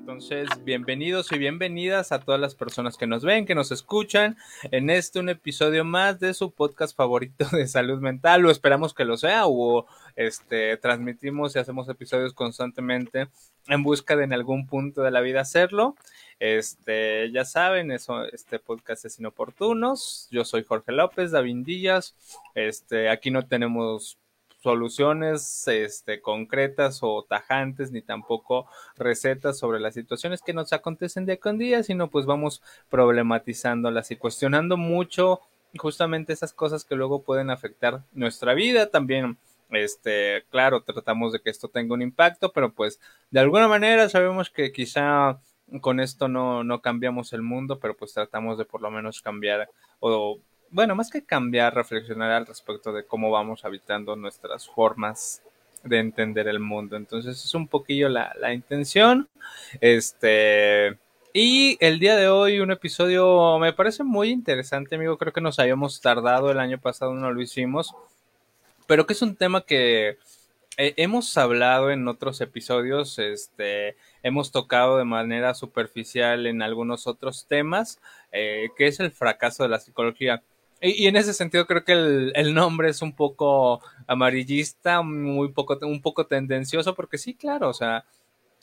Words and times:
Entonces, 0.00 0.48
bienvenidos 0.64 1.30
y 1.30 1.38
bienvenidas 1.38 2.10
a 2.10 2.20
todas 2.20 2.40
las 2.40 2.54
personas 2.54 2.96
que 2.96 3.06
nos 3.06 3.22
ven, 3.22 3.44
que 3.44 3.54
nos 3.54 3.70
escuchan 3.70 4.38
en 4.70 4.88
este 4.88 5.20
un 5.20 5.28
episodio 5.28 5.84
más 5.84 6.18
de 6.18 6.32
su 6.32 6.52
podcast 6.52 6.96
favorito 6.96 7.44
de 7.52 7.68
salud 7.68 8.00
mental, 8.00 8.44
o 8.44 8.50
esperamos 8.50 8.94
que 8.94 9.04
lo 9.04 9.18
sea, 9.18 9.46
o 9.46 9.86
este 10.16 10.78
transmitimos 10.78 11.54
y 11.54 11.58
hacemos 11.58 11.86
episodios 11.90 12.32
constantemente 12.32 13.28
en 13.68 13.82
busca 13.82 14.16
de 14.16 14.24
en 14.24 14.32
algún 14.32 14.66
punto 14.66 15.02
de 15.02 15.10
la 15.10 15.20
vida 15.20 15.42
hacerlo. 15.42 15.96
Este, 16.40 17.30
ya 17.30 17.44
saben, 17.44 17.92
eso, 17.92 18.24
este 18.24 18.58
podcast 18.58 19.04
es 19.04 19.18
inoportunos. 19.18 20.28
Yo 20.30 20.46
soy 20.46 20.64
Jorge 20.64 20.92
López, 20.92 21.30
David 21.30 21.58
Díaz. 21.66 22.16
Este, 22.54 23.10
aquí 23.10 23.30
no 23.30 23.46
tenemos 23.46 24.18
soluciones 24.62 25.66
este, 25.68 26.20
concretas 26.20 27.00
o 27.02 27.24
tajantes, 27.24 27.90
ni 27.92 28.02
tampoco 28.02 28.66
recetas 28.96 29.58
sobre 29.58 29.80
las 29.80 29.94
situaciones 29.94 30.42
que 30.42 30.52
nos 30.52 30.72
acontecen 30.72 31.26
día 31.26 31.38
con 31.38 31.58
día, 31.58 31.82
sino 31.82 32.10
pues 32.10 32.26
vamos 32.26 32.62
problematizándolas 32.88 34.10
y 34.10 34.16
cuestionando 34.16 34.76
mucho 34.76 35.40
justamente 35.78 36.32
esas 36.32 36.52
cosas 36.52 36.84
que 36.84 36.96
luego 36.96 37.22
pueden 37.22 37.50
afectar 37.50 38.02
nuestra 38.12 38.54
vida 38.54 38.90
también. 38.90 39.38
Este, 39.70 40.44
claro, 40.50 40.82
tratamos 40.82 41.32
de 41.32 41.40
que 41.40 41.50
esto 41.50 41.68
tenga 41.68 41.94
un 41.94 42.02
impacto, 42.02 42.52
pero 42.52 42.72
pues 42.72 43.00
de 43.30 43.40
alguna 43.40 43.68
manera 43.68 44.08
sabemos 44.08 44.50
que 44.50 44.72
quizá 44.72 45.40
con 45.80 46.00
esto 46.00 46.26
no, 46.26 46.64
no 46.64 46.82
cambiamos 46.82 47.32
el 47.32 47.42
mundo, 47.42 47.78
pero 47.78 47.96
pues 47.96 48.12
tratamos 48.12 48.58
de 48.58 48.64
por 48.64 48.82
lo 48.82 48.90
menos 48.90 49.22
cambiar 49.22 49.70
o 50.00 50.40
bueno, 50.70 50.94
más 50.94 51.10
que 51.10 51.22
cambiar, 51.22 51.74
reflexionar 51.74 52.30
al 52.30 52.46
respecto 52.46 52.92
de 52.92 53.04
cómo 53.04 53.30
vamos 53.30 53.64
habitando 53.64 54.16
nuestras 54.16 54.68
formas 54.68 55.42
de 55.84 55.98
entender 55.98 56.48
el 56.48 56.60
mundo. 56.60 56.96
Entonces 56.96 57.44
es 57.44 57.54
un 57.54 57.66
poquillo 57.68 58.08
la, 58.08 58.34
la 58.38 58.52
intención. 58.52 59.28
Este. 59.80 60.98
Y 61.32 61.76
el 61.80 62.00
día 62.00 62.16
de 62.16 62.28
hoy 62.28 62.58
un 62.58 62.72
episodio 62.72 63.58
me 63.58 63.72
parece 63.72 64.02
muy 64.02 64.30
interesante, 64.30 64.96
amigo. 64.96 65.16
Creo 65.18 65.32
que 65.32 65.40
nos 65.40 65.58
habíamos 65.58 66.00
tardado, 66.00 66.50
el 66.50 66.58
año 66.58 66.78
pasado 66.80 67.14
no 67.14 67.32
lo 67.32 67.40
hicimos. 67.40 67.94
Pero 68.86 69.06
que 69.06 69.12
es 69.12 69.22
un 69.22 69.36
tema 69.36 69.60
que 69.62 70.18
eh, 70.76 70.94
hemos 70.96 71.36
hablado 71.36 71.90
en 71.90 72.08
otros 72.08 72.40
episodios, 72.40 73.18
este, 73.18 73.96
hemos 74.22 74.50
tocado 74.50 74.98
de 74.98 75.04
manera 75.04 75.54
superficial 75.54 76.46
en 76.46 76.62
algunos 76.62 77.06
otros 77.06 77.46
temas, 77.46 78.00
eh, 78.32 78.70
que 78.76 78.86
es 78.86 78.98
el 78.98 79.10
fracaso 79.10 79.62
de 79.62 79.68
la 79.68 79.78
psicología. 79.78 80.42
Y, 80.80 81.06
en 81.06 81.16
ese 81.16 81.34
sentido 81.34 81.66
creo 81.66 81.84
que 81.84 81.92
el, 81.92 82.54
nombre 82.54 82.88
es 82.88 83.02
un 83.02 83.12
poco 83.12 83.82
amarillista, 84.06 85.02
muy 85.02 85.48
poco, 85.52 85.78
un 85.82 86.00
poco 86.00 86.26
tendencioso, 86.26 86.94
porque 86.94 87.18
sí, 87.18 87.34
claro, 87.34 87.68
o 87.68 87.74
sea, 87.74 88.04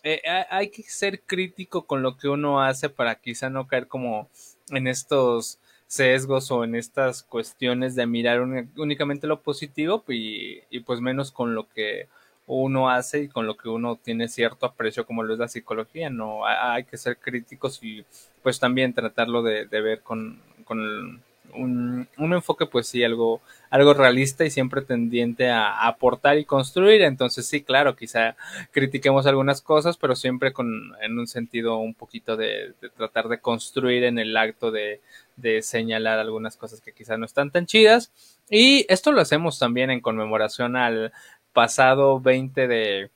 eh, 0.03 0.21
hay 0.49 0.69
que 0.69 0.83
ser 0.83 1.21
crítico 1.21 1.85
con 1.85 2.01
lo 2.01 2.17
que 2.17 2.27
uno 2.27 2.61
hace 2.61 2.89
para 2.89 3.15
quizá 3.15 3.49
no 3.49 3.67
caer 3.67 3.87
como 3.87 4.29
en 4.69 4.87
estos 4.87 5.59
sesgos 5.87 6.51
o 6.51 6.63
en 6.63 6.75
estas 6.75 7.23
cuestiones 7.23 7.95
de 7.95 8.07
mirar 8.07 8.41
únicamente 8.41 9.27
lo 9.27 9.41
positivo 9.41 10.03
y, 10.07 10.61
y, 10.69 10.81
pues 10.81 11.01
menos 11.01 11.31
con 11.31 11.55
lo 11.55 11.69
que 11.69 12.07
uno 12.47 12.89
hace 12.89 13.23
y 13.23 13.27
con 13.29 13.45
lo 13.45 13.57
que 13.57 13.69
uno 13.69 13.97
tiene 13.97 14.27
cierto 14.27 14.65
aprecio 14.65 15.05
como 15.05 15.23
lo 15.23 15.33
es 15.33 15.39
la 15.39 15.47
psicología, 15.49 16.09
no 16.09 16.45
hay 16.45 16.85
que 16.85 16.97
ser 16.97 17.17
críticos 17.17 17.79
y 17.83 18.05
pues 18.41 18.59
también 18.59 18.93
tratarlo 18.93 19.43
de, 19.43 19.65
de 19.65 19.81
ver 19.81 20.01
con, 20.01 20.41
con 20.65 21.21
un, 21.53 22.07
enfoque 22.17 22.65
pues 22.65 22.87
sí 22.87 23.03
algo, 23.03 23.41
algo 23.69 23.93
realista 23.93 24.45
y 24.45 24.49
siempre 24.49 24.81
tendiente 24.81 25.49
a, 25.49 25.87
aportar 25.87 26.37
y 26.37 26.45
construir. 26.45 27.01
Entonces 27.01 27.47
sí, 27.47 27.61
claro, 27.61 27.95
quizá 27.95 28.35
critiquemos 28.71 29.25
algunas 29.25 29.61
cosas, 29.61 29.97
pero 29.97 30.15
siempre 30.15 30.53
con, 30.53 30.93
en 31.01 31.17
un 31.17 31.27
sentido 31.27 31.77
un 31.77 31.93
poquito 31.93 32.37
de, 32.37 32.73
tratar 32.95 33.27
de 33.27 33.39
construir 33.39 34.03
en 34.03 34.19
el 34.19 34.35
acto 34.35 34.71
de, 34.71 35.01
de 35.35 35.61
señalar 35.61 36.19
algunas 36.19 36.57
cosas 36.57 36.81
que 36.81 36.93
quizá 36.93 37.17
no 37.17 37.25
están 37.25 37.51
tan 37.51 37.65
chidas. 37.65 38.11
Y 38.49 38.85
esto 38.89 39.11
lo 39.11 39.21
hacemos 39.21 39.59
también 39.59 39.91
en 39.91 40.01
conmemoración 40.01 40.75
al 40.75 41.11
pasado 41.53 42.19
20 42.19 42.67
de, 42.67 43.09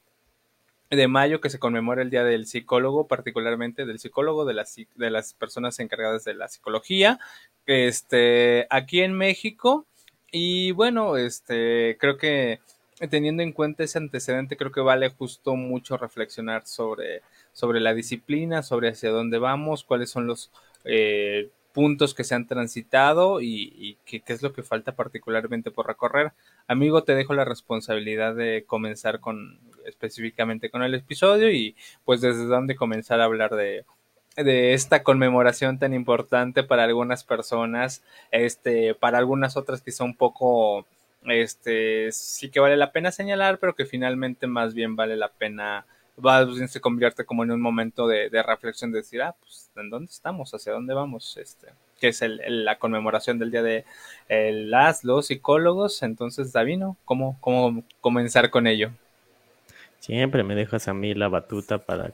de 0.92 1.08
mayo 1.08 1.40
que 1.40 1.50
se 1.50 1.58
conmemora 1.58 2.02
el 2.02 2.10
Día 2.10 2.26
del 2.26 2.46
Psicólogo, 2.46 3.08
particularmente 3.08 3.86
del 3.86 4.00
psicólogo, 4.00 4.44
de 4.46 4.54
las, 4.54 4.76
de 4.76 5.10
las 5.10 5.34
personas 5.34 5.80
encargadas 5.80 6.26
de 6.26 6.34
la 6.34 6.50
psicología, 6.50 7.18
este, 7.66 8.68
aquí 8.70 9.02
en 9.02 9.14
México. 9.14 9.86
Y 10.32 10.72
bueno, 10.72 11.16
este, 11.18 11.98
creo 12.00 12.18
que 12.18 12.60
teniendo 13.10 13.42
en 13.42 13.54
cuenta 13.54 13.84
ese 13.84 13.98
antecedente, 13.98 14.58
creo 14.58 14.72
que 14.72 14.82
vale 14.82 15.10
justo 15.10 15.56
mucho 15.56 15.98
reflexionar 15.98 16.68
sobre, 16.68 17.22
sobre 17.54 17.80
la 17.80 17.94
disciplina, 17.94 18.62
sobre 18.62 18.90
hacia 18.90 19.12
dónde 19.12 19.40
vamos, 19.40 19.86
cuáles 19.86 20.10
son 20.10 20.28
los 20.28 20.52
eh, 20.84 21.50
puntos 21.74 22.14
que 22.14 22.24
se 22.24 22.36
han 22.36 22.48
transitado 22.48 23.42
y, 23.42 23.98
qué, 24.06 24.22
es 24.26 24.42
lo 24.42 24.54
que 24.54 24.64
falta 24.64 24.96
particularmente 24.96 25.72
por 25.72 25.88
recorrer. 25.88 26.34
Amigo, 26.68 27.04
te 27.04 27.16
dejo 27.16 27.34
la 27.34 27.46
responsabilidad 27.46 28.36
de 28.36 28.66
comenzar 28.66 29.20
con 29.20 29.60
específicamente 29.86 30.70
con 30.70 30.84
el 30.84 30.94
episodio 30.94 31.50
y 31.50 31.76
pues 32.06 32.22
desde 32.22 32.46
dónde 32.46 32.76
comenzar 32.76 33.20
a 33.20 33.26
hablar 33.26 33.56
de, 33.56 33.86
de 34.36 34.74
esta 34.74 35.04
conmemoración 35.04 35.80
tan 35.80 35.94
importante 35.94 36.64
para 36.64 36.84
algunas 36.84 37.24
personas, 37.24 38.04
este, 38.32 38.96
para 38.96 39.18
algunas 39.18 39.58
otras 39.58 39.84
son 39.88 40.10
un 40.10 40.18
poco, 40.18 40.86
este, 41.26 42.12
sí 42.12 42.50
que 42.50 42.60
vale 42.60 42.78
la 42.78 42.92
pena 42.92 43.12
señalar, 43.12 43.60
pero 43.60 43.76
que 43.76 43.86
finalmente 43.86 44.48
más 44.48 44.74
bien 44.74 44.96
vale 44.96 45.16
la 45.16 45.30
pena 45.30 45.86
va, 46.24 46.46
se 46.68 46.82
convierte 46.82 47.26
como 47.26 47.44
en 47.44 47.52
un 47.52 47.62
momento 47.62 48.08
de, 48.08 48.30
de, 48.30 48.44
reflexión 48.44 48.92
de 48.92 49.00
decir, 49.00 49.22
ah, 49.22 49.36
pues, 49.40 49.72
¿en 49.76 49.90
dónde 49.90 50.12
estamos? 50.12 50.54
¿Hacia 50.54 50.74
dónde 50.74 50.94
vamos? 50.94 51.38
Este, 51.38 51.68
que 52.00 52.10
es 52.10 52.22
el, 52.22 52.66
la 52.66 52.78
conmemoración 52.78 53.40
del 53.40 53.52
día 53.52 53.64
de 53.64 53.86
el, 54.28 54.72
las, 54.72 55.04
los 55.04 55.28
psicólogos. 55.28 56.04
Entonces, 56.04 56.52
Davino, 56.52 56.98
¿cómo, 57.06 57.38
¿cómo 57.42 57.84
comenzar 58.02 58.50
con 58.50 58.68
ello? 58.68 58.92
Siempre 60.00 60.44
me 60.44 60.56
dejas 60.56 60.88
a 60.88 60.94
mí 60.94 61.14
la 61.14 61.28
batuta 61.28 61.78
para 61.78 62.12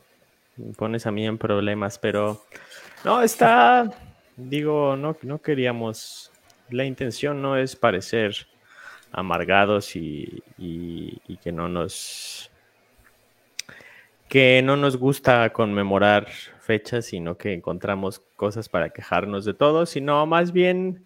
pones 0.76 1.06
a 1.06 1.12
mí 1.12 1.26
en 1.26 1.38
problemas, 1.38 2.00
pero 2.00 2.44
no, 3.06 3.22
está, 3.22 3.92
digo, 4.36 4.96
no, 4.98 5.16
no 5.22 5.40
queríamos, 5.40 6.32
la 6.70 6.84
intención 6.84 7.42
no 7.44 7.58
es 7.58 7.76
parecer 7.76 8.48
amargados 9.12 9.96
y, 9.96 10.44
y 10.58 11.38
que 11.38 11.52
no 11.52 11.70
nos 11.70 12.50
que 14.30 14.62
no 14.64 14.76
nos 14.76 14.98
gusta 14.98 15.52
conmemorar 15.52 16.28
fechas, 16.60 17.06
sino 17.06 17.38
que 17.38 17.54
encontramos 17.54 18.20
cosas 18.36 18.70
para 18.70 18.90
quejarnos 18.90 19.46
de 19.46 19.54
todo, 19.54 19.86
sino 19.86 20.26
más 20.26 20.52
bien 20.52 21.06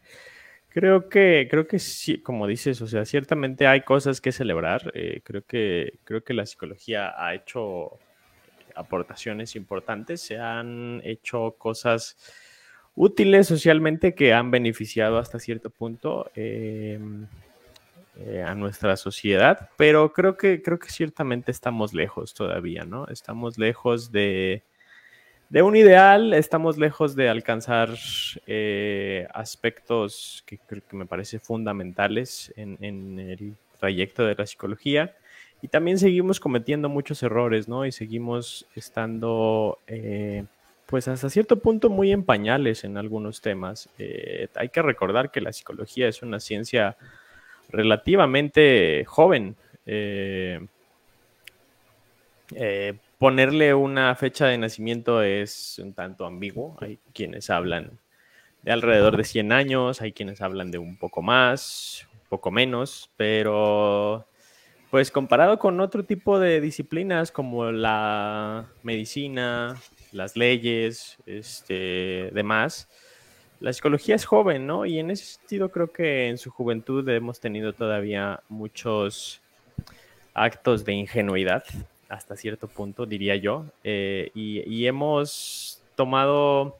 creo 0.69 1.09
que, 1.09 1.47
creo 1.49 1.67
que 1.67 1.79
sí, 1.79 2.21
como 2.21 2.47
dices, 2.47 2.81
o 2.81 2.87
sea, 2.87 3.05
ciertamente 3.05 3.67
hay 3.67 3.81
cosas 3.81 4.21
que 4.21 4.31
celebrar. 4.31 4.91
Eh, 4.95 5.21
creo 5.23 5.43
que, 5.45 5.99
creo 6.03 6.23
que 6.23 6.33
la 6.33 6.45
psicología 6.45 7.13
ha 7.17 7.35
hecho 7.35 7.99
aportaciones 8.75 9.55
importantes, 9.55 10.21
se 10.21 10.39
han 10.39 11.01
hecho 11.03 11.55
cosas 11.57 12.17
útiles 12.95 13.47
socialmente 13.47 14.15
que 14.15 14.33
han 14.33 14.49
beneficiado 14.49 15.17
hasta 15.17 15.39
cierto 15.39 15.69
punto. 15.69 16.31
Eh, 16.35 16.99
eh, 18.17 18.43
a 18.45 18.53
nuestra 18.55 18.97
sociedad, 18.97 19.69
pero 19.77 20.11
creo 20.11 20.35
que, 20.35 20.61
creo 20.61 20.77
que 20.77 20.89
ciertamente 20.89 21.49
estamos 21.49 21.93
lejos 21.93 22.33
todavía, 22.33 22.83
¿no? 22.83 23.07
Estamos 23.07 23.57
lejos 23.57 24.11
de, 24.11 24.63
de 25.47 25.61
un 25.61 25.77
ideal, 25.77 26.33
estamos 26.33 26.77
lejos 26.77 27.15
de 27.15 27.29
alcanzar 27.29 27.89
eh, 28.47 29.29
aspectos 29.33 30.43
que 30.45 30.57
creo 30.57 30.81
que 30.89 30.97
me 30.97 31.05
parece 31.05 31.39
fundamentales 31.39 32.53
en, 32.57 33.17
el 33.17 33.55
trayecto 33.79 34.25
de 34.25 34.35
la 34.35 34.45
psicología. 34.45 35.15
Y 35.61 35.69
también 35.69 35.97
seguimos 35.97 36.41
cometiendo 36.41 36.89
muchos 36.89 37.23
errores, 37.23 37.69
¿no? 37.69 37.85
Y 37.85 37.93
seguimos 37.93 38.67
estando, 38.75 39.79
eh, 39.87 40.43
pues 40.85 41.07
hasta 41.07 41.29
cierto 41.29 41.59
punto, 41.59 41.89
muy 41.89 42.11
en 42.11 42.23
pañales 42.23 42.83
en 42.83 42.97
algunos 42.97 43.39
temas. 43.39 43.87
Hay 44.55 44.67
que 44.67 44.81
recordar 44.81 45.31
que 45.31 45.39
la 45.39 45.53
psicología 45.53 46.09
es 46.09 46.21
una 46.21 46.41
ciencia 46.41 46.97
relativamente 47.71 49.05
joven. 49.05 49.55
Eh, 49.85 50.65
eh, 52.55 52.93
ponerle 53.17 53.73
una 53.73 54.15
fecha 54.15 54.47
de 54.47 54.57
nacimiento 54.57 55.21
es 55.21 55.79
un 55.79 55.93
tanto 55.93 56.25
ambiguo. 56.25 56.77
Hay 56.81 56.99
quienes 57.13 57.49
hablan 57.49 57.99
de 58.63 58.71
alrededor 58.71 59.17
de 59.17 59.23
100 59.23 59.51
años, 59.51 60.01
hay 60.01 60.11
quienes 60.11 60.41
hablan 60.41 60.71
de 60.71 60.77
un 60.77 60.97
poco 60.97 61.21
más, 61.21 62.07
un 62.13 62.29
poco 62.29 62.51
menos, 62.51 63.09
pero 63.17 64.25
pues 64.89 65.09
comparado 65.09 65.57
con 65.57 65.79
otro 65.79 66.03
tipo 66.03 66.37
de 66.37 66.59
disciplinas 66.59 67.31
como 67.31 67.71
la 67.71 68.65
medicina, 68.83 69.77
las 70.11 70.35
leyes, 70.35 71.17
este, 71.25 72.29
demás, 72.33 72.89
la 73.61 73.71
psicología 73.71 74.15
es 74.15 74.25
joven, 74.25 74.67
¿no? 74.67 74.85
Y 74.85 74.99
en 74.99 75.11
ese 75.11 75.25
sentido 75.25 75.69
creo 75.69 75.91
que 75.91 76.27
en 76.27 76.37
su 76.37 76.51
juventud 76.51 77.07
hemos 77.07 77.39
tenido 77.39 77.73
todavía 77.73 78.41
muchos 78.49 79.41
actos 80.33 80.83
de 80.83 80.93
ingenuidad 80.93 81.63
hasta 82.09 82.35
cierto 82.35 82.67
punto, 82.67 83.05
diría 83.05 83.37
yo, 83.37 83.65
y, 83.83 84.29
y, 84.33 84.85
hemos 84.85 85.81
tomado 85.95 86.77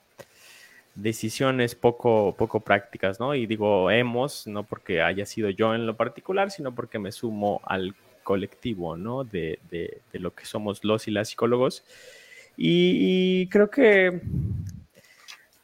decisiones 0.94 1.74
poco, 1.74 2.36
poco 2.38 2.60
prácticas, 2.60 3.18
¿no? 3.18 3.34
Y 3.34 3.46
digo 3.46 3.90
hemos, 3.90 4.46
no 4.46 4.64
porque 4.64 5.02
haya 5.02 5.26
sido 5.26 5.50
yo 5.50 5.74
en 5.74 5.86
lo 5.86 5.96
particular, 5.96 6.52
sino 6.52 6.76
porque 6.76 7.00
me 7.00 7.14
sumo 7.14 7.62
al 7.64 7.96
colectivo, 8.24 8.98
¿no? 8.98 9.24
De, 9.24 9.60
de 9.70 10.20
lo 10.20 10.36
que 10.36 10.46
somos 10.46 10.84
los 10.84 11.08
y 11.08 11.12
las 11.12 11.30
psicólogos. 11.30 11.86
Y, 12.58 13.48
creo 13.48 13.70
que, 13.70 14.22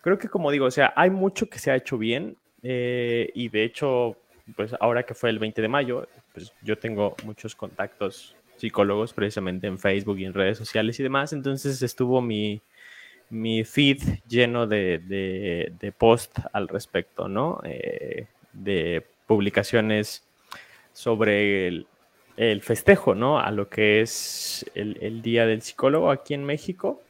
creo 0.08 0.18
que 0.18 0.30
como 0.30 0.52
digo, 0.52 0.66
o 0.68 0.72
sea, 0.72 0.94
hay 0.96 1.10
mucho 1.10 1.50
que 1.50 1.60
se 1.60 1.70
ha 1.70 1.76
hecho 1.76 1.98
bien 1.98 2.38
eh, 2.64 3.30
y 3.36 3.50
de 3.50 3.66
hecho, 3.66 4.16
pues 4.56 4.74
ahora 4.80 5.04
que 5.04 5.14
fue 5.14 5.30
el 5.30 5.38
20 5.38 5.62
de 5.62 5.68
mayo, 5.68 6.08
pues 6.34 6.54
yo 6.62 6.78
tengo 6.78 7.14
muchos 7.26 7.56
contactos 7.56 8.34
psicólogos 8.56 9.12
precisamente 9.12 9.68
en 9.68 9.78
Facebook 9.78 10.18
y 10.18 10.24
en 10.24 10.34
redes 10.34 10.58
sociales 10.58 10.98
y 11.02 11.04
demás, 11.04 11.34
entonces 11.34 11.82
estuvo 11.82 12.22
mi, 12.22 12.62
mi 13.30 13.66
feed 13.66 14.02
lleno 14.30 14.66
de, 14.66 15.00
de, 15.00 15.74
de 15.78 15.92
post 15.92 16.40
al 16.54 16.70
respecto, 16.70 17.28
¿no? 17.28 17.60
Eh, 17.66 18.28
de 18.54 19.06
publicaciones 19.26 20.26
sobre 20.94 21.68
el, 21.68 21.86
el 22.38 22.62
festejo, 22.62 23.14
¿no? 23.14 23.42
A 23.42 23.52
lo 23.52 23.68
que 23.68 24.00
es 24.00 24.66
el, 24.74 25.22
Día 25.22 25.46
del 25.46 25.62
Psicólogo 25.62 26.12
aquí 26.12 26.34
en 26.34 26.46
México. 26.46 27.02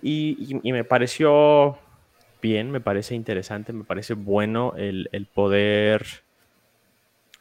Y, 0.00 0.60
me 0.62 0.84
pareció 0.84 1.76
bien, 2.40 2.70
me 2.70 2.80
parece 2.80 3.14
interesante, 3.14 3.72
me 3.72 3.84
parece 3.84 4.14
bueno 4.14 4.74
el, 4.76 5.28
poder 5.32 6.04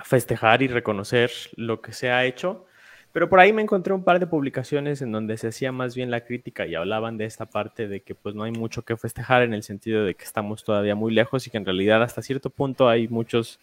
festejar 0.03 0.61
y 0.61 0.67
reconocer 0.67 1.31
lo 1.55 1.81
que 1.81 1.93
se 1.93 2.11
ha 2.11 2.25
hecho. 2.25 2.65
Pero 3.11 3.27
por 3.27 3.39
ahí 3.39 3.51
me 3.53 3.63
encontré 3.63 3.91
un 3.93 4.03
par 4.03 4.19
de 4.19 4.27
publicaciones 4.27 5.01
en 5.01 5.11
donde 5.11 5.37
se 5.37 5.47
hacía 5.47 5.71
más 5.71 5.95
bien 5.95 6.11
la 6.11 6.25
crítica 6.25 6.67
y 6.67 6.75
hablaban 6.75 7.17
de 7.17 7.25
esta 7.25 7.47
parte 7.47 7.87
de 7.87 8.01
que 8.01 8.13
pues 8.13 8.35
no 8.35 8.43
hay 8.43 8.51
mucho 8.51 8.83
que 8.83 8.95
festejar 8.97 9.41
en 9.41 9.53
el 9.53 9.63
sentido 9.63 10.05
de 10.05 10.13
que 10.13 10.23
estamos 10.23 10.63
todavía 10.63 10.93
muy 10.93 11.11
lejos 11.11 11.47
y 11.47 11.49
que 11.49 11.57
en 11.57 11.65
realidad 11.65 12.03
hasta 12.03 12.21
cierto 12.21 12.51
punto 12.51 12.87
hay 12.87 13.07
muchos 13.07 13.59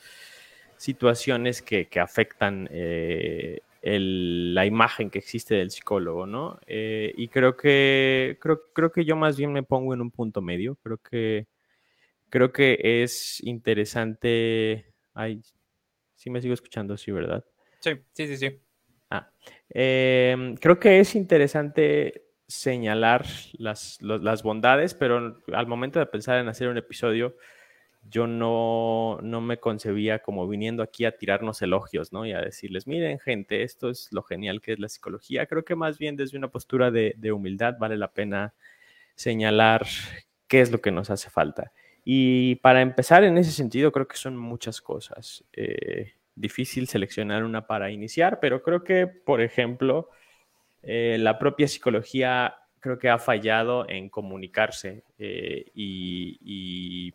situaciones 0.76 1.62
que, 1.62 1.88
afectan 2.00 2.68
eh, 2.72 3.60
la 3.88 4.66
imagen 4.66 5.10
que 5.10 5.18
existe 5.18 5.54
del 5.54 5.70
psicólogo, 5.70 6.26
¿no? 6.26 6.58
Eh, 6.66 7.12
y 7.16 7.28
creo 7.28 7.56
que, 7.56 8.36
creo, 8.40 8.60
creo 8.72 8.90
que 8.90 9.04
yo 9.04 9.14
más 9.16 9.36
bien 9.36 9.52
me 9.52 9.62
pongo 9.62 9.94
en 9.94 10.00
un 10.00 10.10
punto 10.10 10.42
medio. 10.42 10.76
Creo 10.82 10.98
que, 10.98 11.46
creo 12.28 12.52
que 12.52 12.78
es 12.82 13.40
interesante. 13.44 14.92
Ay, 15.14 15.40
sí 16.14 16.30
me 16.30 16.42
sigo 16.42 16.54
escuchando, 16.54 16.96
sí, 16.96 17.12
¿verdad? 17.12 17.44
Sí, 17.80 17.92
sí, 18.12 18.26
sí, 18.26 18.36
sí. 18.36 18.60
Ah, 19.10 19.30
em, 19.68 20.56
creo 20.56 20.80
que 20.80 20.98
es 20.98 21.14
interesante 21.14 22.24
señalar 22.48 23.24
las, 23.58 24.00
las, 24.00 24.42
bondades, 24.42 24.94
pero 24.94 25.42
al 25.52 25.66
momento 25.66 25.98
de 25.98 26.06
pensar 26.06 26.38
en 26.38 26.48
hacer 26.48 26.68
un 26.68 26.76
episodio, 26.76 27.36
yo 28.10 28.26
no, 28.26 29.18
no, 29.22 29.40
me 29.40 29.58
concebía 29.58 30.20
como 30.20 30.46
viniendo 30.48 30.82
aquí 30.82 31.04
a 31.04 31.16
tirarnos 31.16 31.62
elogios, 31.62 32.12
¿no? 32.12 32.26
Y 32.26 32.32
a 32.32 32.40
decirles, 32.40 32.86
miren, 32.86 33.18
gente, 33.18 33.62
esto 33.62 33.90
es 33.90 34.08
lo 34.12 34.22
genial 34.22 34.60
que 34.60 34.72
es 34.72 34.78
la 34.78 34.88
psicología. 34.88 35.46
Creo 35.46 35.64
que 35.64 35.74
más 35.74 35.98
bien 35.98 36.16
desde 36.16 36.38
una 36.38 36.48
postura 36.48 36.90
de, 36.90 37.14
de 37.16 37.32
humildad 37.32 37.76
vale 37.78 37.96
la 37.96 38.12
pena 38.12 38.54
señalar 39.14 39.86
qué 40.48 40.60
es 40.60 40.70
lo 40.70 40.80
que 40.80 40.90
nos 40.90 41.10
hace 41.10 41.30
falta. 41.30 41.72
Y 42.04 42.56
para 42.56 42.82
empezar 42.82 43.24
en 43.24 43.36
ese 43.36 43.50
sentido, 43.50 43.90
creo 43.90 44.06
que 44.06 44.16
son 44.16 44.36
muchas 44.36 44.80
cosas. 44.80 45.44
Eh, 45.52 46.12
difícil 46.36 46.86
seleccionar 46.86 47.42
una 47.42 47.66
para 47.66 47.90
iniciar, 47.90 48.38
pero 48.40 48.62
creo 48.62 48.84
que, 48.84 49.08
por 49.08 49.40
ejemplo, 49.40 50.10
eh, 50.82 51.16
la 51.18 51.38
propia 51.38 51.66
psicología 51.66 52.54
creo 52.78 52.98
que 52.98 53.08
ha 53.08 53.18
fallado 53.18 53.88
en 53.88 54.08
comunicarse 54.08 55.02
eh, 55.18 55.64
y, 55.74 56.38
y 56.40 57.14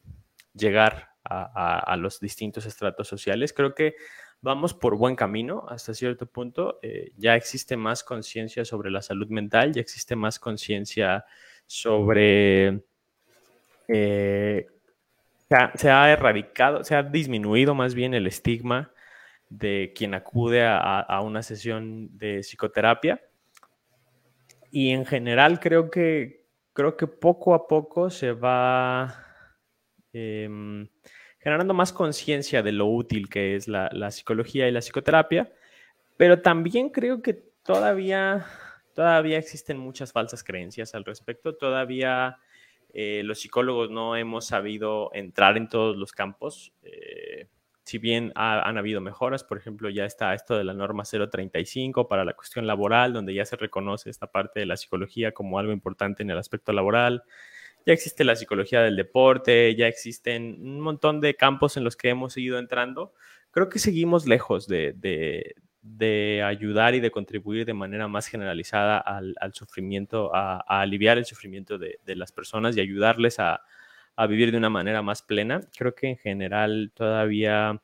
llegar 0.53 1.12
a, 1.24 1.95
los 1.98 2.19
distintos 2.19 2.65
estratos 2.65 3.07
sociales. 3.07 3.53
Creo 3.53 3.75
que 3.75 3.95
vamos 4.42 4.74
por 4.74 4.98
buen 4.98 5.15
camino 5.15 5.65
hasta 5.69 5.94
cierto 5.94 6.25
punto. 6.25 6.80
Eh, 6.81 7.12
ya 7.18 7.36
existe 7.36 7.77
más 7.77 8.03
conciencia 8.03 8.65
sobre 8.65 8.92
la 8.92 9.01
salud 9.01 9.27
mental, 9.30 9.74
ya 9.74 9.81
existe 9.81 10.15
más 10.15 10.39
conciencia 10.39 11.25
sobre... 11.65 12.83
Eh, 13.88 14.68
se, 15.75 15.89
ha, 15.89 16.09
erradicado, 16.12 16.83
se 16.83 16.95
ha 16.95 17.03
disminuido 17.03 17.75
más 17.75 17.94
bien 17.94 18.13
el 18.13 18.25
estigma 18.25 18.92
de 19.50 19.92
quien 19.94 20.13
acude 20.13 20.65
a, 20.65 21.21
una 21.21 21.44
sesión 21.44 22.18
de 22.18 22.39
psicoterapia. 22.39 23.21
Y 24.71 24.92
en 24.92 25.06
general 25.06 25.59
creo 25.59 25.92
que, 25.92 26.48
creo 26.71 26.95
que 26.95 27.06
poco 27.06 27.53
a 27.53 27.68
poco 27.68 28.09
se 28.09 28.31
va 28.31 29.30
Em, 30.13 30.87
generando 31.39 31.73
más 31.73 31.93
conciencia 31.93 32.61
de 32.61 32.71
lo 32.71 32.87
útil 32.87 33.29
que 33.29 33.55
es 33.55 33.67
la, 33.67 34.11
psicología 34.11 34.67
y 34.67 34.71
la 34.71 34.81
psicoterapia, 34.81 35.51
pero 36.17 36.41
también 36.41 36.89
creo 36.89 37.21
que 37.21 37.33
todavía, 37.33 38.45
todavía 38.93 39.37
existen 39.37 39.77
muchas 39.77 40.11
falsas 40.11 40.43
creencias 40.43 40.93
al 40.93 41.05
respecto, 41.05 41.55
todavía 41.55 42.37
eh, 42.93 43.23
los 43.23 43.39
psicólogos 43.39 43.89
no 43.89 44.15
hemos 44.15 44.45
sabido 44.45 45.09
entrar 45.13 45.57
en 45.57 45.67
todos 45.67 45.97
los 45.97 46.11
campos. 46.11 46.73
Eh, 46.83 47.47
si 47.83 47.97
bien 47.97 48.31
han 48.35 48.77
habido 48.77 49.01
mejoras, 49.01 49.43
por 49.43 49.57
ejemplo, 49.57 49.89
ya 49.89 50.05
está 50.05 50.33
esto 50.35 50.55
de 50.55 50.63
la 50.63 50.73
norma 50.73 51.03
035 51.03 52.07
para 52.07 52.23
la 52.23 52.33
cuestión 52.33 52.67
laboral, 52.67 53.13
donde 53.13 53.33
ya 53.33 53.45
se 53.45 53.55
reconoce 53.55 54.09
esta 54.09 54.27
parte 54.27 54.59
de 54.59 54.67
la 54.67 54.77
psicología 54.77 55.33
como 55.33 55.57
algo 55.57 55.73
importante 55.73 56.21
en 56.21 56.29
el 56.29 56.37
aspecto 56.37 56.71
laboral 56.71 57.23
ya 57.85 57.93
existe 57.93 58.23
la 58.23 58.35
psicología 58.35 58.81
del 58.81 58.95
deporte, 58.95 59.75
ya 59.75 59.87
existen 59.87 60.57
un 60.61 60.79
montón 60.81 61.21
de 61.21 61.35
campos 61.35 61.77
en 61.77 61.83
los 61.83 61.95
que 61.95 62.09
hemos 62.09 62.33
seguido 62.33 62.59
entrando. 62.59 63.13
Creo 63.51 63.69
que 63.69 63.79
seguimos 63.79 64.27
lejos 64.27 64.67
de, 64.67 65.55
ayudar 66.45 66.95
y 66.95 66.99
de 66.99 67.11
contribuir 67.11 67.65
de 67.65 67.73
manera 67.73 68.07
más 68.07 68.27
generalizada 68.27 68.97
al, 68.97 69.35
sufrimiento, 69.53 70.33
a, 70.33 70.59
aliviar 70.81 71.17
el 71.17 71.25
sufrimiento 71.25 71.77
de, 71.77 71.99
las 72.15 72.31
personas 72.31 72.77
y 72.77 72.81
ayudarles 72.81 73.39
a, 73.39 73.61
a, 74.15 74.27
vivir 74.27 74.51
de 74.51 74.57
una 74.57 74.69
manera 74.69 75.01
más 75.01 75.21
plena. 75.21 75.61
Creo 75.77 75.95
que 75.95 76.07
en 76.07 76.17
general 76.17 76.91
todavía 76.93 77.81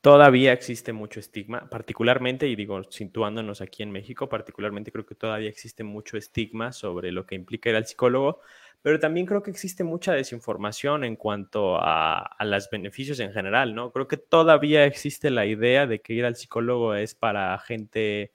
todavía 0.00 0.52
existe 0.52 0.92
mucho 0.92 1.20
estigma, 1.20 1.68
particularmente, 1.68 2.48
y 2.48 2.56
digo, 2.56 2.82
situándonos 2.90 3.60
aquí 3.60 3.82
en 3.82 3.90
México, 3.90 4.28
particularmente 4.28 4.92
creo 4.92 5.06
que 5.06 5.14
todavía 5.14 5.48
existe 5.48 5.84
mucho 5.84 6.16
estigma 6.16 6.72
sobre 6.72 7.12
lo 7.12 7.26
que 7.26 7.34
implica 7.34 7.70
ir 7.70 7.76
al 7.76 7.86
psicólogo, 7.86 8.40
pero 8.82 8.98
también 8.98 9.26
creo 9.26 9.42
que 9.42 9.50
existe 9.50 9.84
mucha 9.84 10.14
desinformación 10.14 11.04
en 11.04 11.16
cuanto 11.16 11.76
a, 11.78 12.34
los 12.40 12.70
beneficios 12.70 13.20
en 13.20 13.32
general, 13.32 13.74
¿no? 13.74 13.92
Creo 13.92 14.08
que 14.08 14.16
todavía 14.16 14.86
existe 14.86 15.30
la 15.30 15.44
idea 15.44 15.86
de 15.86 16.00
que 16.00 16.14
ir 16.14 16.24
al 16.24 16.36
psicólogo 16.36 16.94
es 16.94 17.14
para 17.14 17.58
gente 17.58 18.32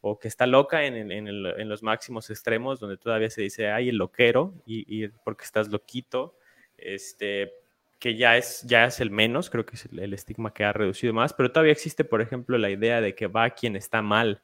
o 0.00 0.18
que 0.18 0.28
está 0.28 0.46
loca 0.46 0.84
en, 0.84 1.68
los 1.68 1.82
máximos 1.82 2.28
extremos, 2.28 2.80
donde 2.80 2.98
todavía 2.98 3.30
se 3.30 3.42
dice, 3.42 3.70
ay, 3.70 3.88
el 3.88 3.96
loquero, 3.96 4.52
y, 4.66 5.04
y 5.04 5.08
porque 5.24 5.44
estás 5.44 5.68
loquito, 5.68 6.36
este, 6.76 7.52
que 7.98 8.16
ya 8.16 8.36
es, 8.36 8.62
ya 8.62 8.84
es 8.84 9.00
el 9.00 9.10
menos, 9.10 9.50
creo 9.50 9.64
que 9.64 9.76
es 9.76 9.86
el, 9.86 10.12
estigma 10.12 10.52
que 10.52 10.64
ha 10.64 10.72
reducido 10.72 11.12
más, 11.14 11.32
pero 11.32 11.52
todavía 11.52 11.72
existe, 11.72 12.04
por 12.04 12.20
ejemplo, 12.20 12.58
la 12.58 12.70
idea 12.70 13.00
de 13.00 13.14
que 13.14 13.26
va 13.26 13.50
quien 13.50 13.76
está 13.76 14.02
mal, 14.02 14.42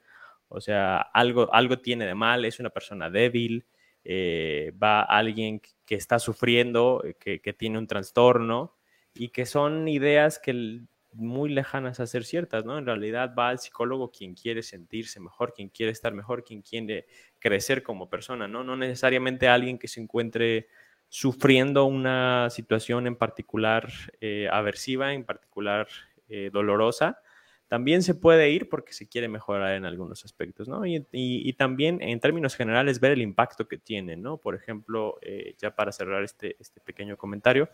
o 0.48 0.60
sea, 0.60 0.98
algo, 0.98 1.52
algo 1.54 1.78
tiene 1.78 2.06
de 2.06 2.14
mal, 2.14 2.44
es 2.44 2.60
una 2.60 2.70
persona 2.70 3.10
débil, 3.10 3.66
eh, 4.04 4.72
va 4.82 5.02
alguien 5.02 5.60
que 5.84 5.94
está 5.94 6.18
sufriendo, 6.18 7.02
eh, 7.04 7.14
que, 7.18 7.40
que, 7.40 7.52
tiene 7.52 7.78
un 7.78 7.86
trastorno, 7.86 8.74
y 9.14 9.28
que 9.28 9.46
son 9.46 9.88
ideas 9.88 10.38
que 10.38 10.82
muy 11.12 11.50
lejanas 11.50 12.00
a 12.00 12.06
ser 12.06 12.24
ciertas, 12.24 12.64
¿no? 12.64 12.78
En 12.78 12.86
realidad 12.86 13.34
va 13.36 13.48
al 13.48 13.58
psicólogo 13.58 14.10
quien 14.10 14.34
quiere 14.34 14.62
sentirse 14.62 15.20
mejor, 15.20 15.52
quien 15.52 15.68
quiere 15.68 15.92
estar 15.92 16.12
mejor, 16.14 16.44
quien 16.44 16.62
quiere 16.62 17.06
crecer 17.38 17.82
como 17.82 18.08
persona, 18.08 18.46
¿no? 18.46 18.62
No 18.62 18.76
necesariamente 18.76 19.48
alguien 19.48 19.78
que 19.78 19.88
se 19.88 20.00
encuentre 20.00 20.68
sufriendo 21.10 21.86
una 21.86 22.48
situación 22.50 23.08
en 23.08 23.16
particular 23.16 23.90
eh, 24.20 24.48
aversiva, 24.50 25.12
en 25.12 25.24
particular 25.24 25.88
eh, 26.28 26.50
dolorosa, 26.52 27.18
también 27.66 28.04
se 28.04 28.14
puede 28.14 28.50
ir 28.50 28.68
porque 28.68 28.92
se 28.92 29.08
quiere 29.08 29.26
mejorar 29.26 29.74
en 29.74 29.84
algunos 29.84 30.24
aspectos, 30.24 30.68
¿no? 30.68 30.86
Y, 30.86 31.52
también 31.54 32.00
en 32.00 32.20
términos 32.20 32.54
generales 32.54 33.00
ver 33.00 33.12
el 33.12 33.22
impacto 33.22 33.66
que 33.66 33.76
tiene, 33.76 34.16
¿no? 34.16 34.38
Por 34.38 34.54
ejemplo, 34.54 35.18
eh, 35.20 35.54
ya 35.58 35.74
para 35.74 35.90
cerrar 35.90 36.22
este, 36.22 36.56
este 36.60 36.80
pequeño 36.80 37.16
comentario, 37.16 37.68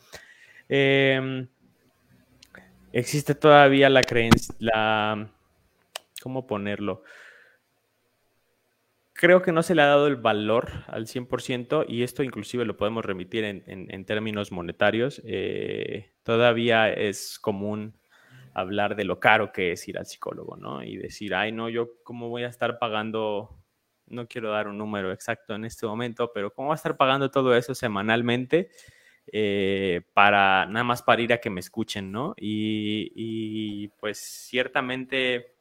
em, 0.68 1.46
existe 2.92 3.34
todavía 3.34 3.90
la 3.90 4.02
creencia, 4.02 4.54
la, 4.58 5.30
¿cómo 6.22 6.46
ponerlo? 6.46 7.02
Creo 9.16 9.42
que 9.42 9.52
no 9.52 9.62
se 9.62 9.74
le 9.74 9.82
ha 9.82 9.86
dado 9.86 10.06
el 10.06 10.16
valor 10.16 10.70
al 10.86 11.06
100% 11.06 11.86
y 11.88 12.02
esto 12.02 12.22
inclusive 12.22 12.64
lo 12.64 12.76
podemos 12.76 13.04
remitir 13.04 13.44
en, 13.44 14.04
términos 14.04 14.52
monetarios. 14.52 15.22
Eh, 15.24 16.12
todavía 16.22 16.92
es 16.92 17.38
común 17.38 17.98
hablar 18.54 18.96
de 18.96 19.04
lo 19.04 19.20
caro 19.20 19.52
que 19.52 19.72
es 19.72 19.86
ir 19.88 19.98
al 19.98 20.06
psicólogo, 20.06 20.56
¿no? 20.56 20.82
Y 20.82 20.96
decir, 20.96 21.34
ay, 21.34 21.52
no, 21.52 21.68
yo 21.68 21.90
cómo 22.04 22.28
voy 22.28 22.44
a 22.44 22.48
estar 22.48 22.78
pagando, 22.78 23.58
no 24.06 24.28
quiero 24.28 24.50
dar 24.50 24.68
un 24.68 24.78
número 24.78 25.12
exacto 25.12 25.54
en 25.54 25.64
este 25.64 25.86
momento, 25.86 26.30
pero 26.32 26.52
cómo 26.52 26.68
voy 26.68 26.74
a 26.74 26.76
estar 26.76 26.96
pagando 26.96 27.30
todo 27.30 27.54
eso 27.54 27.74
semanalmente 27.74 28.70
eh, 29.32 30.02
para 30.14 30.66
nada 30.66 30.84
más 30.84 31.02
para 31.02 31.20
ir 31.20 31.32
a 31.32 31.38
que 31.38 31.50
me 31.50 31.60
escuchen, 31.60 32.12
¿no? 32.12 32.34
Y, 32.38 33.88
pues 34.00 34.18
ciertamente 34.18 35.55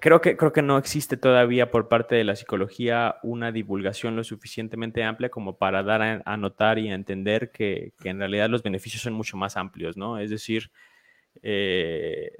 creo 0.00 0.20
que, 0.20 0.36
creo 0.36 0.52
que 0.52 0.62
no 0.62 0.78
existe 0.78 1.16
todavía 1.16 1.70
por 1.70 1.88
parte 1.88 2.14
de 2.14 2.24
la 2.24 2.36
psicología 2.36 3.16
una 3.22 3.52
divulgación 3.52 4.16
lo 4.16 4.24
suficientemente 4.24 5.02
amplia 5.02 5.30
como 5.30 5.56
para 5.56 5.82
dar 5.82 6.22
a, 6.24 6.36
notar 6.36 6.78
y 6.78 6.90
a 6.90 6.94
entender 6.94 7.50
que, 7.50 7.92
en 8.04 8.18
realidad 8.18 8.48
los 8.48 8.62
beneficios 8.62 9.02
son 9.02 9.14
mucho 9.14 9.36
más 9.36 9.56
amplios, 9.56 9.96
¿no? 9.96 10.18
Es 10.18 10.30
decir, 10.30 10.70
eh, 11.42 12.30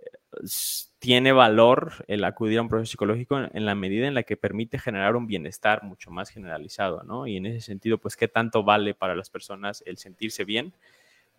tiene 0.98 1.32
valor 1.32 2.04
el 2.08 2.24
acudir 2.24 2.58
a 2.58 2.62
un 2.62 2.68
proceso 2.68 2.92
psicológico 2.92 3.38
en, 3.38 3.66
la 3.66 3.74
medida 3.74 4.06
en 4.06 4.14
la 4.14 4.22
que 4.22 4.36
permite 4.36 4.78
generar 4.78 5.16
un 5.16 5.26
bienestar 5.26 5.82
mucho 5.82 6.10
más 6.10 6.30
generalizado, 6.30 7.02
¿no? 7.02 7.26
Y 7.26 7.36
en 7.36 7.46
ese 7.46 7.60
sentido, 7.60 7.98
pues, 7.98 8.16
¿qué 8.16 8.28
tanto 8.28 8.62
vale 8.62 8.94
para 8.94 9.14
las 9.16 9.30
personas 9.30 9.82
el 9.86 9.98
sentirse 9.98 10.44
bien? 10.44 10.72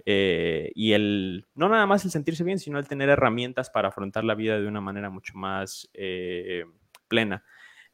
Eh, 0.06 0.72
y 0.76 0.94
el, 0.94 1.46
no 1.56 1.70
nada 1.70 1.86
más 1.86 2.06
el 2.06 2.12
sentirse 2.12 2.44
bien, 2.44 2.60
sino 2.60 2.80
el 2.80 2.88
tener 2.88 3.10
herramientas 3.10 3.70
para 3.70 3.90
afrontar 3.90 4.24
la 4.24 4.36
vida 4.36 4.60
de 4.60 4.68
una 4.68 4.82
manera 4.82 5.10
mucho 5.10 5.38
más 5.38 5.90
eh, 5.94 6.66
plena. 7.08 7.44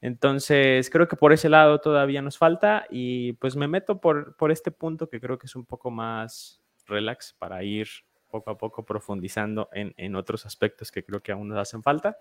Entonces, 0.01 0.89
creo 0.89 1.07
que 1.07 1.15
por 1.15 1.31
ese 1.31 1.47
lado 1.47 1.79
todavía 1.79 2.21
nos 2.21 2.37
falta 2.37 2.85
y 2.89 3.33
pues 3.33 3.55
me 3.55 3.67
meto 3.67 4.01
por, 4.01 4.35
por 4.35 4.51
este 4.51 4.71
punto 4.71 5.09
que 5.09 5.21
creo 5.21 5.37
que 5.37 5.45
es 5.45 5.55
un 5.55 5.65
poco 5.65 5.91
más 5.91 6.61
relax 6.87 7.33
para 7.37 7.63
ir 7.63 7.87
poco 8.29 8.49
a 8.49 8.57
poco 8.57 8.83
profundizando 8.83 9.69
en, 9.73 9.93
en 9.97 10.15
otros 10.15 10.45
aspectos 10.45 10.91
que 10.91 11.03
creo 11.03 11.21
que 11.21 11.33
aún 11.33 11.49
nos 11.49 11.59
hacen 11.59 11.83
falta. 11.83 12.17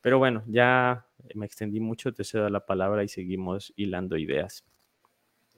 Pero 0.00 0.18
bueno, 0.18 0.42
ya 0.48 1.06
me 1.34 1.46
extendí 1.46 1.78
mucho, 1.78 2.12
te 2.12 2.24
cedo 2.24 2.48
la 2.48 2.66
palabra 2.66 3.04
y 3.04 3.08
seguimos 3.08 3.72
hilando 3.76 4.16
ideas. 4.16 4.64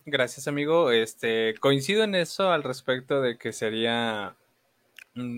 Gracias, 0.06 0.48
amigo. 0.48 0.90
Este, 0.90 1.54
coincido 1.60 2.04
en 2.04 2.14
eso 2.14 2.50
al 2.50 2.62
respecto 2.62 3.22
de 3.22 3.38
que 3.38 3.52
sería 3.52 4.36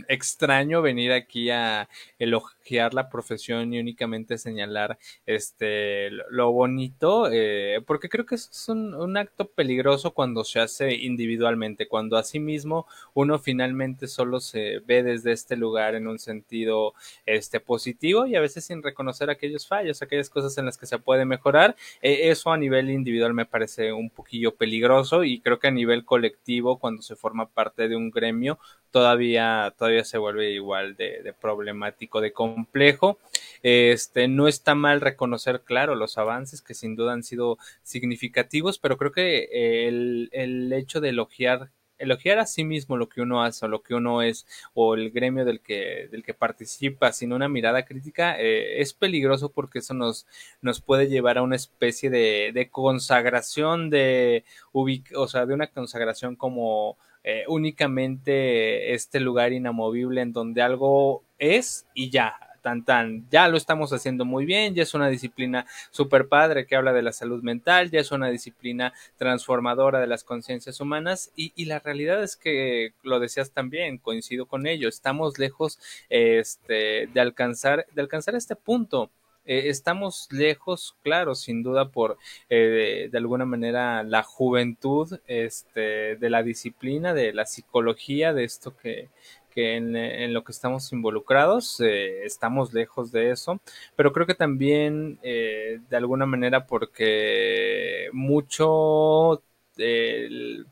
extraño 0.08 0.80
venir 0.80 1.12
aquí 1.12 1.50
a 1.50 1.88
elogiar 2.18 2.94
la 2.94 3.10
profesión 3.10 3.74
y 3.74 3.78
únicamente 3.78 4.38
señalar 4.38 4.98
este 5.26 6.10
lo 6.30 6.50
bonito 6.50 7.28
eh, 7.30 7.82
porque 7.86 8.08
creo 8.08 8.24
que 8.24 8.36
es 8.36 8.68
un, 8.68 9.16
acto 9.16 9.48
peligroso 9.48 10.12
cuando 10.12 10.44
se 10.44 10.60
hace 10.60 10.94
individualmente 10.94 11.88
cuando 11.88 12.16
asimismo 12.16 12.86
uno 13.12 13.38
finalmente 13.38 14.08
solo 14.08 14.40
se 14.40 14.80
ve 14.86 15.02
desde 15.02 15.32
este 15.32 15.56
lugar 15.56 15.94
en 15.94 16.08
un 16.08 16.18
sentido 16.18 16.94
este 17.26 17.60
positivo 17.60 18.26
y 18.26 18.34
a 18.34 18.40
veces 18.40 18.64
sin 18.64 18.82
reconocer 18.82 19.28
aquellos 19.28 19.66
fallos 19.66 20.00
aquellas 20.00 20.30
cosas 20.30 20.56
en 20.56 20.64
las 20.64 20.78
que 20.78 20.86
se 20.86 20.98
puede 20.98 21.26
mejorar 21.26 21.76
eh, 22.00 22.30
eso 22.30 22.50
a 22.50 22.56
nivel 22.56 22.90
individual 22.90 23.34
me 23.34 23.46
parece 23.46 23.92
un 23.92 24.08
poquillo 24.08 24.54
peligroso 24.54 25.22
y 25.22 25.40
creo 25.40 25.58
que 25.58 25.68
a 25.68 25.70
nivel 25.70 26.04
colectivo 26.04 26.78
cuando 26.78 27.02
se 27.02 27.14
forma 27.14 27.46
parte 27.46 27.88
de 27.88 27.96
un 27.96 28.10
gremio 28.10 28.58
todavía 28.90 29.65
todavía 29.70 30.04
se 30.04 30.18
vuelve 30.18 30.50
igual 30.50 30.96
de, 30.96 31.34
problemático 31.40 32.20
de 32.20 32.32
complejo. 32.32 33.18
Este, 33.62 34.28
no 34.28 34.48
está 34.48 34.74
mal 34.74 35.00
reconocer, 35.00 35.62
claro, 35.62 35.94
los 35.94 36.18
avances 36.18 36.62
que 36.62 36.74
sin 36.74 36.96
duda 36.96 37.12
han 37.12 37.22
sido 37.22 37.58
significativos, 37.82 38.78
pero 38.78 38.96
creo 38.96 39.12
que 39.12 39.48
eh, 39.52 39.88
el, 39.88 40.28
el 40.32 40.72
hecho 40.72 41.00
de 41.00 41.10
elogiar 41.10 41.70
elogiar 41.98 42.38
a 42.38 42.46
sí 42.46 42.64
mismo 42.64 42.96
lo 42.96 43.08
que 43.08 43.20
uno 43.20 43.42
hace 43.42 43.66
o 43.66 43.68
lo 43.68 43.82
que 43.82 43.94
uno 43.94 44.22
es 44.22 44.46
o 44.74 44.94
el 44.94 45.10
gremio 45.10 45.44
del 45.44 45.60
que, 45.60 46.08
del 46.10 46.22
que 46.22 46.34
participa 46.34 47.12
sin 47.12 47.32
una 47.32 47.48
mirada 47.48 47.84
crítica 47.84 48.38
eh, 48.38 48.80
es 48.80 48.92
peligroso 48.92 49.50
porque 49.50 49.78
eso 49.80 49.94
nos, 49.94 50.26
nos 50.60 50.80
puede 50.80 51.08
llevar 51.08 51.38
a 51.38 51.42
una 51.42 51.56
especie 51.56 52.10
de, 52.10 52.68
consagración 52.70 53.90
de 53.90 54.44
o 54.72 55.28
sea 55.28 55.46
de 55.46 55.54
una 55.54 55.68
consagración 55.68 56.36
como 56.36 56.98
eh, 57.28 57.42
únicamente 57.48 58.94
este 58.94 59.18
lugar 59.18 59.52
inamovible 59.52 60.20
en 60.20 60.32
donde 60.32 60.62
algo 60.62 61.24
es 61.40 61.84
y 61.92 62.08
ya 62.08 62.36
tan 62.62 62.84
tan, 62.84 63.28
ya 63.30 63.48
lo 63.48 63.56
estamos 63.56 63.92
haciendo 63.92 64.24
muy 64.24 64.44
bien, 64.44 64.74
ya 64.74 64.84
es 64.84 64.94
una 64.94 65.08
disciplina 65.08 65.66
súper 65.90 66.28
padre 66.28 66.66
que 66.66 66.76
habla 66.76 66.92
de 66.92 67.02
la 67.02 67.10
salud 67.10 67.42
mental, 67.42 67.90
ya 67.90 67.98
es 67.98 68.12
una 68.12 68.28
disciplina 68.28 68.92
transformadora 69.16 69.98
de 69.98 70.06
las 70.06 70.22
conciencias 70.22 70.80
humanas 70.80 71.32
y, 71.34 71.52
y, 71.56 71.64
la 71.64 71.80
realidad 71.80 72.22
es 72.22 72.36
que 72.36 72.92
lo 73.02 73.18
decías 73.18 73.50
también, 73.50 73.98
coincido 73.98 74.46
con 74.46 74.68
ello, 74.68 74.88
estamos 74.88 75.38
lejos 75.38 75.80
este, 76.08 77.08
de 77.12 77.20
alcanzar, 77.20 77.86
de 77.92 78.02
alcanzar 78.02 78.36
este 78.36 78.54
punto. 78.54 79.10
Eh, 79.46 79.68
estamos 79.68 80.28
lejos, 80.32 80.96
claro, 81.02 81.34
sin 81.36 81.62
duda 81.62 81.90
por 81.90 82.18
eh, 82.48 83.08
de 83.10 83.18
alguna 83.18 83.44
manera 83.44 84.02
la 84.02 84.22
juventud 84.24 85.20
este, 85.26 86.16
de 86.16 86.30
la 86.30 86.42
disciplina, 86.42 87.14
de 87.14 87.32
la 87.32 87.46
psicología, 87.46 88.34
de 88.34 88.44
esto 88.44 88.76
que, 88.76 89.08
que 89.50 89.76
en, 89.76 90.34
lo 90.34 90.42
que 90.44 90.52
estamos 90.52 90.92
involucrados 90.92 91.80
eh, 91.80 92.24
estamos 92.24 92.74
lejos 92.74 93.12
de 93.12 93.30
eso, 93.30 93.60
pero 93.94 94.12
creo 94.12 94.26
que 94.26 94.34
también 94.34 95.18
de 95.22 95.96
alguna 95.96 96.26
manera 96.26 96.66
porque 96.66 98.08
mucho 98.12 99.42
el, 99.78 100.66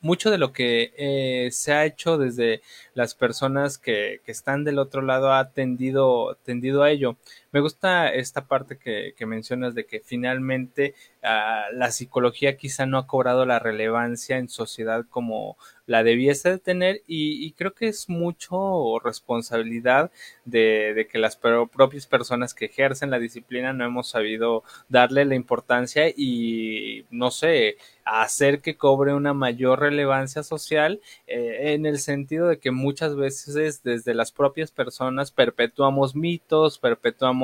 mucho 0.00 0.30
de 0.30 0.38
lo 0.38 0.52
que 0.52 1.48
se 1.52 1.72
ha 1.72 1.84
hecho 1.84 2.18
desde 2.18 2.62
las 2.94 3.14
personas 3.14 3.78
que, 3.78 4.20
que, 4.24 4.32
están 4.32 4.64
del 4.64 4.78
otro 4.78 5.02
lado 5.02 5.32
ha 5.32 5.50
tendido, 5.50 6.36
tendido 6.44 6.82
a 6.82 6.90
ello. 6.90 7.16
Me 7.50 7.60
gusta 7.60 8.12
esta 8.12 8.46
parte 8.46 8.76
que, 8.78 9.14
mencionas 9.26 9.74
de 9.74 9.86
que 9.86 10.00
finalmente 10.00 10.94
uh, 11.22 11.74
la 11.74 11.90
psicología 11.90 12.58
quizá 12.58 12.84
no 12.84 12.98
ha 12.98 13.06
cobrado 13.06 13.46
la 13.46 13.58
relevancia 13.58 14.36
en 14.36 14.50
sociedad 14.50 15.06
como 15.08 15.56
la 15.86 16.02
debiese 16.02 16.50
de 16.50 16.58
tener 16.58 17.02
y, 17.06 17.52
creo 17.52 17.72
que 17.72 17.88
es 17.88 18.10
mucho 18.10 18.98
responsabilidad 19.02 20.10
de, 20.44 20.92
de, 20.94 21.06
que 21.06 21.18
las 21.18 21.36
propias 21.36 22.06
personas 22.06 22.52
que 22.52 22.66
ejercen 22.66 23.10
la 23.10 23.18
disciplina 23.18 23.72
no 23.72 23.86
hemos 23.86 24.10
sabido 24.10 24.62
darle 24.90 25.24
la 25.24 25.34
importancia 25.34 26.08
y 26.14 27.06
no 27.10 27.30
sé, 27.30 27.78
hacer 28.04 28.60
que 28.60 28.76
cobre 28.76 29.14
una 29.14 29.34
mayor 29.34 29.80
relevancia 29.80 30.42
social 30.42 31.00
eh, 31.26 31.74
en 31.74 31.86
el 31.86 31.98
sentido 31.98 32.48
de 32.48 32.58
que 32.58 32.70
muchas 32.70 33.16
veces 33.16 33.82
desde 33.82 34.14
las 34.14 34.32
propias 34.32 34.70
personas 34.70 35.30
perpetuamos 35.30 36.14
mitos, 36.14 36.78
perpetuamos 36.78 37.37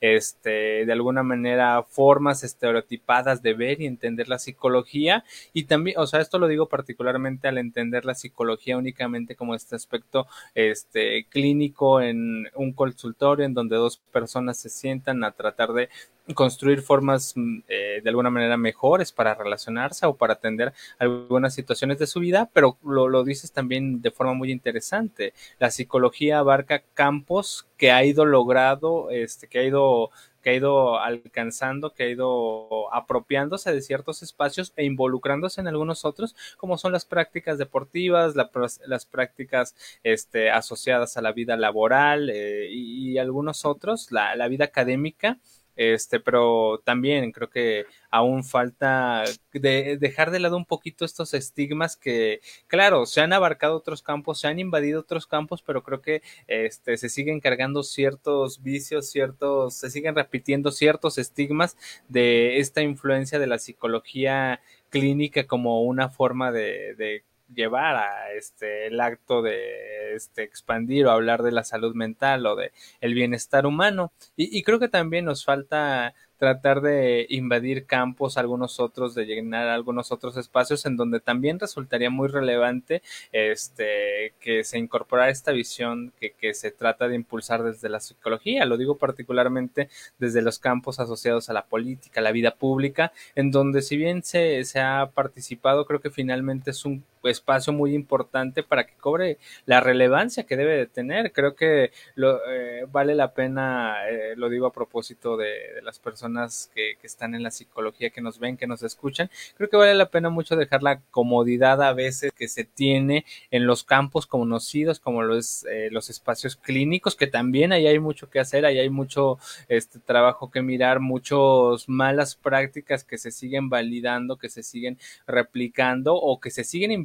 este 0.00 0.86
de 0.86 0.92
alguna 0.92 1.22
manera 1.22 1.82
formas 1.82 2.44
estereotipadas 2.44 3.42
de 3.42 3.54
ver 3.54 3.80
y 3.80 3.86
entender 3.86 4.28
la 4.28 4.38
psicología. 4.38 5.24
Y 5.52 5.64
también, 5.64 5.98
o 5.98 6.06
sea, 6.06 6.20
esto 6.20 6.38
lo 6.38 6.46
digo 6.46 6.68
particularmente 6.68 7.48
al 7.48 7.58
entender 7.58 7.80
entender 7.80 8.04
la 8.04 8.14
psicología 8.14 8.76
únicamente 8.76 9.34
como 9.34 9.54
este 9.54 9.74
aspecto 9.74 10.26
este 10.54 11.26
clínico 11.28 12.00
en 12.00 12.48
un 12.54 12.72
consultorio 12.72 13.44
en 13.44 13.54
donde 13.54 13.76
dos 13.76 13.98
personas 14.12 14.58
se 14.58 14.68
sientan 14.68 15.24
a 15.24 15.32
tratar 15.32 15.72
de 15.72 15.88
construir 16.34 16.82
formas 16.82 17.34
eh, 17.68 18.00
de 18.02 18.08
alguna 18.08 18.30
manera 18.30 18.56
mejores 18.56 19.12
para 19.12 19.34
relacionarse 19.34 20.06
o 20.06 20.16
para 20.16 20.34
atender 20.34 20.72
algunas 20.98 21.54
situaciones 21.54 21.98
de 21.98 22.06
su 22.06 22.20
vida, 22.20 22.50
pero 22.52 22.78
lo, 22.84 23.08
lo 23.08 23.24
dices 23.24 23.52
también 23.52 24.02
de 24.02 24.10
forma 24.10 24.34
muy 24.34 24.50
interesante. 24.50 25.34
La 25.58 25.70
psicología 25.70 26.38
abarca 26.38 26.82
campos 26.94 27.68
que 27.76 27.90
ha 27.92 28.04
ido 28.04 28.24
logrado, 28.24 29.10
este, 29.10 29.48
que 29.48 29.58
ha 29.58 29.64
ido 29.64 30.10
que 30.42 30.50
ha 30.50 30.54
ido 30.54 30.98
alcanzando, 30.98 31.92
que 31.92 32.04
ha 32.04 32.08
ido 32.08 32.92
apropiándose 32.94 33.72
de 33.72 33.82
ciertos 33.82 34.22
espacios 34.22 34.72
e 34.76 34.84
involucrándose 34.84 35.60
en 35.60 35.68
algunos 35.68 36.04
otros, 36.04 36.34
como 36.56 36.78
son 36.78 36.92
las 36.92 37.04
prácticas 37.04 37.58
deportivas, 37.58 38.34
la, 38.36 38.50
las 38.86 39.04
prácticas 39.06 39.74
este, 40.02 40.50
asociadas 40.50 41.16
a 41.16 41.22
la 41.22 41.32
vida 41.32 41.56
laboral 41.56 42.30
eh, 42.30 42.68
y, 42.70 43.12
y, 43.12 43.18
algunos 43.18 43.64
otros, 43.64 44.12
la, 44.12 44.34
la 44.36 44.48
vida 44.48 44.64
académica 44.64 45.38
este, 45.80 46.20
pero 46.20 46.82
también 46.84 47.32
creo 47.32 47.48
que 47.48 47.86
aún 48.10 48.44
falta 48.44 49.24
de 49.50 49.96
dejar 49.98 50.30
de 50.30 50.38
lado 50.38 50.58
un 50.58 50.66
poquito 50.66 51.06
estos 51.06 51.32
estigmas 51.32 51.96
que, 51.96 52.42
claro, 52.66 53.06
se 53.06 53.22
han 53.22 53.32
abarcado 53.32 53.76
otros 53.76 54.02
campos, 54.02 54.40
se 54.40 54.48
han 54.48 54.58
invadido 54.58 55.00
otros 55.00 55.26
campos, 55.26 55.62
pero 55.62 55.82
creo 55.82 56.02
que 56.02 56.20
este, 56.48 56.98
se 56.98 57.08
siguen 57.08 57.40
cargando 57.40 57.82
ciertos 57.82 58.62
vicios, 58.62 59.08
ciertos, 59.08 59.72
se 59.72 59.88
siguen 59.88 60.14
repitiendo 60.14 60.70
ciertos 60.70 61.16
estigmas 61.16 61.78
de 62.08 62.58
esta 62.58 62.82
influencia 62.82 63.38
de 63.38 63.46
la 63.46 63.58
psicología 63.58 64.60
clínica 64.90 65.46
como 65.46 65.82
una 65.82 66.10
forma 66.10 66.52
de, 66.52 66.94
de 66.96 67.24
llevar 67.54 67.96
a 67.96 68.32
este 68.32 68.86
el 68.86 69.00
acto 69.00 69.42
de 69.42 70.14
este 70.14 70.42
expandir 70.42 71.06
o 71.06 71.10
hablar 71.10 71.42
de 71.42 71.52
la 71.52 71.64
salud 71.64 71.94
mental 71.94 72.46
o 72.46 72.56
de 72.56 72.72
el 73.00 73.14
bienestar 73.14 73.66
humano. 73.66 74.12
Y, 74.36 74.56
y 74.56 74.62
creo 74.62 74.78
que 74.78 74.88
también 74.88 75.24
nos 75.24 75.44
falta 75.44 76.14
tratar 76.40 76.80
de 76.80 77.26
invadir 77.28 77.84
campos, 77.84 78.38
algunos 78.38 78.80
otros, 78.80 79.14
de 79.14 79.26
llenar 79.26 79.68
algunos 79.68 80.10
otros 80.10 80.38
espacios 80.38 80.86
en 80.86 80.96
donde 80.96 81.20
también 81.20 81.60
resultaría 81.60 82.08
muy 82.08 82.28
relevante 82.28 83.02
este, 83.30 84.32
que 84.40 84.64
se 84.64 84.78
incorporara 84.78 85.28
esta 85.28 85.52
visión 85.52 86.12
que, 86.18 86.32
que 86.32 86.54
se 86.54 86.70
trata 86.70 87.08
de 87.08 87.16
impulsar 87.16 87.62
desde 87.62 87.90
la 87.90 88.00
psicología. 88.00 88.64
Lo 88.64 88.78
digo 88.78 88.96
particularmente 88.96 89.90
desde 90.18 90.40
los 90.40 90.58
campos 90.58 90.98
asociados 90.98 91.50
a 91.50 91.52
la 91.52 91.66
política, 91.66 92.22
la 92.22 92.32
vida 92.32 92.52
pública, 92.52 93.12
en 93.34 93.50
donde 93.50 93.82
si 93.82 93.98
bien 93.98 94.22
se, 94.22 94.64
se 94.64 94.80
ha 94.80 95.10
participado, 95.12 95.84
creo 95.84 96.00
que 96.00 96.10
finalmente 96.10 96.70
es 96.70 96.86
un 96.86 97.04
espacio 97.28 97.74
muy 97.74 97.94
importante 97.94 98.62
para 98.62 98.86
que 98.86 98.94
cobre 98.94 99.38
la 99.66 99.80
relevancia 99.80 100.44
que 100.44 100.56
debe 100.56 100.76
de 100.76 100.86
tener. 100.86 101.32
Creo 101.32 101.54
que 101.54 101.92
lo, 102.14 102.40
eh, 102.48 102.86
vale 102.90 103.14
la 103.14 103.34
pena, 103.34 104.08
eh, 104.08 104.34
lo 104.36 104.48
digo 104.48 104.66
a 104.66 104.72
propósito 104.72 105.36
de 105.36 105.50
las 105.82 105.98
personas 105.98 106.29
que, 106.74 106.96
están 107.02 107.34
en 107.34 107.42
la 107.42 107.50
psicología, 107.50 108.10
que 108.10 108.20
nos 108.20 108.38
ven, 108.38 108.56
que 108.56 108.66
nos 108.66 108.82
escuchan, 108.82 109.30
creo 109.56 109.68
que 109.68 109.76
vale 109.76 109.94
la 109.94 110.10
pena 110.10 110.30
mucho 110.30 110.56
dejar 110.56 110.82
la 110.82 111.00
comodidad 111.10 111.82
a 111.82 111.92
veces 111.92 112.32
que 112.32 112.48
se 112.48 112.64
tiene 112.64 113.24
en 113.50 113.66
los 113.66 113.84
campos 113.84 114.26
conocidos 114.26 115.00
como 115.00 115.22
los, 115.22 115.64
eh, 115.66 115.88
los 115.90 116.10
espacios 116.10 116.56
clínicos, 116.56 117.16
que 117.16 117.26
también 117.26 117.72
ahí 117.72 117.86
hay 117.86 117.98
mucho 117.98 118.30
que 118.30 118.40
hacer, 118.40 118.64
ahí 118.64 118.78
hay 118.78 118.90
mucho 118.90 119.38
este 119.68 119.98
trabajo 119.98 120.50
que 120.50 120.62
mirar, 120.62 121.00
muchas 121.00 121.88
malas 121.88 122.36
prácticas 122.36 123.04
que 123.04 123.18
se 123.18 123.30
siguen 123.30 123.68
validando, 123.68 124.36
que 124.36 124.48
se 124.48 124.62
siguen 124.62 124.98
replicando 125.26 126.14
o 126.14 126.40
que 126.40 126.50
se 126.50 126.64
siguen 126.64 127.04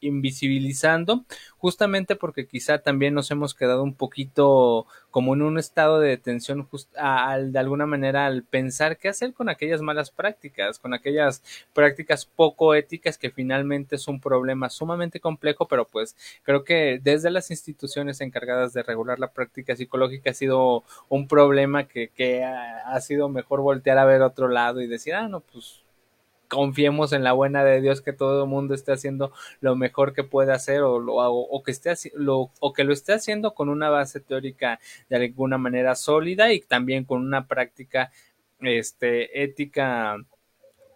invisibilizando, 0.00 1.24
justamente 1.56 2.16
porque 2.16 2.46
quizá 2.46 2.78
también 2.78 3.14
nos 3.14 3.30
hemos 3.30 3.54
quedado 3.54 3.82
un 3.82 3.94
poquito 3.94 4.86
como 5.12 5.34
en 5.34 5.42
un 5.42 5.58
estado 5.58 6.00
de 6.00 6.08
detención 6.08 6.66
de 6.72 7.58
alguna 7.58 7.86
manera 7.86 8.26
al 8.26 8.42
pensar 8.42 8.96
qué 8.96 9.08
hacer 9.08 9.34
con 9.34 9.48
aquellas 9.48 9.82
malas 9.82 10.10
prácticas, 10.10 10.80
con 10.80 10.94
aquellas 10.94 11.42
prácticas 11.72 12.26
poco 12.26 12.74
éticas 12.74 13.18
que 13.18 13.30
finalmente 13.30 13.96
es 13.96 14.08
un 14.08 14.20
problema 14.20 14.70
sumamente 14.70 15.20
complejo, 15.20 15.68
pero 15.68 15.86
pues 15.86 16.16
creo 16.42 16.64
que 16.64 16.98
desde 17.00 17.30
las 17.30 17.50
instituciones 17.50 18.20
encargadas 18.20 18.72
de 18.72 18.82
regular 18.82 19.20
la 19.20 19.32
práctica 19.32 19.76
psicológica 19.76 20.30
ha 20.30 20.34
sido 20.34 20.82
un 21.08 21.28
problema 21.28 21.84
que, 21.86 22.08
que 22.08 22.42
ha 22.44 23.00
sido 23.00 23.28
mejor 23.28 23.60
voltear 23.60 23.98
a 23.98 24.06
ver 24.06 24.22
otro 24.22 24.48
lado 24.48 24.80
y 24.80 24.86
decir, 24.86 25.14
ah, 25.14 25.28
no, 25.28 25.40
pues 25.40 25.81
confiemos 26.52 27.14
en 27.14 27.24
la 27.24 27.32
buena 27.32 27.64
de 27.64 27.80
Dios 27.80 28.02
que 28.02 28.12
todo 28.12 28.42
el 28.44 28.48
mundo 28.50 28.74
esté 28.74 28.92
haciendo 28.92 29.32
lo 29.62 29.74
mejor 29.74 30.12
que 30.12 30.22
puede 30.22 30.52
hacer 30.52 30.82
o, 30.82 31.00
lo, 31.00 31.14
o, 31.14 31.48
o 31.48 31.62
que 31.62 31.70
esté 31.70 31.94
lo, 32.14 32.50
o 32.60 32.72
que 32.74 32.84
lo 32.84 32.92
esté 32.92 33.14
haciendo 33.14 33.54
con 33.54 33.70
una 33.70 33.88
base 33.88 34.20
teórica 34.20 34.78
de 35.08 35.16
alguna 35.16 35.56
manera 35.56 35.94
sólida 35.94 36.52
y 36.52 36.60
también 36.60 37.04
con 37.04 37.22
una 37.22 37.46
práctica 37.46 38.12
este 38.60 39.42
ética 39.42 40.18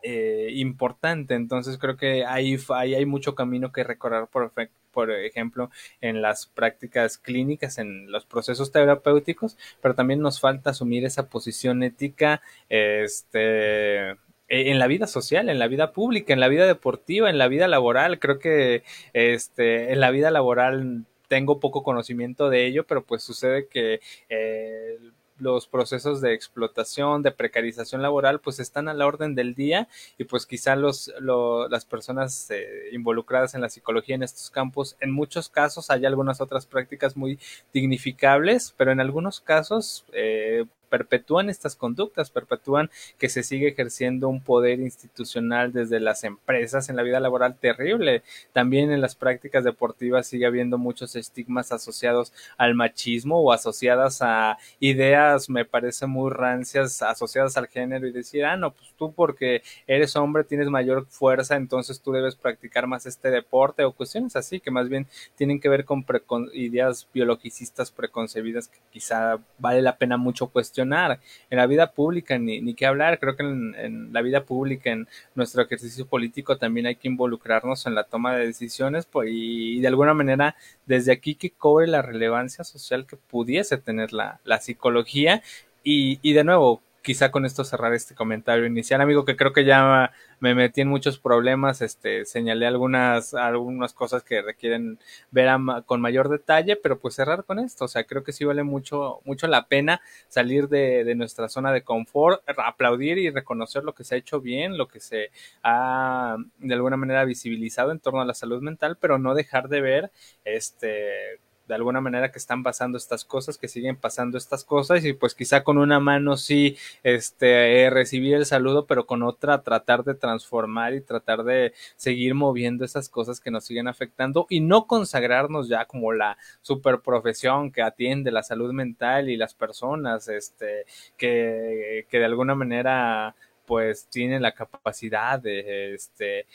eh, 0.03 0.51
importante. 0.53 1.35
Entonces 1.35 1.79
creo 1.79 1.97
que 1.97 2.27
ahí, 2.27 2.59
ahí 2.75 2.95
hay 2.95 3.07
mucho 3.07 3.35
camino 3.35 3.73
que 3.73 3.83
recorrer 3.83 4.27
por, 4.27 4.53
por 4.93 5.11
ejemplo, 5.11 5.71
en 6.03 6.21
las 6.21 6.47
prácticas 6.47 7.17
clínicas, 7.17 7.79
en 7.79 8.13
los 8.13 8.27
procesos 8.27 8.73
terapéuticos, 8.73 9.57
pero 9.81 9.95
también 9.95 10.21
nos 10.21 10.39
falta 10.39 10.71
asumir 10.71 11.07
esa 11.07 11.31
posición 11.31 11.83
ética, 11.83 12.43
este, 12.69 14.17
en 14.49 14.79
la 14.79 14.87
vida 14.87 15.07
social, 15.07 15.49
en 15.49 15.59
la 15.59 15.69
vida 15.69 15.93
pública, 15.93 16.33
en 16.33 16.41
la 16.41 16.49
vida 16.49 16.67
deportiva, 16.67 17.31
en 17.31 17.39
la 17.39 17.49
vida 17.49 17.69
laboral. 17.69 18.19
Creo 18.19 18.39
que 18.39 18.83
este, 19.13 19.93
en 19.93 20.01
la 20.01 20.11
vida 20.11 20.31
laboral 20.31 21.05
tengo 21.29 21.61
poco 21.61 21.83
conocimiento 21.83 22.49
de 22.51 22.67
ello, 22.67 22.87
pero 22.87 23.05
pues 23.05 23.23
sucede 23.23 23.67
que 23.69 24.01
eh, 24.29 24.99
los 25.39 25.67
procesos 25.67 26.21
de 26.21 26.33
explotación, 26.33 27.23
de 27.23 27.31
precarización 27.31 28.03
laboral, 28.03 28.41
pues 28.41 28.59
están 28.59 28.89
a 28.89 28.95
la 28.95 29.07
orden 29.07 29.35
del 29.35 29.55
día 29.55 29.89
y 30.19 30.25
pues 30.25 30.47
quizá 30.47 30.77
los, 30.77 31.13
lo, 31.21 31.69
las 31.69 31.85
personas 31.85 32.51
eh, 32.51 32.89
involucradas 32.93 33.55
en 33.55 33.61
la 33.61 33.69
psicología 33.69 34.15
en 34.15 34.23
estos 34.23 34.51
campos, 34.51 34.97
en 35.01 35.11
muchos 35.11 35.49
casos 35.49 35.91
hay 35.91 36.07
algunas 36.07 36.41
otras 36.41 36.67
prácticas 36.67 37.17
muy 37.17 37.39
dignificables, 37.73 38.75
pero 38.77 38.93
en 38.93 39.01
algunos 39.01 39.41
casos 39.41 40.05
eh, 40.13 40.65
perpetúan 40.89 41.51
estas 41.51 41.77
conductas, 41.77 42.31
perpetúan 42.31 42.91
que 43.19 43.29
se 43.29 43.43
sigue 43.43 43.69
ejerciendo 43.69 44.29
un 44.29 44.43
poder 44.43 44.81
institucional 44.81 45.73
desde 45.73 46.01
las 46.01 46.25
empresas 46.25 46.89
en 46.89 46.97
la 46.97 47.03
vida 47.03 47.21
laboral 47.21 47.57
terrible. 47.57 48.23
También 48.53 48.91
en 48.91 49.01
las 49.01 49.15
prácticas 49.15 49.65
deportivas 49.65 50.27
sigue 50.27 50.47
habiendo 50.47 50.79
muchos 50.79 51.17
estigmas 51.17 51.73
asociados 51.73 52.33
al 52.57 52.75
machismo 52.75 53.41
o 53.41 53.53
asociadas 53.53 54.23
a 54.23 54.59
ideas, 54.81 55.51
me 55.51 55.65
parece 55.65 56.07
muy 56.07 56.31
rancias, 56.31 57.03
asociadas 57.03 57.57
al 57.57 57.69
género 57.69 58.07
y 58.07 58.13
decir, 58.13 58.45
ah, 58.45 58.57
no, 58.57 58.73
pues 58.73 58.95
tú 58.97 59.13
porque 59.13 59.63
eres 59.87 60.17
hombre 60.17 60.45
tienes 60.45 60.69
mayor 60.69 61.07
fuerza, 61.07 61.57
entonces 61.57 62.01
tú 62.01 62.13
debes 62.13 62.37
practicar 62.37 62.87
más 62.87 63.07
este 63.07 63.31
deporte 63.31 63.85
o 63.85 63.93
cuestiones 63.93 64.37
así 64.37 64.61
que 64.61 64.71
más 64.71 64.89
bien 64.89 65.07
tienen 65.37 65.61
que 65.61 65.69
ver 65.69 65.85
con, 65.85 66.05
ideas 66.53 67.09
biologicistas 67.13 67.91
preconcebidas 67.91 68.69
que 68.69 68.79
quizá 68.91 69.39
vale 69.59 69.83
la 69.83 69.97
pena 69.97 70.17
mucho 70.17 70.47
cuestionar 70.49 70.76
en 70.83 71.59
la 71.59 71.67
vida 71.67 71.93
pública, 71.93 72.39
ni, 72.39 72.61
ni 72.61 72.75
qué 72.75 72.87
hablar. 72.87 73.19
Creo 73.19 73.37
que 73.37 73.43
en, 73.43 74.13
la 74.13 74.23
vida 74.23 74.45
pública, 74.45 74.91
en 74.91 75.09
nuestro 75.35 75.63
ejercicio 75.63 76.07
político, 76.07 76.57
también 76.59 76.87
hay 76.87 76.97
que 76.97 77.09
involucrarnos 77.09 77.87
en 77.87 77.95
la 77.95 78.05
toma 78.05 78.37
de 78.37 78.47
decisiones 78.47 79.07
pues, 79.07 79.31
y, 79.31 79.79
y, 79.79 79.81
de 79.81 79.89
alguna 79.89 80.15
manera 80.15 80.57
desde 80.87 81.13
aquí 81.13 81.35
que 81.35 81.51
cobre 81.51 81.87
la 81.87 82.03
relevancia 82.03 82.65
social 82.65 83.07
que 83.07 83.17
pudiese 83.17 83.79
tener 83.79 84.13
la, 84.13 84.41
la 84.45 84.61
psicología. 84.61 85.43
Y, 85.83 86.19
y 86.23 86.33
de 86.33 86.45
nuevo, 86.45 86.83
quizá 87.07 87.31
con 87.31 87.47
esto 87.47 87.63
cerrar 87.63 87.95
este 87.95 88.17
comentario 88.17 88.67
inicial, 88.67 89.01
amigo, 89.01 89.25
que 89.25 89.37
creo 89.37 89.53
que 89.53 89.65
ya 89.65 90.11
me 90.41 90.57
metí 90.57 90.81
en 90.81 90.89
muchos 90.89 91.21
problemas, 91.21 91.81
este, 91.81 92.25
señalé 92.25 92.67
algunas, 92.67 93.33
algunas 93.33 93.93
cosas 93.93 94.25
que 94.25 94.43
requieren 94.43 94.99
ver 95.31 95.49
con 95.87 96.01
mayor 96.01 96.29
detalle, 96.29 96.75
pero 96.75 96.99
pues 96.99 97.15
cerrar 97.15 97.45
con 97.45 97.61
esto, 97.61 97.85
o 97.85 97.89
sea, 97.89 98.03
creo 98.03 98.25
que 98.25 98.33
sí 98.33 98.45
vale 98.45 98.65
mucho, 98.65 99.21
mucho 99.25 99.47
la 99.47 99.69
pena 99.69 100.01
salir 100.27 100.69
de, 100.69 101.05
de 101.05 101.15
nuestra 101.15 101.49
zona 101.49 101.71
de 101.71 101.83
confort, 101.85 102.43
aplaudir 102.57 103.19
y 103.19 103.31
reconocer 103.31 103.85
lo 103.85 103.95
que 103.95 104.03
se 104.03 104.17
ha 104.17 104.19
hecho 104.19 104.41
bien, 104.41 104.77
lo 104.77 104.89
que 104.89 104.99
se 104.99 105.31
ha 105.63 106.37
de 106.59 106.75
alguna 106.75 106.97
manera 106.97 107.25
visibilizado 107.25 107.93
en 107.93 108.01
torno 108.01 108.21
a 108.21 108.25
la 108.25 108.35
salud 108.35 108.61
mental, 108.63 108.99
pero 109.01 109.21
no 109.21 109.37
dejar 109.37 109.69
de 109.69 109.81
ver, 109.81 110.11
este, 110.45 111.39
de 111.67 111.75
alguna 111.75 112.01
manera 112.01 112.31
que 112.31 112.39
están 112.39 112.63
pasando 112.63 112.99
estas 112.99 113.25
cosas, 113.25 113.59
que 113.59 113.69
siguen 113.69 113.97
pasando 113.97 114.39
estas 114.39 114.65
cosas 114.65 115.05
y 115.05 115.13
pues 115.13 115.35
quizá 115.35 115.65
con 115.65 115.79
una 115.79 116.01
mano 116.01 116.37
sí 116.37 116.77
este 117.03 117.83
eh, 117.83 117.91
recibir 117.91 118.35
el 118.35 118.47
saludo, 118.47 118.87
pero 118.87 119.07
con 119.07 119.23
otra 119.23 119.63
tratar 119.63 120.05
de 120.05 120.15
transformar 120.15 120.95
y 120.95 121.01
tratar 121.01 121.45
de 121.45 121.73
seguir 121.97 122.35
moviendo 122.35 122.85
esas 122.85 123.09
cosas 123.09 123.41
que 123.41 123.51
nos 123.51 123.65
siguen 123.65 123.89
afectando 123.89 124.47
y 124.49 124.61
no 124.61 124.87
consagrarnos 124.87 125.69
ya 125.69 125.85
como 125.87 126.13
la 126.13 126.39
super 126.63 127.01
profesión 127.01 127.73
que 127.73 127.83
atiende 127.83 128.31
la 128.31 128.43
salud 128.43 128.73
mental 128.73 129.29
y 129.29 129.37
las 129.37 129.55
personas 129.55 130.29
este 130.29 130.85
que 131.17 132.07
que 132.09 132.19
de 132.19 132.25
alguna 132.25 132.55
manera 132.55 133.35
pues 133.67 134.07
tienen 134.09 134.43
la 134.43 134.53
capacidad 134.53 135.41
de 135.41 135.95
este 135.95 136.47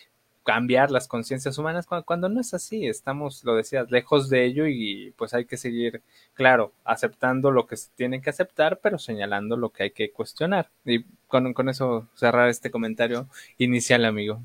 cambiar 0.44 0.92
las 0.92 1.08
conciencias 1.08 1.58
humanas 1.58 1.86
cuando, 1.86 2.06
cuando, 2.06 2.30
no 2.30 2.42
es 2.42 2.54
así, 2.54 2.88
estamos, 2.88 3.44
lo 3.44 3.56
decías, 3.56 3.92
lejos 3.92 4.30
de 4.30 4.46
ello 4.46 4.66
y 4.68 5.14
pues 5.18 5.34
hay 5.34 5.46
que 5.46 5.58
seguir, 5.58 6.02
claro, 6.34 6.74
aceptando 6.84 7.52
lo 7.52 7.68
que 7.68 7.78
se 7.78 7.90
tiene 7.96 8.22
que 8.22 8.32
aceptar, 8.32 8.80
pero 8.82 8.98
señalando 8.98 9.58
lo 9.58 9.70
que 9.70 9.84
hay 9.84 9.92
que 9.92 10.12
cuestionar. 10.12 10.70
Y 10.86 11.04
con, 11.28 11.54
con 11.54 11.70
eso 11.70 12.08
cerrar 12.16 12.50
este 12.50 12.72
comentario 12.72 13.28
inicial, 13.58 14.06
amigo. 14.06 14.42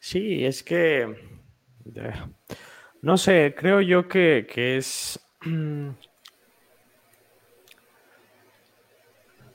Sí, 0.00 0.44
es 0.44 0.62
que, 0.62 1.16
no 3.02 3.16
sé, 3.18 3.54
creo 3.56 3.80
yo 3.80 4.08
que, 4.08 4.46
que 4.50 4.76
es... 4.76 5.20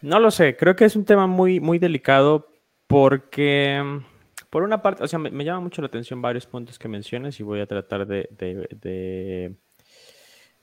No 0.01 0.19
lo 0.19 0.31
sé, 0.31 0.57
creo 0.57 0.75
que 0.75 0.83
es 0.83 0.97
un 0.97 1.05
tema 1.05 1.27
muy, 1.27 1.61
muy 1.61 1.79
delicado 1.79 2.49
porque 2.87 4.01
por 4.53 4.61
una 4.61 4.83
parte, 4.83 5.03
o 5.03 5.07
sea, 5.07 5.17
me, 5.17 5.31
me, 5.31 5.43
llama 5.43 5.61
mucho 5.61 5.81
la 5.81 5.87
atención 5.87 6.21
varios 6.21 6.45
puntos 6.45 6.77
que 6.77 6.87
mencionas 6.87 7.39
y 7.39 7.43
voy 7.43 7.59
a 7.59 7.65
tratar 7.65 8.05
de, 8.05 9.55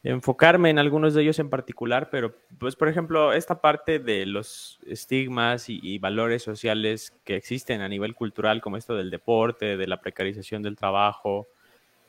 enfocarme 0.05 0.71
en 0.71 0.79
algunos 0.79 1.13
de 1.13 1.23
ellos 1.23 1.41
en 1.41 1.51
particular, 1.51 2.09
pero 2.09 2.37
pues 2.61 2.77
por 2.77 2.87
ejemplo, 2.87 3.33
esta 3.33 3.61
parte 3.61 3.99
de 3.99 4.27
los 4.27 4.79
estigmas 4.87 5.69
y, 5.69 5.81
y, 5.83 5.99
valores 5.99 6.45
sociales 6.45 7.13
que 7.25 7.35
existen 7.35 7.81
a 7.81 7.89
nivel 7.89 8.15
cultural, 8.15 8.61
como 8.61 8.77
esto 8.77 8.95
del 8.95 9.11
deporte, 9.11 9.77
de 9.77 9.87
la 9.89 10.01
precarización 10.01 10.63
del 10.63 10.77
trabajo, 10.77 11.49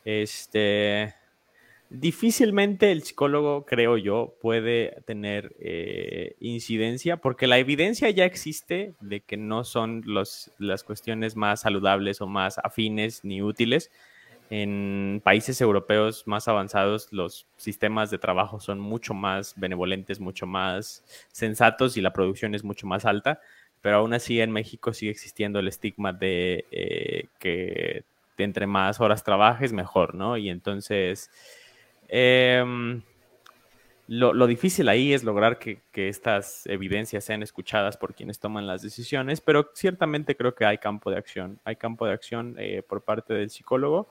este, 0.06 1.16
difícilmente 1.92 2.92
el 2.92 3.04
psicólogo, 3.04 3.66
creo 3.66 3.98
yo, 3.98 4.34
puede 4.42 5.02
tener 5.06 5.56
eh, 5.60 6.36
incidencia 6.40 7.18
porque 7.18 7.48
la 7.48 7.58
evidencia 7.58 8.10
ya 8.10 8.24
existe 8.24 8.94
de 9.02 9.20
que 9.20 9.36
no 9.36 9.66
son 9.66 10.02
los, 10.06 10.52
las 10.58 10.84
cuestiones 10.84 11.36
más 11.36 11.62
saludables 11.62 12.22
o 12.22 12.28
más 12.28 12.58
afines 12.60 13.24
ni 13.26 13.42
útiles. 13.42 13.92
en 14.50 15.22
países 15.24 15.62
europeos 15.62 16.24
más 16.28 16.48
avanzados 16.48 17.08
los 17.12 17.48
sistemas 17.58 18.12
de 18.12 18.18
trabajo 18.20 18.60
son 18.60 18.80
mucho 18.80 19.14
más 19.14 19.54
benevolentes, 19.58 20.20
mucho 20.20 20.46
más 20.48 21.04
sensatos 21.32 21.98
y 21.98 22.02
la 22.02 22.14
producción 22.14 22.56
es 22.56 22.64
mucho 22.64 22.88
más 22.88 23.06
alta, 23.06 23.40
pero 23.82 23.98
aún 23.98 24.14
así 24.14 24.40
en 24.42 24.52
México 24.52 24.94
sigue 24.94 25.12
existiendo 25.12 25.60
el 25.60 25.68
estigma 25.68 26.14
de 26.14 26.66
eh, 26.72 27.28
que 27.40 28.04
entre 28.38 28.68
más 28.68 29.00
horas 29.00 29.24
trabajes, 29.24 29.74
mejor, 29.74 30.16
¿no? 30.16 30.38
Y 30.38 30.50
entonces, 30.50 31.30
em, 32.12 33.02
lo, 34.08 34.46
difícil 34.46 34.90
ahí 34.90 35.14
es 35.14 35.24
lograr 35.24 35.58
que, 35.58 35.82
estas 35.94 36.68
evidencias 36.68 37.24
sean 37.24 37.42
escuchadas 37.44 37.98
por 37.98 38.14
quienes 38.14 38.40
toman 38.40 38.68
las 38.68 38.82
decisiones, 38.82 39.42
pero 39.42 39.72
ciertamente 39.74 40.36
creo 40.36 40.54
que 40.54 40.66
hay 40.66 40.78
campo 40.78 41.10
de 41.10 41.18
acción, 41.18 41.60
hay 41.64 41.78
campo 41.78 42.06
de 42.06 42.14
acción 42.14 42.56
eh, 42.60 42.84
por 42.88 43.04
parte 43.04 43.34
del 43.34 43.50
psicólogo. 43.50 44.10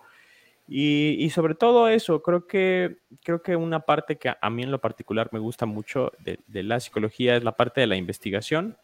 Y, 0.72 1.28
sobre 1.30 1.56
todo 1.56 1.88
eso, 1.88 2.22
creo 2.22 2.46
que, 2.46 2.98
creo 3.24 3.42
que 3.42 3.56
una 3.56 3.80
parte 3.80 4.18
que 4.18 4.32
a, 4.40 4.50
mí 4.50 4.62
en 4.62 4.70
lo 4.70 4.80
particular 4.80 5.28
me 5.32 5.40
gusta 5.40 5.66
mucho 5.66 6.12
de, 6.20 6.38
la 6.62 6.78
psicología 6.78 7.36
es 7.36 7.42
la 7.42 7.56
parte 7.56 7.80
de 7.80 7.88
la 7.88 7.96
investigación, 7.96 8.76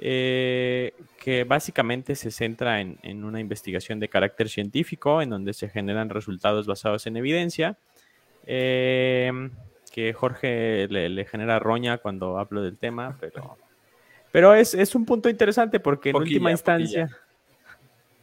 eh, 0.00 0.92
que 1.20 1.44
básicamente 1.44 2.16
se 2.16 2.32
centra 2.32 2.80
en, 2.80 3.22
una 3.22 3.38
investigación 3.38 4.00
de 4.00 4.08
carácter 4.08 4.48
científico, 4.48 5.22
en 5.22 5.30
donde 5.30 5.52
se 5.52 5.68
generan 5.68 6.08
resultados 6.08 6.66
basados 6.66 7.06
en 7.06 7.16
evidencia. 7.16 7.78
Eh, 8.46 9.50
que 9.90 10.12
Jorge 10.12 10.86
le, 10.88 11.24
genera 11.26 11.58
roña 11.58 11.98
cuando 11.98 12.38
hablo 12.38 12.62
del 12.62 12.78
tema, 12.78 13.16
pero, 13.20 13.58
pero 14.30 14.54
es, 14.54 14.94
un 14.94 15.04
punto 15.04 15.28
interesante 15.28 15.80
porque 15.80 16.10
en 16.10 16.16
última 16.16 16.50
instancia, 16.50 17.10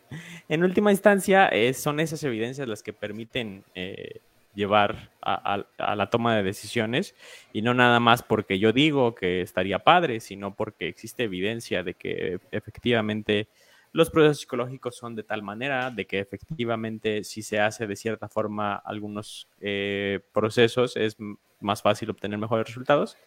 en 0.49 0.63
última 0.63 0.91
instancia 0.91 1.47
eh, 1.49 1.73
son 1.73 1.99
esas 1.99 2.23
evidencias 2.23 2.67
las 2.67 2.81
que 2.81 2.93
permiten 2.93 3.63
eh, 3.75 4.21
llevar 4.55 5.11
a, 5.21 5.65
la 5.77 6.09
toma 6.09 6.35
de 6.35 6.43
decisiones 6.43 7.13
y 7.53 7.61
no 7.61 7.73
nada 7.73 7.99
más 7.99 8.23
porque 8.23 8.57
yo 8.57 8.71
digo 8.71 9.13
que 9.13 9.41
estaría 9.41 9.79
padre, 9.79 10.19
sino 10.19 10.55
porque 10.55 10.87
existe 10.87 11.23
evidencia 11.23 11.83
de 11.83 11.93
que 11.93 12.39
efectivamente 12.51 13.49
los 13.97 14.11
procesos 14.11 14.41
psicológicos 14.41 14.95
son 14.95 15.15
de 15.15 15.23
tal 15.23 15.41
manera 15.41 15.89
de 15.89 16.05
que 16.05 16.19
efectivamente 16.19 17.23
si 17.23 17.41
se 17.41 17.59
hace 17.59 17.87
de 17.87 17.95
cierta 17.95 18.29
forma 18.29 18.75
algunos 18.75 19.47
eh, 19.59 20.19
procesos 20.33 20.95
es 20.95 21.17
más 21.59 21.81
fácil 21.81 22.11
obtener 22.11 22.37
mejores 22.37 22.67
resultados. 22.67 23.17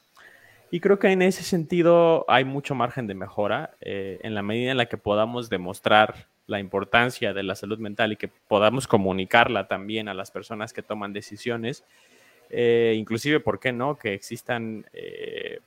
Y 0.71 0.79
creo 0.79 1.01
que 1.01 1.09
en 1.09 1.23
ese 1.23 1.43
sentido 1.43 2.25
hay 2.29 2.45
mucho 2.45 2.77
margen 2.77 3.09
de 3.09 3.17
mejora 3.17 3.75
eh, 3.81 4.21
en 4.23 4.37
la 4.37 4.43
medida 4.43 4.71
en 4.71 4.77
la 4.77 4.87
que 4.87 4.97
podamos 4.97 5.51
demostrar 5.51 6.29
la 6.47 6.61
importancia 6.61 7.35
de 7.35 7.43
la 7.43 7.57
salud 7.57 7.81
mental 7.81 8.13
y 8.13 8.17
que 8.17 8.29
podamos 8.29 8.87
comunicarla 8.87 9.67
también 9.67 10.09
a 10.09 10.15
las 10.15 10.31
personas 10.31 10.73
que 10.73 10.85
toman 10.85 11.13
decisiones. 11.13 11.83
Eh, 12.51 12.95
inclusive, 12.97 13.41
¿por 13.41 13.61
qué 13.61 13.73
no? 13.73 13.97
Que 13.97 14.15
existan 14.15 14.85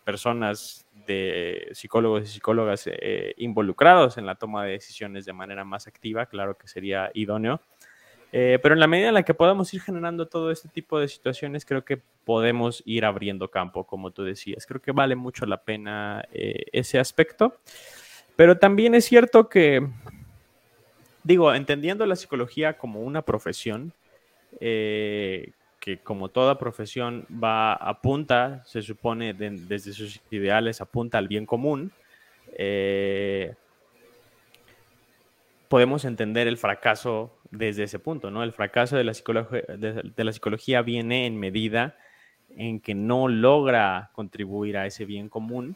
personas 0.04 0.86
de 1.06 1.70
psicólogos 1.74 2.24
y 2.24 2.28
psicólogas 2.28 2.84
eh, 2.88 3.34
involucrados 3.38 4.18
en 4.18 4.26
la 4.26 4.36
toma 4.36 4.66
de 4.66 4.72
decisiones 4.72 5.26
de 5.26 5.34
manera 5.34 5.64
más 5.64 5.88
activa, 5.88 6.26
claro 6.26 6.58
que 6.58 6.68
sería 6.68 7.12
idóneo. 7.14 7.62
Eh, 8.32 8.58
pero 8.64 8.74
en 8.74 8.80
la 8.80 8.88
medida 8.88 9.10
en 9.10 9.14
la 9.14 9.24
que 9.24 9.36
podamos 9.36 9.72
ir 9.76 9.82
generando 9.82 10.28
todo 10.28 10.50
este 10.50 10.68
tipo 10.68 11.00
de 11.00 11.08
situaciones, 11.08 11.66
creo 11.66 11.86
que 11.86 12.02
podemos 12.26 12.82
ir 12.86 13.06
abriendo 13.06 13.52
campo, 13.52 13.84
como 13.84 14.10
tú 14.10 14.24
decías. 14.24 14.66
Creo 14.66 14.82
que 14.82 14.92
vale 14.92 15.16
mucho 15.16 15.46
la 15.46 15.62
pena 15.62 16.26
eh, 16.32 16.66
ese 16.72 16.98
aspecto. 16.98 17.58
Pero 18.36 18.58
también 18.58 18.96
es 18.96 19.06
cierto 19.06 19.50
que, 19.50 19.88
digo, 21.24 21.54
entendiendo 21.54 22.08
la 22.08 22.16
psicología 22.16 22.76
como 22.76 23.02
una 23.02 23.22
profesión, 23.22 23.94
que 25.84 25.98
como 25.98 26.30
toda 26.30 26.58
profesión 26.58 27.26
va 27.30 27.74
apunta, 27.74 28.64
se 28.66 28.82
supone 28.82 29.34
desde 29.34 29.92
sus 29.92 30.22
ideales, 30.32 30.80
apunta 30.80 31.18
al 31.18 31.28
bien 31.28 31.46
común, 31.46 31.92
eh, 32.54 33.54
podemos 35.68 36.06
entender 36.06 36.48
el 36.48 36.58
fracaso 36.58 37.36
desde 37.52 37.84
ese 37.84 38.00
punto, 38.00 38.32
¿no? 38.32 38.44
El 38.44 38.54
fracaso 38.54 38.96
de 38.96 39.04
la, 39.04 39.14
psicología, 39.14 39.62
de, 39.78 40.24
la 40.24 40.32
psicología 40.32 40.82
viene 40.84 41.26
en 41.26 41.38
medida 41.38 41.98
en 42.56 42.80
que 42.80 42.96
no 42.96 43.28
logra 43.28 44.10
contribuir 44.14 44.78
a 44.78 44.86
ese 44.86 45.04
bien 45.04 45.28
común 45.28 45.76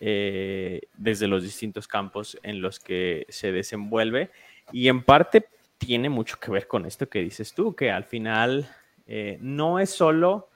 eh, 0.00 0.80
desde 0.96 1.28
los 1.28 1.44
distintos 1.44 1.86
campos 1.86 2.36
en 2.42 2.60
los 2.60 2.80
que 2.80 3.26
se 3.28 3.52
desenvuelve 3.52 4.30
y 4.72 4.88
en 4.88 5.04
parte 5.04 5.46
tiene 5.78 6.08
mucho 6.08 6.36
que 6.40 6.50
ver 6.50 6.66
con 6.66 6.84
esto 6.84 7.08
que 7.08 7.20
dices 7.20 7.54
tú, 7.54 7.76
que 7.76 7.92
al 7.92 8.02
final 8.02 8.68
eh, 9.06 9.38
no 9.40 9.78
es 9.78 9.90
solo 9.90 10.48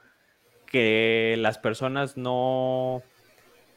que 0.66 1.36
las 1.38 1.58
personas 1.58 2.16
no... 2.16 3.02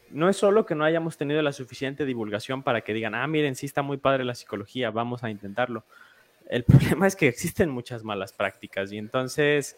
No 0.09 0.29
es 0.29 0.37
solo 0.37 0.63
que 0.67 0.75
no 0.75 0.83
hayamos 0.83 1.17
tenido 1.17 1.41
la 1.41 1.53
suficiente 1.53 2.05
divulgación 2.05 2.61
para 2.61 2.81
que 2.81 2.93
digan, 2.93 3.15
ah, 3.15 3.25
miren, 3.25 3.55
sí 3.55 3.65
está 3.65 3.81
muy 3.81 3.97
padre 3.97 4.23
la 4.23 4.35
psicología, 4.35 4.91
vamos 4.91 5.23
a 5.23 5.31
intentarlo. 5.31 5.85
El 6.47 6.63
problema 6.65 7.07
es 7.07 7.15
que 7.15 7.27
existen 7.27 7.71
muchas 7.71 8.03
malas 8.03 8.31
prácticas 8.31 8.91
y 8.91 8.99
entonces 8.99 9.75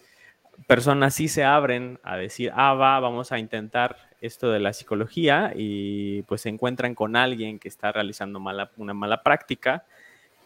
personas 0.67 1.13
sí 1.13 1.29
se 1.29 1.45
abren 1.45 1.99
a 2.03 2.17
decir, 2.17 2.51
ah, 2.53 2.73
va, 2.73 2.99
vamos 2.99 3.31
a 3.31 3.39
intentar 3.39 3.95
esto 4.19 4.51
de 4.51 4.59
la 4.59 4.73
psicología 4.73 5.53
y 5.55 6.23
pues 6.23 6.41
se 6.41 6.49
encuentran 6.49 6.95
con 6.95 7.15
alguien 7.15 7.57
que 7.57 7.69
está 7.69 7.93
realizando 7.93 8.39
una 8.77 8.93
mala 8.93 9.23
práctica 9.23 9.85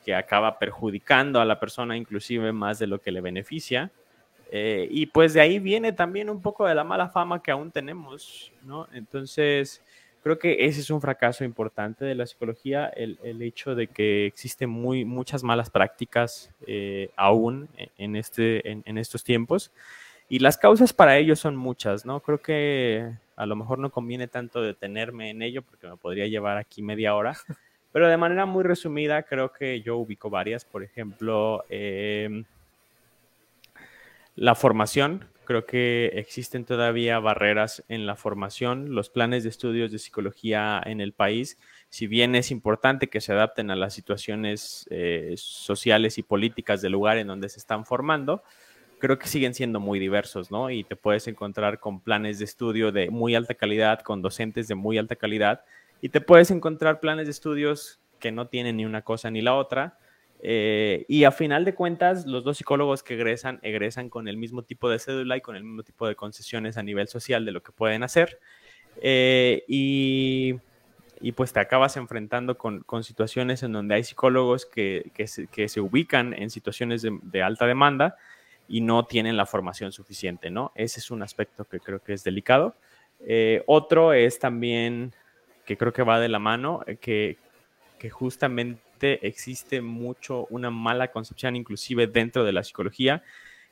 que 0.06 0.14
acaba 0.14 0.60
perjudicando 0.60 1.42
a 1.42 1.46
la 1.46 1.60
persona 1.60 1.98
inclusive 1.98 2.52
más 2.52 2.78
de 2.78 2.88
lo 2.88 3.02
que 3.02 3.12
le 3.12 3.22
beneficia 3.22 3.92
eh, 4.52 4.88
y 4.90 5.06
pues 5.06 5.34
de 5.34 5.42
ahí 5.42 5.60
viene 5.60 5.94
también 5.94 6.30
un 6.30 6.42
poco 6.42 6.66
de 6.66 6.74
la 6.74 6.84
mala 6.84 7.10
fama 7.10 7.42
que 7.42 7.52
aún 7.52 7.72
tenemos, 7.72 8.52
¿no? 8.64 8.88
Entonces, 8.94 9.84
creo 10.24 10.40
que 10.40 10.66
ese 10.66 10.82
es 10.82 10.90
un 10.90 11.02
fracaso 11.02 11.44
importante 11.44 12.04
de 12.04 12.16
la 12.16 12.26
psicología, 12.26 12.88
el, 12.88 13.20
el 13.24 13.42
hecho 13.44 13.76
de 13.76 13.88
que 13.88 14.26
existen 14.26 14.70
muy, 14.70 15.06
muchas 15.06 15.44
malas 15.44 15.70
prácticas 15.70 16.52
eh, 16.66 17.12
aún 17.16 17.70
en, 17.98 18.16
este, 18.16 18.70
en, 18.70 18.82
en, 18.86 18.98
estos 18.98 19.24
tiempos. 19.24 19.72
Y 20.28 20.40
las 20.40 20.58
causas 20.58 20.94
para 20.94 21.18
ello 21.18 21.36
son 21.36 21.56
muchas, 21.56 22.06
¿no? 22.06 22.20
Creo 22.20 22.40
que 22.40 23.12
a 23.36 23.46
lo 23.46 23.56
mejor 23.56 23.80
no 23.80 23.92
conviene 23.92 24.28
tanto 24.28 24.62
detenerme 24.62 25.30
en 25.30 25.42
ello 25.42 25.62
porque 25.62 25.88
me 25.88 25.98
podría 25.98 26.28
llevar 26.28 26.58
aquí 26.58 26.82
media 26.82 27.16
hora. 27.16 27.36
Pero 27.92 28.08
de 28.08 28.18
manera 28.18 28.46
muy 28.46 28.64
resumida, 28.64 29.24
creo 29.24 29.52
que 29.52 29.82
yo 29.82 29.98
ubico 29.98 30.30
varias. 30.30 30.66
Por 30.66 30.84
ejemplo, 30.84 31.66
eh, 31.70 32.44
la 34.40 34.56
formación, 34.56 35.26
creo 35.44 35.66
que 35.66 36.14
existen 36.16 36.64
todavía 36.64 37.20
barreras 37.20 37.84
en 37.90 38.06
la 38.06 38.16
formación. 38.16 38.96
Los 38.96 39.10
planes 39.10 39.44
de 39.44 39.50
estudios 39.50 39.92
de 39.92 40.00
psicología 40.00 40.82
en 40.86 41.02
el 41.02 41.12
país, 41.12 41.60
si 41.90 42.08
bien 42.08 42.36
es 42.36 42.50
importante 42.50 43.10
que 43.10 43.20
se 43.20 43.34
adapten 43.34 43.70
a 43.70 43.76
las 43.76 43.94
situaciones 43.94 44.88
eh, 44.92 45.34
sociales 45.36 46.18
y 46.18 46.24
políticas 46.24 46.82
del 46.82 46.94
lugar 46.94 47.18
en 47.18 47.28
donde 47.28 47.50
se 47.50 47.60
están 47.60 47.86
formando, 47.86 48.42
creo 49.00 49.20
que 49.20 49.28
siguen 49.28 49.54
siendo 49.54 49.82
muy 49.82 50.00
diversos, 50.00 50.52
¿no? 50.52 50.70
Y 50.70 50.86
te 50.86 50.96
puedes 50.96 51.28
encontrar 51.28 51.82
con 51.82 52.00
planes 52.00 52.40
de 52.40 52.46
estudio 52.46 52.94
de 52.94 53.10
muy 53.10 53.36
alta 53.36 53.56
calidad, 53.56 54.00
con 54.00 54.22
docentes 54.22 54.70
de 54.70 54.76
muy 54.76 54.98
alta 54.98 55.18
calidad, 55.18 55.66
y 56.00 56.10
te 56.10 56.22
puedes 56.22 56.50
encontrar 56.50 57.02
planes 57.02 57.26
de 57.26 57.32
estudios 57.32 58.00
que 58.20 58.32
no 58.32 58.48
tienen 58.48 58.78
ni 58.78 58.86
una 58.86 59.02
cosa 59.02 59.30
ni 59.32 59.42
la 59.42 59.56
otra, 59.56 59.98
eh, 60.42 61.06
y 61.08 61.26
a 61.26 61.32
final 61.32 61.66
de 61.66 61.76
cuentas, 61.76 62.26
los 62.26 62.44
dos 62.44 62.58
psicólogos 62.58 63.04
que 63.04 63.16
egresan, 63.16 63.60
egresan 63.62 64.10
con 64.10 64.28
el 64.28 64.38
mismo 64.38 64.64
tipo 64.64 64.90
de 64.90 65.00
cédula 65.00 65.38
y 65.38 65.42
con 65.42 65.56
el 65.56 65.64
mismo 65.64 65.84
tipo 65.84 66.08
de 66.08 66.16
concesiones 66.16 66.78
a 66.78 66.84
nivel 66.84 67.08
social 67.08 67.46
de 67.46 67.52
lo 67.52 67.62
que 67.62 67.72
pueden 67.72 68.04
hacer. 68.04 68.40
Eh, 69.02 69.64
y, 69.68 70.56
y, 71.22 71.32
pues 71.34 71.52
te 71.52 71.60
acabas 71.60 71.98
enfrentando 71.98 72.58
con, 72.58 72.82
con, 72.82 73.04
situaciones 73.04 73.64
en 73.64 73.74
donde 73.74 73.96
hay 73.96 74.04
psicólogos 74.04 74.66
que, 74.66 75.12
que, 75.14 75.28
se, 75.28 75.48
que 75.48 75.68
se, 75.68 75.82
ubican 75.82 76.34
en 76.34 76.50
situaciones 76.50 77.02
de, 77.02 77.18
de, 77.22 77.44
alta 77.44 77.66
demanda 77.66 78.18
y 78.68 78.82
no 78.82 79.06
tienen 79.06 79.38
la 79.38 79.46
formación 79.46 79.92
suficiente, 79.92 80.50
¿no? 80.50 80.72
Ese 80.76 81.00
es 81.00 81.12
un 81.12 81.22
aspecto 81.22 81.66
que 81.66 81.80
creo 81.80 82.00
que 82.02 82.14
es 82.14 82.24
delicado. 82.24 82.76
Eh, 83.26 83.64
otro 83.68 84.14
es 84.14 84.40
también, 84.40 85.14
que 85.66 85.78
creo 85.78 85.92
que 85.94 86.04
va 86.04 86.20
de 86.20 86.30
la 86.30 86.40
mano, 86.40 86.84
que, 87.02 87.38
que 87.98 88.10
justamente 88.10 88.82
existe 89.04 89.82
mucho 89.82 90.46
una 90.50 90.70
mala 90.70 91.10
concepción, 91.10 91.56
inclusive 91.56 92.08
dentro 92.08 92.44
de 92.44 92.52
la 92.52 92.64
psicología, 92.64 93.24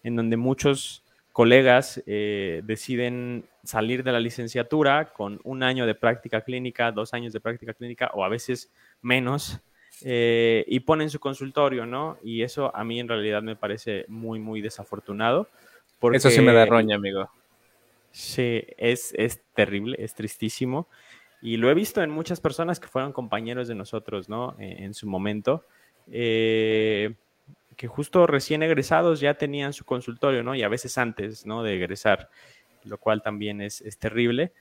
en 0.03 0.15
donde 0.15 0.37
muchos 0.37 1.03
colegas 1.33 2.01
eh, 2.07 2.61
deciden 2.63 3.45
salir 3.63 4.03
de 4.03 4.11
la 4.11 4.19
licenciatura 4.19 5.13
con 5.13 5.39
un 5.43 5.61
año 5.61 5.85
de 5.85 5.93
práctica 5.93 6.41
clínica, 6.41 6.91
dos 6.91 7.13
años 7.13 7.31
de 7.33 7.39
práctica 7.39 7.73
clínica 7.73 8.09
o 8.13 8.23
a 8.23 8.29
veces 8.29 8.71
menos 9.01 9.59
eh, 10.03 10.63
y 10.67 10.79
ponen 10.79 11.09
su 11.09 11.19
consultorio, 11.19 11.85
¿no? 11.85 12.17
Y 12.23 12.41
eso 12.41 12.75
a 12.75 12.83
mí 12.83 12.99
en 12.99 13.07
realidad 13.07 13.41
me 13.41 13.55
parece 13.55 14.05
muy, 14.07 14.39
muy 14.39 14.61
desafortunado. 14.61 15.47
Porque, 15.99 16.17
eso 16.17 16.29
sí 16.29 16.41
me 16.41 16.53
da 16.53 16.65
roña, 16.65 16.95
amigo. 16.95 17.29
Sí, 18.11 18.63
es, 18.77 19.13
es 19.15 19.39
terrible, 19.53 19.95
es 19.99 20.13
tristísimo. 20.13 20.87
Y 21.41 21.57
lo 21.57 21.69
he 21.69 21.73
visto 21.73 22.01
en 22.01 22.09
muchas 22.09 22.41
personas 22.41 22.79
que 22.79 22.87
fueron 22.87 23.13
compañeros 23.13 23.67
de 23.67 23.75
nosotros, 23.75 24.29
¿no? 24.29 24.55
En, 24.59 24.93
su 24.93 25.07
momento. 25.07 25.65
Eh, 26.11 27.13
que 27.75 27.87
justo 27.87 28.25
recién 28.25 28.63
egresados 28.63 29.19
ya 29.19 29.35
tenían 29.35 29.73
su 29.73 29.85
consultorio, 29.85 30.43
¿no? 30.43 30.55
Y 30.55 30.63
a 30.63 30.69
veces 30.69 30.97
antes, 30.97 31.45
¿no? 31.45 31.63
De 31.63 31.75
egresar, 31.75 32.29
lo 32.83 32.97
cual 32.97 33.21
también 33.21 33.61
es, 33.61 33.81
es 33.81 33.97
terrible. 33.97 34.51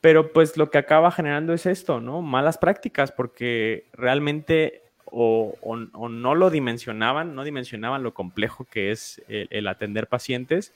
Pero 0.00 0.32
pues 0.32 0.56
lo 0.56 0.70
que 0.70 0.78
acaba 0.78 1.10
generando 1.10 1.52
es 1.52 1.66
esto, 1.66 2.00
¿no? 2.00 2.22
Malas 2.22 2.58
prácticas, 2.58 3.12
porque 3.12 3.86
realmente 3.92 4.82
o, 5.10 5.56
o, 5.62 6.08
no 6.08 6.34
lo 6.34 6.50
dimensionaban, 6.50 7.34
no 7.34 7.44
dimensionaban 7.44 8.02
lo 8.02 8.14
complejo 8.14 8.64
que 8.64 8.90
es 8.90 9.20
el, 9.28 9.66
atender 9.68 10.06
pacientes, 10.06 10.72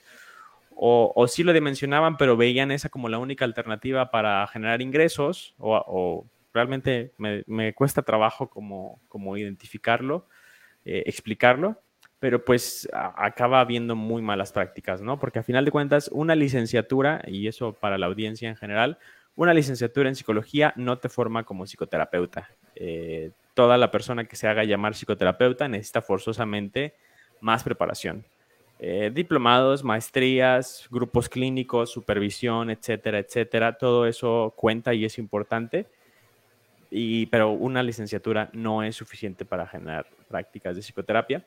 o, 0.75 1.11
o, 1.15 1.27
sí 1.27 1.43
lo 1.43 1.53
dimensionaban, 1.53 2.17
pero 2.17 2.37
veían 2.37 2.71
esa 2.71 2.89
como 2.89 3.09
la 3.09 3.17
única 3.17 3.45
alternativa 3.45 4.11
para 4.11 4.45
generar 4.47 4.81
ingresos, 4.81 5.55
o, 5.57 6.25
realmente 6.53 7.13
me, 7.17 7.43
me, 7.47 7.73
cuesta 7.73 8.01
trabajo 8.01 8.49
como, 8.49 8.99
como 9.07 9.35
identificarlo, 9.37 10.27
eh, 10.85 11.03
explicarlo, 11.05 11.81
pero 12.19 12.43
pues 12.43 12.87
acaba 12.93 13.59
habiendo 13.59 13.95
muy 13.95 14.21
malas 14.21 14.51
prácticas, 14.51 15.01
¿no? 15.01 15.19
Porque 15.19 15.39
a 15.39 15.43
final 15.43 15.65
de 15.65 15.71
cuentas, 15.71 16.09
una 16.11 16.35
licenciatura, 16.35 17.21
y 17.27 17.47
eso 17.47 17.73
para 17.73 17.97
la 17.97 18.07
audiencia 18.07 18.49
en 18.49 18.55
general, 18.55 18.97
una 19.35 19.53
licenciatura 19.53 20.09
en 20.09 20.15
psicología 20.15 20.73
no 20.75 20.97
te 20.97 21.09
forma 21.09 21.43
como 21.43 21.65
psicoterapeuta. 21.65 22.49
Eh, 22.75 23.31
toda 23.53 23.77
la 23.77 23.91
persona 23.91 24.25
que 24.25 24.35
se 24.35 24.47
haga 24.47 24.63
llamar 24.63 24.95
psicoterapeuta 24.95 25.67
necesita 25.67 26.01
forzosamente 26.01 26.95
más 27.41 27.63
preparación. 27.63 28.25
Eh, 28.79 29.11
diplomados, 29.13 29.83
maestrías, 29.83 30.87
grupos 30.91 31.29
clínicos, 31.29 31.91
supervisión, 31.91 32.69
etcétera, 32.69 33.19
etcétera. 33.19 33.77
Todo 33.77 34.05
eso 34.05 34.53
cuenta 34.55 34.93
y 34.93 35.05
es 35.05 35.17
importante. 35.17 35.85
Pero 37.29 37.51
una 37.51 37.83
licenciatura 37.83 38.49
no 38.53 38.83
es 38.83 38.95
suficiente 38.95 39.43
para 39.43 39.67
generar 39.67 40.05
prácticas 40.29 40.75
de 40.75 40.81
psicoterapia. 40.81 41.43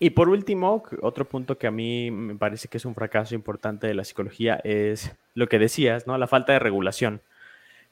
Y 0.00 0.10
por 0.10 0.28
último, 0.28 0.84
otro 1.02 1.24
punto 1.24 1.58
que 1.58 1.66
a 1.66 1.72
mí 1.72 2.10
me 2.10 2.36
parece 2.36 2.68
que 2.68 2.76
es 2.76 2.84
un 2.84 2.94
fracaso 2.94 3.34
importante 3.34 3.86
de 3.88 3.94
la 3.94 4.04
psicología 4.04 4.60
es 4.62 5.12
lo 5.34 5.48
que 5.48 5.58
decías, 5.58 6.06
¿no? 6.06 6.16
La 6.18 6.28
falta 6.28 6.52
de 6.52 6.60
regulación. 6.60 7.20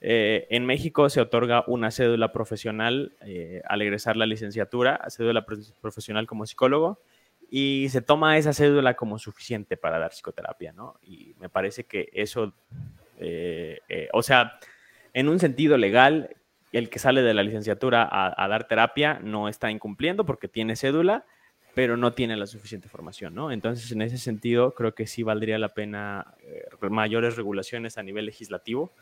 Eh, 0.01 0.47
en 0.51 0.67
México 0.67 1.09
se 1.09 1.21
otorga 1.21 1.65
una 1.67 1.91
cédula 1.91 2.33
profesional 2.33 3.13
eh, 3.23 3.63
al 3.67 3.83
egresar 3.83 4.17
la 4.17 4.27
licenciatura, 4.27 5.01
cédula 5.09 5.45
profesional 5.81 6.27
como 6.27 6.47
psicólogo, 6.47 7.01
y 7.51 7.89
se 7.91 8.03
toma 8.03 8.39
esa 8.39 8.53
cédula 8.53 8.95
como 8.95 9.19
suficiente 9.19 9.77
para 9.77 9.99
dar 9.99 10.11
psicoterapia, 10.11 10.73
¿no? 10.73 10.99
Y 11.03 11.35
me 11.39 11.49
parece 11.49 11.85
que 11.85 12.09
eso, 12.13 12.55
eh, 13.19 14.09
o 14.13 14.23
sea, 14.23 14.59
en 15.13 15.29
un 15.29 15.39
sentido 15.39 15.77
legal, 15.77 16.37
el 16.73 16.91
que 16.91 16.99
sale 16.99 17.23
de 17.23 17.35
la 17.35 17.43
licenciatura 17.43 18.09
a 18.11 18.49
dar 18.49 18.69
terapia 18.69 19.21
no 19.23 19.49
está 19.49 19.71
incumpliendo 19.71 20.27
porque 20.27 20.49
tiene 20.49 20.77
cédula, 20.77 21.25
pero 21.77 21.99
no 21.99 22.15
tiene 22.15 22.39
la 22.39 22.47
suficiente 22.47 22.89
formación, 22.89 23.35
¿no? 23.35 23.53
Entonces, 23.53 23.93
en 23.93 24.01
ese 24.01 24.17
sentido, 24.17 24.73
creo 24.73 24.95
que 24.95 25.07
sí 25.07 25.23
valdría 25.23 25.59
la 25.59 25.75
pena 25.75 26.35
eh, 26.41 26.65
mayores 26.89 27.37
regulaciones 27.37 27.99
a 27.99 28.03
nivel 28.03 28.25
legislativo 28.25 28.95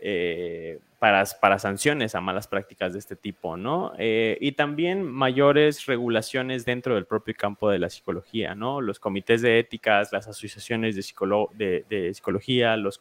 eh, 0.00 0.78
para, 0.98 1.24
para, 1.40 1.58
sanciones 1.58 2.14
a 2.14 2.20
malas 2.20 2.48
prácticas 2.48 2.92
de 2.92 2.98
este 2.98 3.16
tipo, 3.16 3.56
¿no? 3.56 3.92
Eh, 3.98 4.38
y 4.40 4.52
también 4.52 5.04
mayores 5.04 5.86
regulaciones 5.86 6.64
dentro 6.64 6.94
del 6.94 7.06
propio 7.06 7.34
campo 7.36 7.70
de 7.70 7.78
la 7.78 7.90
psicología, 7.90 8.54
¿no? 8.54 8.80
Los 8.80 8.98
comités 8.98 9.42
de 9.42 9.58
éticas, 9.58 10.12
las 10.12 10.26
asociaciones 10.26 10.96
de, 10.96 11.84
de 11.88 12.14
psicología, 12.14 12.76
los, 12.76 13.00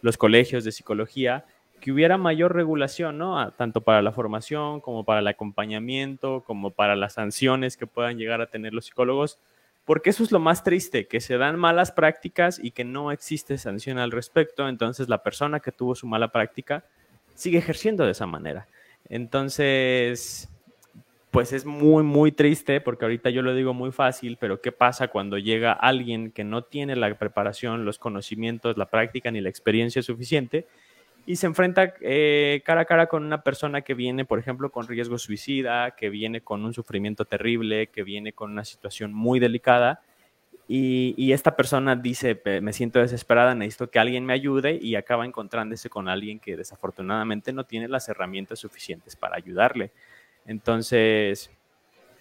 los 0.00 0.16
colegios 0.16 0.64
de 0.64 0.72
psicología, 0.72 1.44
que 1.80 1.92
hubiera 1.92 2.16
mayor 2.16 2.54
regulación, 2.54 3.18
¿no? 3.18 3.50
Tanto 3.52 3.82
para 3.82 4.00
la 4.00 4.12
formación 4.12 4.80
como 4.80 5.04
para 5.04 5.20
el 5.20 5.26
acompañamiento, 5.26 6.42
como 6.46 6.70
para 6.70 6.96
las 6.96 7.14
sanciones 7.14 7.76
que 7.76 7.86
puedan 7.86 8.16
llegar 8.16 8.40
a 8.40 8.46
tener 8.46 8.72
los 8.72 8.86
psicólogos, 8.86 9.38
porque 9.84 10.10
eso 10.10 10.22
es 10.22 10.32
lo 10.32 10.40
más 10.40 10.64
triste, 10.64 11.06
que 11.06 11.20
se 11.20 11.36
dan 11.36 11.58
malas 11.58 11.92
prácticas 11.92 12.58
y 12.62 12.70
que 12.70 12.84
no 12.84 13.12
existe 13.12 13.58
sanción 13.58 13.98
al 13.98 14.10
respecto, 14.10 14.68
entonces 14.68 15.08
la 15.08 15.22
persona 15.22 15.60
que 15.60 15.72
tuvo 15.72 15.94
su 15.94 16.06
mala 16.06 16.28
práctica 16.28 16.84
sigue 17.34 17.58
ejerciendo 17.58 18.04
de 18.04 18.12
esa 18.12 18.26
manera. 18.26 18.66
Entonces, 19.08 20.48
pues 21.30 21.52
es 21.52 21.66
muy, 21.66 22.02
muy 22.02 22.32
triste, 22.32 22.80
porque 22.80 23.04
ahorita 23.04 23.28
yo 23.28 23.42
lo 23.42 23.54
digo 23.54 23.74
muy 23.74 23.92
fácil, 23.92 24.38
pero 24.40 24.60
¿qué 24.60 24.72
pasa 24.72 25.08
cuando 25.08 25.36
llega 25.36 25.72
alguien 25.72 26.30
que 26.30 26.44
no 26.44 26.62
tiene 26.62 26.96
la 26.96 27.12
preparación, 27.18 27.84
los 27.84 27.98
conocimientos, 27.98 28.78
la 28.78 28.88
práctica 28.88 29.30
ni 29.30 29.40
la 29.40 29.48
experiencia 29.48 30.00
suficiente? 30.00 30.66
Y 31.26 31.36
se 31.36 31.46
enfrenta 31.46 31.94
eh, 32.00 32.62
cara 32.64 32.82
a 32.82 32.84
cara 32.84 33.06
con 33.06 33.24
una 33.24 33.42
persona 33.42 33.82
que 33.82 33.94
viene, 33.94 34.24
por 34.24 34.38
ejemplo, 34.38 34.70
con 34.70 34.86
riesgo 34.86 35.18
suicida, 35.18 35.92
que 35.92 36.10
viene 36.10 36.42
con 36.42 36.64
un 36.64 36.74
sufrimiento 36.74 37.24
terrible, 37.24 37.86
que 37.86 38.02
viene 38.02 38.32
con 38.32 38.52
una 38.52 38.64
situación 38.64 39.14
muy 39.14 39.40
delicada. 39.40 40.02
Y, 40.66 41.32
esta 41.32 41.56
persona 41.56 41.94
dice, 41.94 42.40
me 42.62 42.72
siento 42.72 42.98
desesperada, 42.98 43.54
necesito 43.54 43.90
que 43.90 43.98
alguien 43.98 44.24
me 44.24 44.32
ayude 44.32 44.78
y 44.80 44.94
acaba 44.94 45.26
encontrándose 45.26 45.90
con 45.90 46.08
alguien 46.08 46.40
que 46.40 46.56
desafortunadamente 46.56 47.52
no 47.52 47.64
tiene 47.64 47.86
las 47.86 48.08
herramientas 48.08 48.60
suficientes 48.60 49.14
para 49.14 49.36
ayudarle. 49.36 49.90
Entonces, 50.46 51.50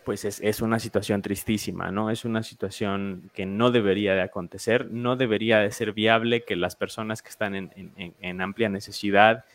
pues 0.04 0.26
es, 0.26 0.62
una 0.62 0.80
situación 0.80 1.22
tristísima, 1.22 1.92
¿no? 1.92 2.10
Es 2.10 2.26
una 2.26 2.44
situación 2.44 3.30
que 3.34 3.46
no 3.46 3.72
debería 3.72 4.16
de 4.16 4.22
acontecer, 4.22 4.90
no 4.92 5.16
debería 5.16 5.60
de 5.60 5.72
ser 5.72 5.94
viable 5.94 6.44
que 6.44 6.56
las 6.56 6.76
personas 6.76 7.22
que 7.22 7.30
están 7.30 7.56
en, 7.56 8.42
amplia 8.42 8.70
necesidad 8.70 9.46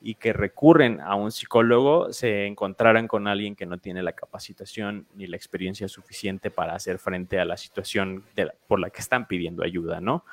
y 0.00 0.14
que 0.14 0.32
recurren 0.32 1.00
a 1.00 1.14
un 1.16 1.32
psicólogo 1.32 2.12
se 2.12 2.46
encontraran 2.46 3.08
con 3.08 3.26
alguien 3.26 3.56
que 3.56 3.66
no 3.66 3.78
tiene 3.78 4.02
la 4.02 4.12
capacitación 4.12 5.06
ni 5.14 5.26
la 5.26 5.36
experiencia 5.36 5.88
suficiente 5.88 6.50
para 6.50 6.74
hacer 6.74 6.98
frente 6.98 7.40
a 7.40 7.44
la 7.44 7.56
situación 7.56 8.24
por 8.68 8.78
la 8.78 8.90
que 8.90 9.00
están 9.00 9.26
pidiendo 9.26 9.64
ayuda, 9.64 10.00
¿no? 10.00 10.24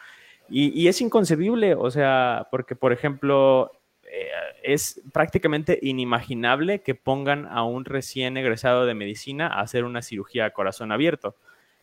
Y, 0.48 0.88
es 0.88 1.02
inconcebible, 1.02 1.74
o 1.74 1.90
sea, 1.90 2.48
porque, 2.52 2.76
por 2.76 2.94
ejemplo, 2.94 3.72
eh, 4.18 4.30
es 4.64 5.02
prácticamente 5.12 5.78
inimaginable 5.82 6.80
que 6.80 6.96
pongan 6.96 7.48
a 7.48 7.64
un 7.66 7.84
recién 7.84 8.38
egresado 8.38 8.86
de 8.86 8.94
medicina 8.94 9.48
a 9.48 9.60
hacer 9.60 9.84
una 9.84 10.02
cirugía 10.02 10.46
a 10.46 10.52
corazón 10.52 10.94
abierto. 10.94 11.36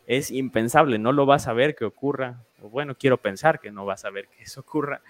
Es 0.07 0.31
impensable, 0.31 0.99
no 0.99 1.13
lo 1.13 1.27
vas 1.27 1.47
a 1.47 1.53
ver 1.53 1.75
que 1.75 1.85
ocurra. 1.85 2.43
Bueno, 2.59 2.97
quiero 2.99 3.19
pensar 3.19 3.61
que 3.61 3.71
no 3.71 3.85
vas 3.85 4.07
a 4.07 4.11
ver 4.11 4.29
que 4.29 4.45
eso 4.45 4.61
ocurra. 4.61 5.03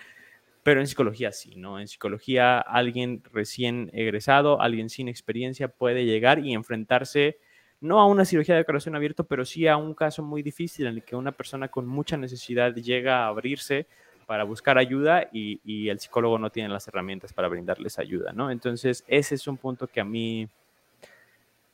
Pero 0.64 0.80
en 0.80 0.88
psicología 0.88 1.30
sí, 1.30 1.54
¿no? 1.54 1.78
En 1.78 1.86
psicología 1.86 2.58
alguien 2.58 3.22
recién 3.32 3.90
egresado, 3.92 4.60
alguien 4.60 4.90
sin 4.90 5.06
experiencia 5.08 5.68
puede 5.68 6.04
llegar 6.04 6.40
y 6.40 6.54
enfrentarse 6.54 7.38
no 7.80 8.00
a 8.00 8.06
una 8.06 8.24
cirugía 8.24 8.56
de 8.56 8.64
corazón 8.64 8.96
abierto, 8.96 9.24
pero 9.24 9.44
sí 9.44 9.68
a 9.68 9.76
un 9.76 9.94
caso 9.94 10.22
muy 10.22 10.42
difícil 10.42 10.86
en 10.86 10.94
el 10.94 11.04
que 11.04 11.16
una 11.16 11.32
persona 11.32 11.68
con 11.68 11.86
mucha 11.86 12.16
necesidad 12.16 12.74
llega 12.74 13.24
a 13.24 13.28
abrirse 13.28 13.86
para 14.26 14.44
buscar 14.44 14.78
ayuda 14.78 15.28
y, 15.32 15.88
el 15.88 15.98
psicólogo 16.00 16.38
no 16.38 16.50
tiene 16.50 16.68
las 16.68 16.86
herramientas 16.88 17.32
para 17.32 17.48
brindarles 17.48 17.98
ayuda, 17.98 18.32
¿no? 18.32 18.50
Entonces, 18.50 19.04
ese 19.06 19.34
es 19.34 19.46
un 19.46 19.56
punto 19.56 19.86
que 19.86 20.00
a 20.00 20.04
mí 20.04 20.48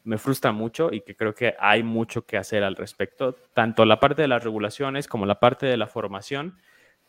me 0.04 0.18
frustra 0.18 0.52
mucho 0.52 0.90
y 0.92 1.02
que 1.02 1.14
creo 1.14 1.34
que 1.34 1.54
hay 1.58 1.82
mucho 1.82 2.24
que 2.24 2.36
hacer 2.36 2.64
al 2.64 2.76
respecto. 2.76 3.34
Tanto 3.54 3.84
la 3.84 4.00
parte 4.00 4.22
de 4.22 4.28
las 4.28 4.42
regulaciones 4.42 5.06
como 5.06 5.26
la 5.26 5.38
parte 5.38 5.66
de 5.66 5.76
la 5.76 5.86
formación, 5.86 6.56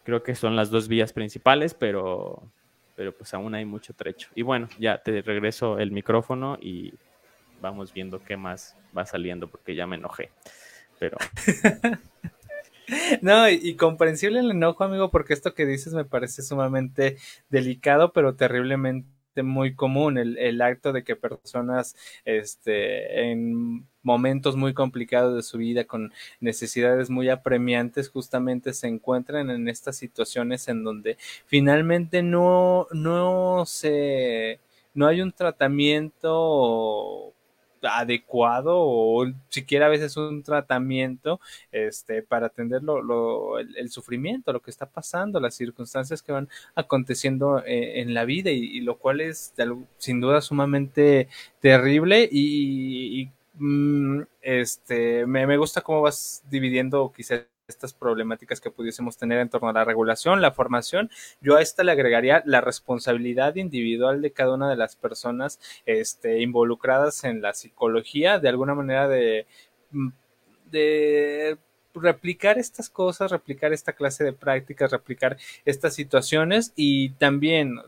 creo 0.04 0.24
que 0.24 0.36
son 0.36 0.56
las 0.56 0.70
dos 0.70 0.88
vías 0.88 1.14
principales, 1.14 1.74
pero, 1.74 2.44
pero 2.96 3.14
pues 3.14 3.34
aún 3.34 3.56
hay 3.56 3.66
mucho 3.66 3.94
trecho. 3.94 4.30
Y 4.36 4.42
bueno, 4.42 4.68
ya 4.78 4.98
te 4.98 5.22
regreso 5.22 5.80
el 5.80 5.92
micrófono 5.92 6.58
y 6.62 6.94
vamos 7.62 7.94
viendo 7.94 8.24
qué 8.24 8.38
más 8.38 8.76
va 8.98 9.06
saliendo 9.06 9.48
porque 9.48 9.76
ya 9.76 9.88
me 9.88 9.96
enojé. 9.96 10.32
Pero 11.00 11.18
No, 13.22 13.50
y, 13.50 13.76
comprensible 13.76 14.40
el 14.40 14.52
enojo, 14.52 14.84
amigo, 14.84 15.12
porque 15.12 15.34
esto 15.34 15.54
que 15.54 15.66
dices 15.66 15.94
me 15.94 16.06
parece 16.06 16.42
sumamente 16.42 17.18
delicado, 17.50 18.14
pero 18.14 18.36
terriblemente 18.36 19.08
muy 19.44 19.76
común 19.76 20.18
el, 20.18 20.38
el, 20.38 20.62
acto 20.62 20.92
de 20.92 21.04
que 21.06 21.16
personas 21.16 21.96
este 22.26 23.32
en 23.32 23.88
momentos 24.04 24.58
muy 24.58 24.74
complicados 24.74 25.34
de 25.36 25.44
su 25.44 25.60
vida 25.60 25.86
con 25.86 26.12
necesidades 26.42 27.10
muy 27.10 27.30
apremiantes 27.30 28.10
justamente 28.10 28.74
se 28.74 28.88
encuentran 28.88 29.50
en 29.50 29.70
estas 29.70 29.96
situaciones 29.96 30.68
en 30.68 30.84
donde 30.84 31.18
finalmente 31.46 32.22
no 32.22 32.88
no 32.92 33.64
se 33.66 34.60
no 34.94 35.08
hay 35.08 35.22
un 35.22 35.32
tratamiento 35.32 37.34
adecuado 37.84 38.76
o 38.78 39.26
siquiera 39.50 39.88
a 39.88 39.90
veces 39.90 40.18
un 40.18 40.44
tratamiento 40.44 41.40
este, 41.72 42.24
para 42.24 42.48
atender 42.48 42.84
lo, 42.84 43.60
el, 43.60 43.90
sufrimiento, 43.90 44.54
lo 44.54 44.62
que 44.62 44.72
está 44.72 44.86
pasando, 44.86 45.40
las 45.40 45.56
circunstancias 45.56 46.22
que 46.22 46.32
van 46.32 46.50
aconteciendo 46.76 47.64
eh, 47.66 48.02
en 48.02 48.14
la 48.14 48.26
vida 48.26 48.52
y, 48.52 48.80
lo 48.82 48.98
cual 48.98 49.22
es 49.22 49.54
sin 49.98 50.22
duda 50.22 50.42
sumamente 50.42 51.28
terrible 51.60 52.28
y, 52.32 53.30
mm, 53.56 54.22
este, 54.42 55.26
me, 55.26 55.46
me 55.48 55.58
gusta 55.58 55.82
cómo 55.82 56.02
vas 56.02 56.44
dividiendo 56.50 57.12
quizás 57.16 57.46
estas 57.70 57.94
problemáticas 57.94 58.60
que 58.60 58.72
pudiésemos 58.72 59.18
tener 59.18 59.40
en 59.40 59.50
torno 59.50 59.70
a 59.70 59.74
la 59.74 59.86
regulación, 59.86 60.42
la 60.42 60.52
formación. 60.52 61.10
Yo 61.42 61.56
a 61.56 61.62
esta 61.62 61.84
le 61.84 61.92
agregaría 61.92 62.44
la 62.46 62.62
responsabilidad 62.62 63.56
individual 63.56 64.22
de 64.22 64.32
cada 64.34 64.56
una 64.56 64.70
de 64.70 64.76
las 64.76 64.96
personas 64.96 65.60
este, 65.86 66.42
involucradas 66.42 67.24
en 67.24 67.42
la 67.42 67.54
psicología, 67.54 68.40
de 68.40 68.50
alguna 68.50 68.76
manera 68.76 69.08
de 69.08 69.48
de 70.72 71.58
replicar 71.94 72.58
estas 72.58 72.90
cosas, 72.90 73.32
replicar 73.32 73.74
esta 73.74 73.94
clase 73.94 74.24
de 74.24 74.34
prácticas, 74.34 74.92
replicar 74.92 75.38
estas 75.66 75.94
situaciones 75.94 76.74
y 76.76 77.10
también 77.12 77.80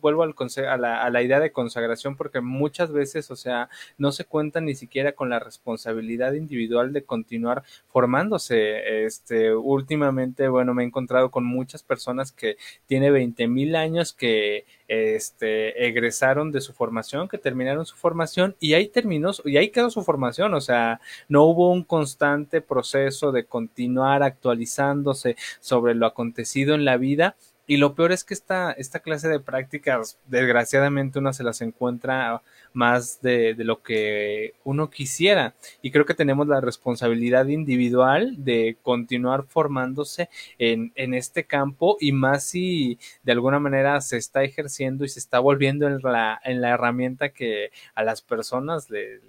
vuelvo 0.00 0.22
al 0.22 0.34
a, 0.68 0.76
la, 0.76 1.02
a 1.02 1.10
la 1.10 1.22
idea 1.22 1.40
de 1.40 1.52
consagración 1.52 2.16
porque 2.16 2.40
muchas 2.40 2.92
veces, 2.92 3.30
o 3.30 3.36
sea, 3.36 3.68
no 3.98 4.12
se 4.12 4.24
cuenta 4.24 4.60
ni 4.60 4.74
siquiera 4.74 5.12
con 5.12 5.28
la 5.28 5.38
responsabilidad 5.38 6.32
individual 6.32 6.92
de 6.92 7.04
continuar 7.04 7.64
formándose. 7.88 9.04
Este, 9.04 9.54
últimamente, 9.54 10.48
bueno, 10.48 10.74
me 10.74 10.82
he 10.82 10.86
encontrado 10.86 11.30
con 11.30 11.44
muchas 11.44 11.82
personas 11.82 12.32
que 12.32 12.56
tiene 12.86 13.10
20 13.10 13.46
mil 13.48 13.76
años 13.76 14.12
que 14.12 14.64
este, 14.88 15.86
egresaron 15.86 16.50
de 16.50 16.60
su 16.60 16.72
formación, 16.72 17.28
que 17.28 17.38
terminaron 17.38 17.86
su 17.86 17.96
formación 17.96 18.56
y 18.58 18.72
ahí 18.72 18.88
terminó, 18.88 19.30
y 19.44 19.58
ahí 19.58 19.68
quedó 19.68 19.90
su 19.90 20.02
formación, 20.02 20.54
o 20.54 20.60
sea, 20.60 21.00
no 21.28 21.44
hubo 21.44 21.70
un 21.70 21.84
constante 21.84 22.60
proceso 22.60 23.30
de 23.30 23.44
continuar 23.44 24.22
actualizándose 24.22 25.36
sobre 25.60 25.94
lo 25.94 26.06
acontecido 26.06 26.74
en 26.74 26.84
la 26.84 26.96
vida 26.96 27.36
y 27.68 27.76
lo 27.76 27.94
peor 27.94 28.12
es 28.12 28.24
que 28.24 28.32
esta, 28.32 28.72
esta 28.72 29.00
clase 29.00 29.28
de 29.28 29.40
prácticas, 29.40 30.18
desgraciadamente, 30.26 31.18
uno 31.18 31.34
se 31.34 31.44
las 31.44 31.60
encuentra 31.60 32.40
más 32.72 33.20
de, 33.20 33.52
de, 33.52 33.64
lo 33.64 33.82
que 33.82 34.54
uno 34.64 34.88
quisiera. 34.88 35.54
Y 35.82 35.90
creo 35.90 36.06
que 36.06 36.14
tenemos 36.14 36.48
la 36.48 36.62
responsabilidad 36.62 37.46
individual 37.48 38.36
de 38.38 38.78
continuar 38.82 39.44
formándose 39.46 40.30
en, 40.58 40.92
en 40.94 41.12
este 41.12 41.44
campo 41.44 41.98
y 42.00 42.12
más 42.12 42.44
si 42.44 42.98
de 43.22 43.32
alguna 43.32 43.58
manera 43.58 44.00
se 44.00 44.16
está 44.16 44.42
ejerciendo 44.44 45.04
y 45.04 45.10
se 45.10 45.18
está 45.18 45.38
volviendo 45.38 45.86
en 45.86 46.00
la, 46.02 46.40
en 46.44 46.62
la 46.62 46.70
herramienta 46.70 47.28
que 47.28 47.70
a 47.94 48.02
las 48.02 48.22
personas 48.22 48.88
le 48.88 49.20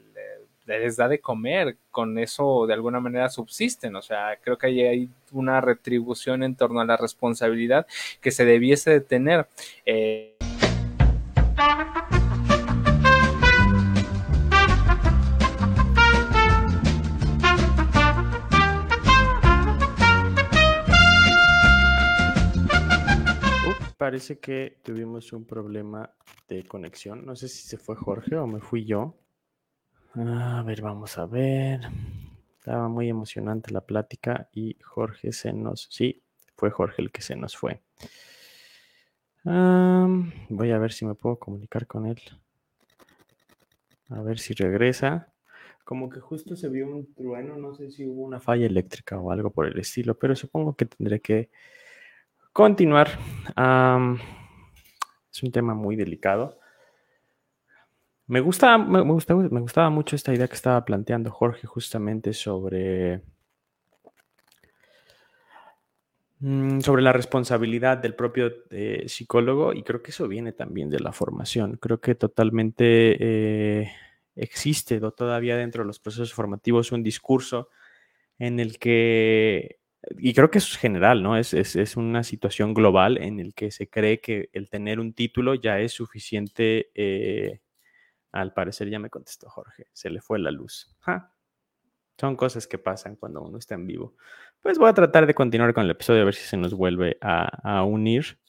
les 0.77 0.97
da 0.97 1.08
de 1.08 1.19
comer, 1.19 1.77
con 1.89 2.19
eso 2.19 2.67
de 2.67 2.73
alguna 2.73 2.99
manera 2.99 3.29
subsisten, 3.29 3.95
o 3.95 4.01
sea, 4.01 4.38
creo 4.41 4.58
que 4.58 4.67
ahí 4.67 4.82
hay 4.82 5.10
una 5.32 5.62
retribución 5.62 6.43
en 6.43 6.55
torno 6.55 6.79
a 6.82 6.86
la 6.86 6.97
responsabilidad 6.97 7.88
que 8.21 8.32
se 8.32 8.45
debiese 8.45 8.91
de 8.91 9.01
tener. 9.01 9.47
Eh, 9.86 10.36
parece 24.10 24.39
que 24.39 24.77
tuvimos 24.82 25.34
un 25.34 25.45
problema 25.45 26.10
de 26.47 26.63
conexión. 26.63 27.25
No 27.25 27.36
sé 27.36 27.47
si 27.47 27.67
se 27.67 27.77
fue 27.77 27.95
Jorge 27.95 28.36
o 28.38 28.47
me 28.47 28.60
fui 28.60 28.84
yo. 28.86 29.13
A 30.15 30.63
ver, 30.65 30.82
vamos 30.82 31.17
a 31.19 31.28
ver. 31.28 31.82
Estaba 32.58 32.88
muy 32.88 33.10
emocionante 33.10 33.72
la 33.72 33.82
plática 33.82 34.50
y 34.52 34.76
Jorge 34.84 35.32
se 35.32 35.54
nos... 35.54 35.88
Sí, 35.91 36.24
fue 36.56 36.72
Jorge 36.72 37.04
el 37.04 37.12
que 37.12 37.22
se 37.22 37.36
nos 37.36 37.56
fue. 37.56 37.82
voy 39.43 40.72
a 40.72 40.78
ver 40.80 40.91
si 40.91 41.06
me 41.06 41.13
puedo 41.13 41.38
comunicar 41.38 41.86
con 41.86 42.08
él. 42.08 42.19
A 44.10 44.22
ver 44.22 44.39
si 44.39 44.54
regresa. 44.56 45.32
Como 45.84 46.10
que 46.10 46.19
justo 46.19 46.56
se 46.56 46.69
vio 46.69 46.88
un 46.88 47.13
trueno, 47.13 47.58
no 47.58 47.76
sé 47.76 47.91
si 47.91 48.08
hubo 48.08 48.24
una 48.24 48.39
falla 48.39 48.65
eléctrica 48.65 49.19
o 49.19 49.32
algo 49.32 49.52
por 49.52 49.67
el 49.67 49.78
estilo, 49.80 50.17
pero 50.17 50.36
supongo 50.36 50.76
que 50.76 50.86
tendré 50.86 51.22
que 51.22 51.52
continuar. 52.52 53.10
es 55.32 55.43
un 55.43 55.52
tema 55.52 55.76
muy 55.76 55.95
delicado. 55.95 56.59
Me 58.29 58.41
gusta, 58.41 58.77
me, 58.77 59.01
gusta, 59.01 59.33
me 59.35 59.59
gustaba 59.59 59.89
mucho 59.89 60.15
esta 60.15 60.31
idea 60.31 60.47
que 60.47 60.53
estaba 60.53 60.85
planteando 60.85 61.31
Jorge 61.31 61.65
justamente 61.65 62.33
sobre, 62.33 63.23
mm, 66.39 66.81
sobre 66.81 67.01
la 67.01 67.11
responsabilidad 67.11 67.97
del 67.97 68.13
propio 68.13 68.53
eh, 68.69 69.05
psicólogo 69.07 69.73
y 69.73 69.81
creo 69.81 70.03
que 70.03 70.11
eso 70.11 70.27
viene 70.27 70.51
también 70.51 70.91
de 70.91 70.99
la 70.99 71.11
formación. 71.11 71.77
Creo 71.77 71.99
que 72.01 72.13
totalmente 72.13 73.17
eh, 73.19 73.91
existe 74.35 74.99
todavía 74.99 75.57
dentro 75.57 75.81
de 75.81 75.87
los 75.87 75.99
procesos 75.99 76.31
formativos 76.31 76.91
un 76.91 77.01
discurso 77.01 77.69
en 78.37 78.59
el 78.59 78.77
que, 78.77 79.79
y 80.19 80.35
creo 80.35 80.51
que 80.51 80.59
eso 80.59 80.69
es 80.73 80.77
general, 80.77 81.23
¿no? 81.23 81.35
Es, 81.35 81.55
es, 81.55 81.97
una 81.97 82.23
situación 82.23 82.75
global 82.75 83.17
en 83.17 83.39
el 83.39 83.55
que 83.55 83.71
se 83.71 83.89
cree 83.89 84.21
que 84.21 84.49
el 84.53 84.69
tener 84.69 84.99
un 84.99 85.13
título 85.13 85.55
ya 85.55 85.79
es 85.79 85.93
suficiente. 85.93 86.91
Eh, 86.93 87.61
al 88.31 88.53
parecer 88.53 88.89
ya 88.89 88.99
me 88.99 89.09
contestó 89.09 89.49
Jorge, 89.49 89.87
se 89.93 90.09
le 90.09 90.21
fue 90.21 90.39
la 90.39 90.51
luz. 90.51 90.95
Son 92.19 92.35
cosas 92.35 92.67
que 92.67 92.77
pasan 92.77 93.15
cuando 93.15 93.41
uno 93.41 93.57
está 93.57 93.75
en 93.75 93.87
vivo. 93.87 94.15
Pues 94.61 94.77
voy 94.77 94.89
a 94.89 94.93
tratar 94.93 95.25
de 95.25 95.33
continuar 95.33 95.73
con 95.73 95.85
el 95.85 95.91
episodio 95.91 96.21
a 96.21 96.25
ver 96.25 96.35
si 96.35 96.45
se 96.45 96.57
nos 96.57 96.73
vuelve 96.73 97.17
a, 97.21 97.83
unir. 97.83 98.39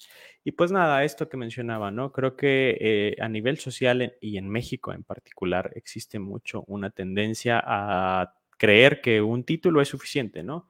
Y 0.42 0.52
pues 0.52 0.72
nada, 0.72 1.04
esto 1.04 1.28
que 1.28 1.36
mencionaba, 1.36 1.90
¿no? 1.92 2.10
Creo 2.10 2.36
que 2.36 2.76
eh, 2.80 3.16
a 3.20 3.28
nivel 3.28 3.58
social 3.58 4.16
y 4.20 4.38
en 4.38 4.48
México 4.48 4.92
en 4.92 5.04
particular 5.04 5.70
existe 5.76 6.18
mucho 6.18 6.64
una 6.66 6.90
tendencia 6.90 7.62
a 7.64 8.34
creer 8.58 9.00
que 9.00 9.22
un 9.22 9.44
título 9.44 9.80
es 9.80 9.88
suficiente, 9.88 10.42
¿no? 10.42 10.68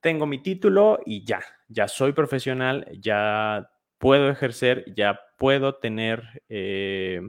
Tengo 0.00 0.26
mi 0.26 0.42
título 0.42 0.98
y 1.06 1.24
ya, 1.24 1.42
ya 1.68 1.86
soy 1.86 2.12
profesional, 2.12 2.88
ya 2.98 3.70
puedo 3.98 4.28
ejercer, 4.30 4.92
ya 4.94 5.20
puedo 5.38 5.76
tener... 5.76 6.42
Eh, 6.48 7.20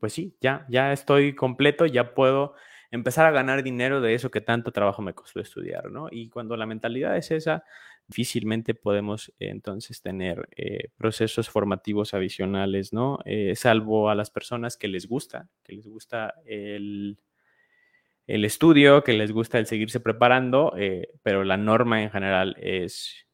pues 0.00 0.12
sí, 0.14 0.36
ya, 0.40 0.66
ya 0.68 0.92
estoy 0.92 1.34
completo, 1.34 1.86
ya 1.86 2.14
puedo 2.14 2.54
empezar 2.90 3.26
a 3.26 3.30
ganar 3.30 3.62
dinero 3.62 4.00
de 4.00 4.14
eso 4.14 4.30
que 4.30 4.40
tanto 4.40 4.72
trabajo 4.72 5.02
me 5.02 5.14
costó 5.14 5.40
estudiar, 5.40 5.90
¿no? 5.90 6.08
Y 6.10 6.28
cuando 6.28 6.56
la 6.56 6.66
mentalidad 6.66 7.16
es 7.16 7.30
esa, 7.30 7.64
difícilmente 8.08 8.74
podemos 8.74 9.32
entonces 9.38 10.02
tener 10.02 10.48
eh, 10.56 10.88
procesos 10.96 11.48
formativos 11.48 12.14
adicionales, 12.14 12.92
¿no? 12.92 13.20
Eh, 13.24 13.54
salvo 13.54 14.10
a 14.10 14.14
las 14.16 14.30
personas 14.30 14.76
que 14.76 14.88
les 14.88 15.06
gusta, 15.06 15.48
que 15.62 15.74
les 15.74 15.86
gusta 15.86 16.34
el, 16.44 17.18
el 18.26 18.44
estudio, 18.44 19.04
que 19.04 19.12
les 19.12 19.32
gusta 19.32 19.58
el 19.58 19.66
seguirse 19.66 20.00
preparando, 20.00 20.74
eh, 20.76 21.08
pero 21.22 21.44
la 21.44 21.56
norma 21.56 22.02
en 22.02 22.10
general 22.10 22.56
es, 22.60 23.26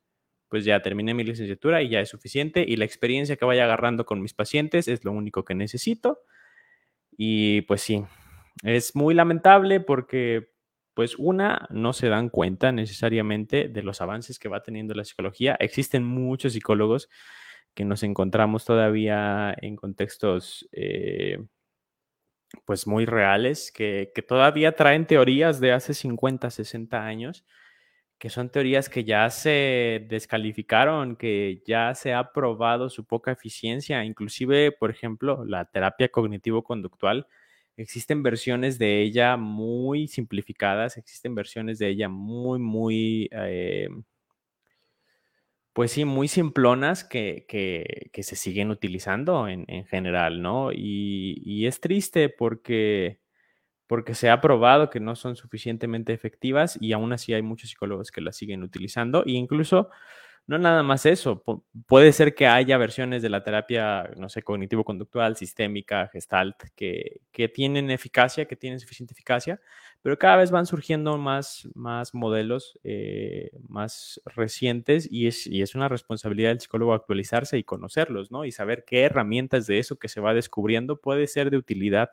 pues 0.49 0.65
ya 0.67 0.83
terminé 0.83 1.15
mi 1.15 1.25
licenciatura 1.25 1.83
y 1.83 1.89
ya 1.89 2.01
es 2.01 2.11
suficiente 2.11 2.65
y 2.67 2.77
la 2.77 2.85
experiencia 2.85 3.37
que 3.37 3.45
vaya 3.47 3.65
agarrando 3.65 4.05
con 4.05 4.21
mis 4.21 4.35
pacientes 4.35 4.89
es 4.89 5.05
lo 5.05 5.13
único 5.13 5.45
que 5.45 5.55
necesito 5.55 6.21
y 7.17 7.63
pues 7.63 7.83
sí, 7.83 8.05
es 8.63 8.95
muy 8.95 9.15
lamentable 9.15 9.81
porque 9.81 10.51
pues 10.95 11.17
una, 11.19 11.67
no 11.71 11.93
se 11.93 12.09
dan 12.09 12.31
cuenta 12.31 12.73
necesariamente 12.73 13.69
de 13.69 13.83
los 13.83 14.01
avances 14.01 14.39
que 14.39 14.49
va 14.49 14.63
teniendo 14.63 14.95
la 14.95 15.05
psicología. 15.05 15.55
Existen 15.61 16.05
muchos 16.05 16.55
psicólogos 16.55 17.11
que 17.75 17.85
nos 17.85 18.03
encontramos 18.03 18.65
todavía 18.65 19.55
en 19.61 19.77
contextos 19.77 20.67
eh, 20.73 21.39
pues 22.65 22.87
muy 22.87 23.05
reales, 23.05 23.71
que, 23.73 24.11
que, 24.15 24.23
todavía 24.23 24.75
traen 24.75 25.07
teorías 25.07 25.61
de 25.61 25.73
hace 25.73 25.93
50, 25.93 26.51
60 26.51 27.05
años, 27.05 27.45
que 28.19 28.31
son 28.31 28.49
teorías 28.51 28.89
que 28.89 29.05
ya 29.05 29.29
se 29.31 30.07
descalificaron, 30.09 31.17
que 31.17 31.63
ya 31.67 31.95
se 31.95 32.15
ha 32.15 32.33
probado 32.33 32.89
su 32.89 33.05
poca 33.05 33.33
eficiencia, 33.33 34.05
inclusive, 34.05 34.73
por 34.73 34.91
ejemplo, 34.91 35.45
la 35.45 35.67
terapia 35.67 36.09
cognitivo-conductual, 36.09 37.27
existen 37.77 38.23
versiones 38.23 38.79
de 38.79 39.03
ella 39.03 39.37
muy 39.37 40.09
simplificadas, 40.09 40.97
existen 40.97 41.35
versiones 41.35 41.79
de 41.79 41.89
ella 41.89 42.09
muy, 42.09 42.59
muy, 42.59 43.29
eh, 43.33 43.89
pues 45.75 45.93
sí, 45.93 46.07
muy 46.07 46.27
simplonas 46.29 47.05
que, 47.05 47.45
que, 47.47 48.23
se 48.23 48.37
siguen 48.37 48.71
utilizando 48.71 49.47
en, 49.47 49.67
en 49.69 49.85
general, 49.85 50.41
¿no? 50.41 50.73
Y, 50.73 51.43
y 51.45 51.67
es 51.67 51.81
triste 51.81 52.31
porque 52.31 53.21
porque 53.87 54.15
se 54.15 54.31
ha 54.31 54.41
probado 54.41 54.91
que 54.91 55.01
no 55.01 55.17
son 55.17 55.37
suficientemente 55.37 56.13
efectivas 56.13 56.79
y 56.81 56.93
aún 56.93 57.13
así 57.13 57.35
hay 57.35 57.43
muchos 57.43 57.71
psicólogos 57.71 58.11
que 58.11 58.21
las 58.21 58.37
siguen 58.37 58.63
utilizando 58.63 59.25
e 59.25 59.33
incluso 59.33 59.91
no 60.47 60.59
nada 60.59 60.85
más 60.85 61.07
eso, 61.07 61.43
puede 61.87 62.13
ser 62.13 62.35
que 62.37 62.47
haya 62.47 62.79
versiones 62.79 63.21
de 63.21 63.29
la 63.29 63.43
terapia, 63.43 64.09
no 64.17 64.29
sé, 64.29 64.43
cognitivo-conductual, 64.45 65.37
sistémica, 65.37 66.09
gestalt, 66.13 66.57
que, 66.77 67.21
que, 67.33 67.49
tienen 67.49 67.91
eficacia, 67.91 68.45
que 68.45 68.55
tienen 68.55 68.79
suficiente 68.79 69.13
eficacia, 69.13 69.61
pero 70.03 70.17
cada 70.19 70.37
vez 70.37 70.53
van 70.53 70.67
surgiendo 70.67 71.19
más, 71.19 71.69
más 71.75 72.15
modelos 72.15 72.79
eh, 72.85 73.51
más 73.69 74.21
recientes 74.25 75.09
y 75.11 75.27
es, 75.27 75.49
y 75.49 75.63
es 75.63 75.75
una 75.75 75.89
responsabilidad 75.89 76.51
del 76.51 76.61
psicólogo 76.61 76.95
actualizarse 76.95 77.59
y 77.59 77.65
conocerlos, 77.65 78.31
¿no? 78.31 78.45
Y 78.45 78.53
saber 78.53 78.85
qué 78.85 79.03
herramientas 79.03 79.67
de 79.67 79.81
eso 79.81 79.99
que 79.99 80.09
se 80.09 80.21
va 80.21 80.33
descubriendo 80.33 81.01
puede 81.01 81.27
ser 81.27 81.51
de 81.51 81.57
utilidad 81.57 82.11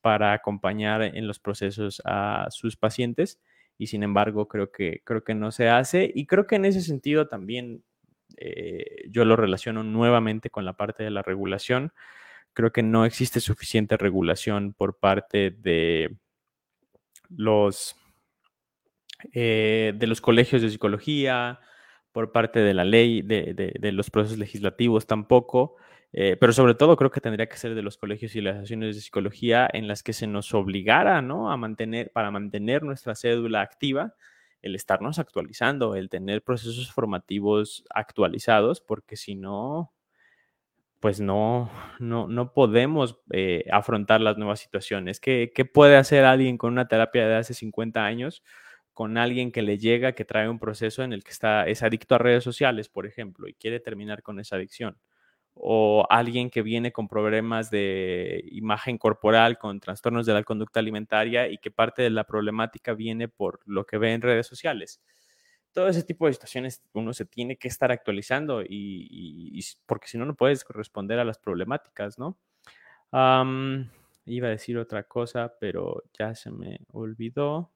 para 0.00 0.32
acompañar 0.32 1.02
en 1.02 1.26
los 1.26 1.38
procesos 1.38 2.02
a 2.04 2.46
sus 2.50 2.76
pacientes 2.76 3.40
y 3.78 3.88
sin 3.88 4.02
embargo 4.02 4.48
creo 4.48 4.70
que, 4.72 5.02
creo 5.04 5.24
que 5.24 5.34
no 5.34 5.52
se 5.52 5.68
hace 5.68 6.10
y 6.14 6.26
creo 6.26 6.46
que 6.46 6.56
en 6.56 6.64
ese 6.64 6.80
sentido 6.80 7.28
también 7.28 7.82
eh, 8.36 9.08
yo 9.08 9.24
lo 9.24 9.36
relaciono 9.36 9.82
nuevamente 9.82 10.50
con 10.50 10.64
la 10.64 10.74
parte 10.74 11.02
de 11.02 11.10
la 11.10 11.22
regulación. 11.22 11.92
Creo 12.52 12.72
que 12.72 12.82
no 12.82 13.04
existe 13.04 13.40
suficiente 13.40 13.96
regulación 13.96 14.74
por 14.74 14.98
parte 14.98 15.50
de 15.50 16.16
los, 17.28 17.96
eh, 19.32 19.92
de 19.96 20.06
los 20.06 20.20
colegios 20.20 20.62
de 20.62 20.70
psicología, 20.70 21.60
por 22.12 22.32
parte 22.32 22.60
de 22.60 22.74
la 22.74 22.84
ley, 22.84 23.22
de, 23.22 23.92
los 23.92 24.10
procesos 24.10 24.38
legislativos 24.38 25.06
tampoco, 25.06 25.76
eh, 26.12 26.36
pero 26.40 26.52
sobre 26.52 26.74
todo 26.74 26.96
creo 26.96 27.10
que 27.10 27.20
tendría 27.20 27.48
que 27.48 27.56
ser 27.56 27.74
de 27.74 27.82
los 27.82 27.98
colegios 27.98 28.34
y 28.34 28.40
las 28.40 28.56
asociaciones 28.56 28.96
de 28.96 29.02
psicología 29.02 29.68
en 29.72 29.88
las 29.88 30.02
que 30.02 30.12
se 30.12 30.26
nos 30.26 30.54
obligara, 30.54 31.20
¿no? 31.20 31.50
A 31.50 31.56
mantener, 31.56 32.10
para 32.12 32.30
mantener 32.30 32.82
nuestra 32.82 33.14
cédula 33.14 33.60
activa, 33.60 34.14
el 34.62 34.74
estarnos 34.74 35.18
actualizando, 35.18 35.94
el 35.94 36.08
tener 36.08 36.42
procesos 36.42 36.90
formativos 36.92 37.84
actualizados, 37.90 38.80
porque 38.80 39.16
si 39.16 39.34
no, 39.34 39.92
pues 41.00 41.20
no, 41.20 41.70
no, 42.00 42.26
no 42.26 42.52
podemos 42.52 43.18
eh, 43.30 43.64
afrontar 43.70 44.20
las 44.20 44.38
nuevas 44.38 44.60
situaciones. 44.60 45.20
¿Qué, 45.20 45.52
¿Qué, 45.54 45.64
puede 45.64 45.96
hacer 45.96 46.24
alguien 46.24 46.58
con 46.58 46.72
una 46.72 46.88
terapia 46.88 47.28
de 47.28 47.36
hace 47.36 47.54
50 47.54 48.04
años? 48.04 48.42
con 48.98 49.16
alguien 49.16 49.52
que 49.52 49.62
le 49.62 49.78
llega, 49.78 50.10
que 50.10 50.24
trae 50.24 50.48
un 50.48 50.58
proceso 50.58 51.04
en 51.04 51.12
el 51.12 51.22
que 51.22 51.30
está, 51.30 51.68
es 51.68 51.84
adicto 51.84 52.16
a 52.16 52.18
redes 52.18 52.42
sociales, 52.42 52.88
por 52.88 53.06
ejemplo, 53.06 53.46
y 53.46 53.54
quiere 53.54 53.78
terminar 53.78 54.24
con 54.24 54.40
esa 54.40 54.56
adicción. 54.56 54.98
O 55.60 56.06
alguien 56.08 56.50
que 56.50 56.62
viene 56.62 56.92
con 56.92 57.08
problemas 57.08 57.70
de 57.70 58.44
imagen 58.52 58.98
corporal, 58.98 59.58
con 59.58 59.80
trastornos 59.80 60.24
de 60.26 60.34
la 60.34 60.44
conducta 60.44 60.80
alimentaria 60.80 61.48
y 61.48 61.58
que 61.58 61.70
parte 61.70 62.02
de 62.02 62.10
la 62.10 62.24
problemática 62.24 62.94
viene 62.94 63.28
por 63.28 63.60
lo 63.66 63.84
que 63.84 63.98
ve 63.98 64.12
en 64.12 64.22
redes 64.22 64.46
sociales 64.46 65.00
todo 65.72 65.88
ese 65.88 66.02
tipo 66.02 66.26
de 66.26 66.32
situaciones 66.32 66.82
uno 66.92 67.12
se 67.12 67.24
tiene 67.24 67.56
que 67.56 67.68
estar 67.68 67.92
actualizando 67.92 68.62
y, 68.62 69.60
porque 69.86 70.08
si 70.08 70.18
no, 70.18 70.24
no 70.24 70.34
puedes 70.34 70.64
responder 70.68 71.20
a 71.20 71.24
las 71.24 71.38
problemáticas, 71.38 72.18
¿no? 72.18 72.36
iba 74.26 74.48
a 74.48 74.50
decir 74.50 74.76
otra 74.76 75.04
cosa, 75.04 75.54
pero 75.58 76.02
ya 76.18 76.34
se 76.34 76.50
me 76.50 76.80
olvidó. 76.92 77.70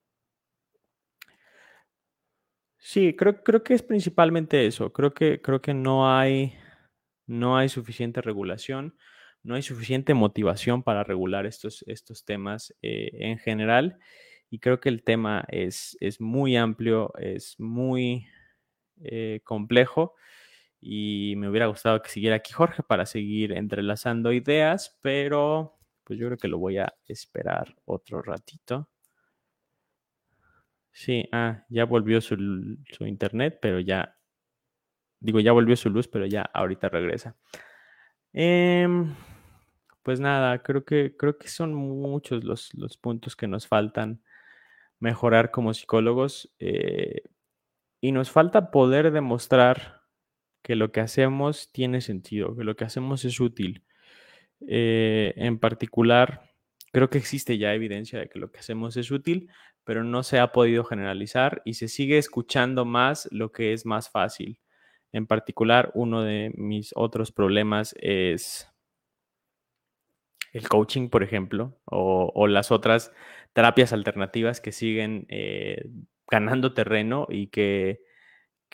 Sí, 2.76 3.14
creo, 3.14 3.43
creo 3.43 3.62
que 3.62 3.74
es 3.74 3.83
principalmente 3.83 4.66
eso. 4.66 4.93
Creo 4.93 5.14
que, 5.14 5.41
creo 5.41 5.62
que 5.62 5.72
no 5.72 6.12
hay, 6.12 6.55
no 7.33 7.57
hay 7.57 7.68
suficiente 7.68 8.20
regulación, 8.20 8.97
no 9.43 9.55
hay 9.55 9.62
suficiente 9.62 10.14
motivación 10.14 10.83
para 10.83 11.05
regular 11.05 11.47
estos, 11.47 11.85
estos 11.89 12.24
temas 12.24 12.74
eh, 12.83 13.11
en 13.12 13.39
general. 13.39 13.99
Y 14.51 14.59
creo 14.59 14.80
que 14.80 14.89
el 14.89 15.03
tema 15.03 15.45
es, 15.49 15.97
es 16.01 16.20
muy 16.20 16.57
amplio, 16.57 17.12
es 17.18 17.59
muy 17.59 18.26
eh, 19.03 19.41
complejo. 19.45 20.14
Y 20.80 21.35
me 21.37 21.49
hubiera 21.49 21.66
gustado 21.66 22.03
que 22.03 22.11
siguiera 22.11 22.37
aquí 22.37 22.53
Jorge 22.53 22.83
para 22.83 23.07
seguir 23.07 23.53
entrelazando 23.53 24.33
ideas, 24.33 24.99
pero 25.03 25.78
pues 26.05 26.18
yo 26.18 26.26
creo 26.26 26.39
que 26.39 26.49
lo 26.49 26.59
voy 26.59 26.78
a 26.78 26.93
esperar 27.07 27.76
otro 27.85 28.20
ratito. 28.22 28.89
Sí, 30.93 31.26
ah, 31.33 31.64
ya 31.70 31.85
volvió 31.87 32.20
su, 32.20 32.35
internet, 33.01 33.59
pero 33.62 33.80
ya, 33.80 34.16
digo, 35.23 35.41
ya 35.41 35.53
volvió 35.53 35.77
su 35.77 35.91
luz, 35.91 36.09
pero 36.09 36.27
ya 36.27 36.43
ahorita 36.43 36.89
regresa. 36.89 37.37
Em, 38.33 39.14
pues 40.03 40.20
nada, 40.20 40.62
creo 40.62 40.85
que, 40.85 41.16
creo 41.16 41.39
que 41.39 41.49
son 41.49 41.75
muchos 41.75 42.45
los, 42.45 42.70
puntos 42.99 43.37
que 43.37 43.47
nos 43.47 43.66
faltan 43.66 44.23
mejorar 45.01 45.51
como 45.51 45.75
psicólogos 45.75 46.53
eh, 46.59 47.23
y 48.01 48.12
nos 48.12 48.31
falta 48.31 48.70
poder 48.70 49.12
demostrar 49.12 50.03
que 50.62 50.77
lo 50.77 50.93
que 50.93 51.01
hacemos 51.01 51.73
tiene 51.73 52.01
sentido, 52.01 52.57
que 52.57 52.64
lo 52.64 52.77
que 52.77 52.85
hacemos 52.85 53.25
es 53.25 53.41
útil. 53.41 53.85
Eh, 54.68 55.35
en 55.37 55.59
particular, 55.59 56.53
creo 56.93 57.11
que 57.11 57.18
existe 57.18 57.59
ya 57.59 57.75
evidencia 57.75 58.18
de 58.20 58.29
que 58.29 58.39
lo 58.39 58.51
que 58.53 58.61
hacemos 58.61 58.97
es 58.97 59.11
útil, 59.11 59.51
pero 59.85 60.05
no 60.05 60.23
se 60.23 60.39
ha 60.39 60.53
podido 60.53 60.85
generalizar 60.85 61.62
y 61.64 61.75
se 61.75 61.89
sigue 61.89 62.18
escuchando 62.18 62.85
más 62.85 63.29
lo 63.33 63.53
que 63.53 63.73
es 63.73 63.87
más 63.87 64.11
fácil. 64.11 64.59
En 65.13 65.27
particular, 65.27 65.91
uno 65.95 66.23
de 66.23 66.53
mis 66.57 66.93
otros 66.97 67.33
problemas 67.33 67.95
es 68.01 68.73
el 70.53 70.69
coaching, 70.69 71.09
por 71.09 71.23
ejemplo, 71.23 71.79
o, 71.85 72.47
las 72.47 72.71
otras 72.71 73.13
terapias 73.53 73.93
alternativas 73.93 74.61
que 74.61 74.73
siguen 74.73 75.27
eh, 75.29 75.85
ganando 76.31 76.75
terreno 76.75 77.27
y 77.31 77.49
que, 77.49 78.01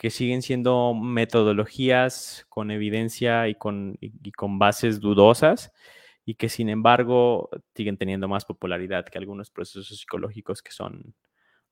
siguen 0.09 0.41
siendo 0.41 0.93
metodologías 0.93 2.45
con 2.47 2.71
evidencia 2.71 3.49
y 3.49 3.55
con, 3.55 3.97
y 3.99 4.31
con 4.31 4.57
bases 4.57 5.01
dudosas 5.01 5.73
y 6.29 6.35
que 6.35 6.47
sin 6.47 6.69
embargo 6.69 7.49
siguen 7.75 7.97
teniendo 7.97 8.27
más 8.27 8.45
popularidad 8.45 9.05
que 9.05 9.17
algunos 9.17 9.49
procesos 9.51 9.99
psicológicos 9.99 10.61
que 10.61 10.71
son 10.71 11.15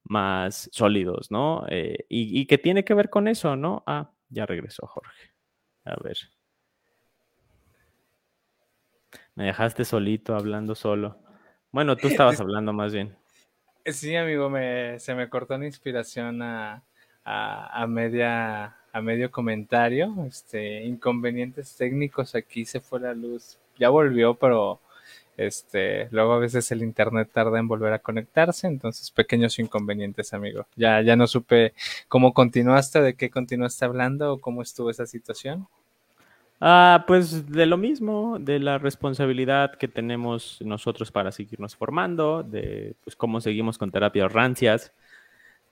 más 0.04 0.70
sólidos, 0.74 1.32
¿no? 1.32 1.66
Eh, 1.70 2.06
y, 2.10 2.42
y, 2.42 2.48
que 2.48 2.58
tiene 2.58 2.84
que 2.84 2.94
ver 2.94 3.10
con 3.10 3.28
eso, 3.28 3.56
¿no? 3.56 3.84
Ah, 3.88 4.12
ya 4.30 4.46
regresó 4.46 4.88
Jorge. 4.88 5.32
A 5.86 5.96
ver. 6.04 6.18
Me 9.36 9.46
dejaste 9.46 9.86
solito, 9.86 10.36
hablando 10.36 10.76
solo. 10.76 11.18
Bueno, 11.72 11.96
tú 11.96 12.08
estabas 12.08 12.40
hablando 12.40 12.74
más 12.74 12.94
bien. 12.94 13.16
Sí, 13.86 14.16
amigo, 14.16 14.50
me, 14.50 15.00
se 15.00 15.16
me 15.16 15.30
cortó 15.30 15.58
la 15.58 15.66
inspiración 15.66 16.42
a, 16.42 16.84
a, 17.24 17.84
a, 17.84 17.88
media, 17.88 18.76
a 18.92 19.02
medio 19.02 19.32
comentario. 19.32 20.14
Este, 20.28 20.84
inconvenientes 20.84 21.76
técnicos, 21.78 22.36
aquí 22.36 22.66
se 22.66 22.82
fue 22.82 23.00
la 23.00 23.14
luz 23.14 23.58
ya 23.78 23.90
volvió, 23.90 24.34
pero 24.36 24.80
este, 25.38 26.10
luego 26.12 26.34
a 26.34 26.40
veces 26.40 26.72
el 26.72 26.82
internet 26.84 27.30
tarda 27.32 27.60
en 27.60 27.68
volver 27.68 27.94
a 27.94 28.00
conectarse, 28.00 28.68
entonces 28.68 29.12
pequeños 29.12 29.58
inconvenientes, 29.60 30.34
amigo. 30.34 30.66
Ya, 30.76 31.02
ya 31.02 31.16
no 31.16 31.28
supe 31.28 31.74
cómo 32.08 32.34
continuaste, 32.34 33.02
de 33.02 33.16
qué 33.16 33.30
continuaste 33.30 33.86
hablando 33.86 34.34
o 34.34 34.42
cómo 34.42 34.62
estuvo 34.62 34.90
esa 34.90 35.06
situación. 35.06 35.68
Ah, 36.60 37.04
pues 37.06 37.52
de 37.52 37.68
lo 37.68 37.78
mismo, 37.78 38.38
de 38.40 38.60
la 38.60 38.80
responsabilidad 38.80 39.76
que 39.76 39.88
tenemos 39.88 40.60
nosotros 40.62 41.12
para 41.12 41.32
seguirnos 41.32 41.76
formando, 41.76 42.42
de 42.42 42.96
pues, 43.04 43.16
cómo 43.16 43.40
seguimos 43.40 43.78
con 43.78 43.92
terapias 43.92 44.32
rancias, 44.34 44.92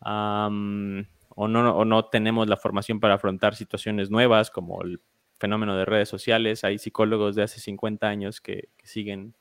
o, 0.01 0.49
no, 0.49 1.75
o 1.75 1.85
no 1.85 2.05
tenemos 2.05 2.47
la 2.47 2.57
formación 2.57 2.99
para 2.99 3.15
afrontar 3.15 3.55
situaciones 3.55 4.11
nuevas 4.11 4.51
como 4.51 4.83
el 4.83 4.99
fenómeno 5.39 5.75
de 5.75 5.85
redes 5.85 6.09
sociales. 6.09 6.63
Hay 6.63 6.77
psicólogos 6.77 7.35
de 7.35 7.43
hace 7.43 7.59
50 7.59 8.07
años 8.07 8.39
que, 8.41 8.69
siguen 8.83 9.33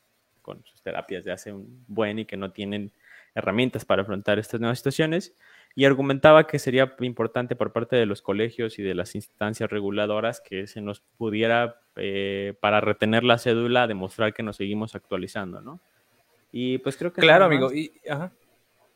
con 0.45 0.63
sus 0.65 0.83
terapias 0.83 1.25
de 1.25 1.33
hace 1.33 1.53
un 1.53 1.85
buen 1.89 2.21
y 2.21 2.27
que 2.27 2.37
no 2.37 2.53
tienen 2.53 2.93
herramientas 3.35 3.85
para 3.85 4.03
afrontar 4.03 4.39
estas 4.39 4.61
nuevas 4.61 4.79
situaciones. 4.79 5.35
Y 5.75 5.87
argumentaba 5.87 6.47
que 6.47 6.61
sería 6.61 6.95
importante 7.01 7.57
por 7.57 7.73
parte 7.73 7.97
de 7.97 8.07
los 8.07 8.23
colegios 8.23 8.79
y 8.79 8.83
de 8.83 8.95
las 8.95 9.17
instancias 9.17 9.69
reguladoras 9.71 10.41
que 10.41 10.69
se 10.69 10.81
nos 10.81 11.01
pudiera, 11.01 11.81
eh, 11.97 12.55
para 12.61 12.81
retener 12.81 13.25
la 13.25 13.39
cédula, 13.39 13.89
demostrar 13.89 14.35
que 14.35 14.45
nos 14.45 14.57
seguimos 14.57 14.95
actualizando, 14.95 15.61
¿no? 15.61 15.81
Y 16.53 16.79
pues 16.79 16.97
creo 16.97 17.13
que... 17.13 17.21
Claro, 17.21 17.47
amigo. 17.47 17.73
Y, 17.73 17.91
ajá. 18.09 18.31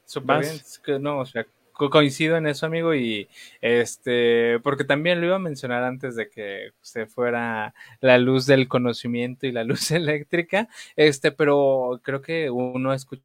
Súper 0.05 0.41
bien. 0.41 1.03
No, 1.03 1.19
o 1.19 1.27
sea, 1.27 1.45
coincido 1.79 2.37
en 2.37 2.47
eso, 2.47 2.67
amigo, 2.67 2.95
y 2.95 3.29
este, 3.61 4.59
porque 4.61 4.85
también 4.85 5.21
lo 5.21 5.27
iba 5.27 5.37
a 5.37 5.41
mencionar 5.41 5.85
antes 5.85 6.17
de 6.17 6.29
que 6.29 6.73
se 6.81 7.07
fuera 7.07 7.75
la 8.01 8.19
luz 8.19 8.47
del 8.47 8.69
conocimiento 8.69 9.47
y 9.47 9.53
la 9.53 9.65
luz 9.65 9.91
eléctrica, 9.91 10.69
este, 10.97 11.33
pero 11.33 12.01
creo 12.03 12.21
que 12.21 12.51
uno 12.51 12.93
escucha 12.93 13.23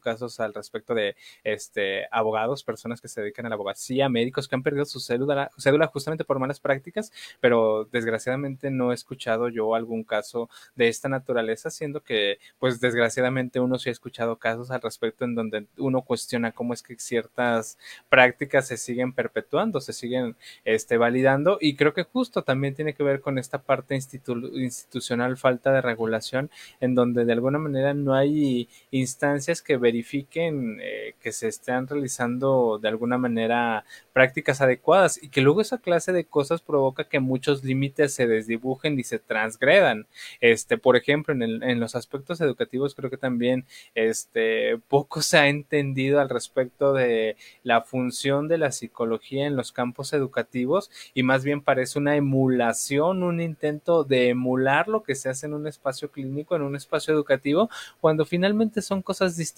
casos 0.00 0.40
al 0.40 0.54
respecto 0.54 0.94
de 0.94 1.16
este, 1.44 2.06
abogados, 2.10 2.64
personas 2.64 3.00
que 3.00 3.08
se 3.08 3.20
dedican 3.20 3.46
a 3.46 3.48
la 3.48 3.54
abogacía, 3.54 4.08
médicos 4.08 4.48
que 4.48 4.54
han 4.54 4.62
perdido 4.62 4.84
su 4.84 5.00
cédula, 5.00 5.50
cédula 5.58 5.86
justamente 5.86 6.24
por 6.24 6.38
malas 6.38 6.60
prácticas, 6.60 7.12
pero 7.40 7.88
desgraciadamente 7.90 8.70
no 8.70 8.92
he 8.92 8.94
escuchado 8.94 9.48
yo 9.48 9.74
algún 9.74 10.04
caso 10.04 10.48
de 10.76 10.88
esta 10.88 11.08
naturaleza, 11.08 11.70
siendo 11.70 12.02
que, 12.02 12.38
pues 12.58 12.80
desgraciadamente 12.80 13.60
uno 13.60 13.78
sí 13.78 13.88
ha 13.88 13.92
escuchado 13.92 14.36
casos 14.36 14.70
al 14.70 14.82
respecto 14.82 15.24
en 15.24 15.34
donde 15.34 15.66
uno 15.78 16.02
cuestiona 16.02 16.52
cómo 16.52 16.74
es 16.74 16.82
que 16.82 16.98
ciertas 16.98 17.78
prácticas 18.08 18.68
se 18.68 18.76
siguen 18.76 19.12
perpetuando, 19.12 19.80
se 19.80 19.92
siguen 19.92 20.36
este, 20.64 20.96
validando 20.96 21.58
y 21.60 21.76
creo 21.76 21.94
que 21.94 22.04
justo 22.04 22.42
también 22.42 22.74
tiene 22.74 22.94
que 22.94 23.02
ver 23.02 23.20
con 23.20 23.38
esta 23.38 23.62
parte 23.62 23.94
institucional, 23.96 25.36
falta 25.36 25.72
de 25.72 25.80
regulación, 25.80 26.50
en 26.80 26.94
donde 26.94 27.24
de 27.24 27.32
alguna 27.32 27.58
manera 27.58 27.94
no 27.94 28.14
hay 28.14 28.68
instancias 28.90 29.59
que 29.62 29.70
que 29.70 29.76
verifiquen 29.76 30.80
eh, 30.82 31.14
que 31.22 31.30
se 31.30 31.46
están 31.46 31.86
realizando 31.86 32.80
de 32.82 32.88
alguna 32.88 33.18
manera 33.18 33.84
prácticas 34.12 34.60
adecuadas 34.60 35.22
y 35.22 35.28
que 35.28 35.42
luego 35.42 35.60
esa 35.60 35.78
clase 35.78 36.12
de 36.12 36.24
cosas 36.24 36.60
provoca 36.60 37.04
que 37.04 37.20
muchos 37.20 37.62
límites 37.62 38.12
se 38.12 38.26
desdibujen 38.26 38.98
y 38.98 39.04
se 39.04 39.20
transgredan. 39.20 40.08
Este, 40.40 40.76
por 40.76 40.96
ejemplo, 40.96 41.32
en, 41.32 41.42
el, 41.42 41.62
en 41.62 41.78
los 41.78 41.94
aspectos 41.94 42.40
educativos 42.40 42.96
creo 42.96 43.10
que 43.10 43.16
también 43.16 43.64
este, 43.94 44.76
poco 44.88 45.22
se 45.22 45.38
ha 45.38 45.46
entendido 45.46 46.20
al 46.20 46.30
respecto 46.30 46.94
de 46.94 47.36
la 47.62 47.82
función 47.82 48.48
de 48.48 48.58
la 48.58 48.72
psicología 48.72 49.46
en 49.46 49.54
los 49.54 49.70
campos 49.70 50.12
educativos 50.12 50.90
y 51.14 51.22
más 51.22 51.44
bien 51.44 51.60
parece 51.60 52.00
una 52.00 52.16
emulación, 52.16 53.22
un 53.22 53.40
intento 53.40 54.02
de 54.02 54.30
emular 54.30 54.88
lo 54.88 55.04
que 55.04 55.14
se 55.14 55.28
hace 55.28 55.46
en 55.46 55.54
un 55.54 55.68
espacio 55.68 56.10
clínico, 56.10 56.56
en 56.56 56.62
un 56.62 56.74
espacio 56.74 57.14
educativo, 57.14 57.70
cuando 58.00 58.24
finalmente 58.24 58.82
son 58.82 59.00
cosas 59.00 59.36
distintas 59.36 59.49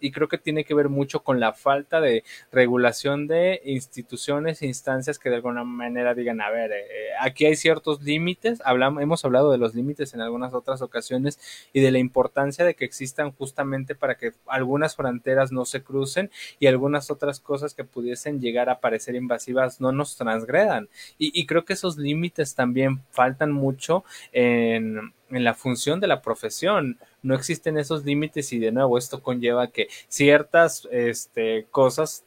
y 0.00 0.10
creo 0.10 0.28
que 0.28 0.38
tiene 0.38 0.64
que 0.64 0.74
ver 0.74 0.88
mucho 0.88 1.22
con 1.22 1.40
la 1.40 1.52
falta 1.52 2.00
de 2.00 2.24
regulación 2.52 3.26
de 3.26 3.60
instituciones 3.64 4.62
e 4.62 4.66
instancias 4.66 5.18
que 5.18 5.28
de 5.28 5.36
alguna 5.36 5.64
manera 5.64 6.14
digan, 6.14 6.40
a 6.40 6.50
ver, 6.50 6.72
eh, 6.72 6.86
aquí 7.20 7.46
hay 7.46 7.56
ciertos 7.56 8.02
límites, 8.02 8.62
hablamos, 8.64 9.02
hemos 9.02 9.24
hablado 9.24 9.50
de 9.52 9.58
los 9.58 9.74
límites 9.74 10.14
en 10.14 10.20
algunas 10.20 10.54
otras 10.54 10.82
ocasiones 10.82 11.38
y 11.72 11.80
de 11.80 11.90
la 11.90 11.98
importancia 11.98 12.64
de 12.64 12.74
que 12.74 12.84
existan 12.84 13.32
justamente 13.32 13.94
para 13.94 14.16
que 14.16 14.32
algunas 14.46 14.96
fronteras 14.96 15.52
no 15.52 15.64
se 15.64 15.82
crucen 15.82 16.30
y 16.58 16.66
algunas 16.66 17.10
otras 17.10 17.40
cosas 17.40 17.74
que 17.74 17.84
pudiesen 17.84 18.40
llegar 18.40 18.70
a 18.70 18.80
parecer 18.80 19.14
invasivas 19.14 19.80
no 19.80 19.92
nos 19.92 20.16
transgredan. 20.16 20.88
Y, 21.18 21.38
y 21.38 21.46
creo 21.46 21.64
que 21.64 21.74
esos 21.74 21.96
límites 21.98 22.54
también 22.54 23.02
faltan 23.10 23.52
mucho 23.52 24.04
en, 24.32 25.12
en 25.30 25.44
la 25.44 25.54
función 25.54 26.00
de 26.00 26.06
la 26.06 26.22
profesión. 26.22 26.98
No 27.22 27.34
existen 27.34 27.78
esos 27.78 28.04
límites 28.04 28.52
y 28.52 28.58
de 28.58 28.72
nuevo 28.72 28.98
esto 28.98 29.22
conlleva 29.22 29.68
que 29.68 29.88
ciertas 30.08 30.88
este, 30.90 31.66
cosas, 31.70 32.24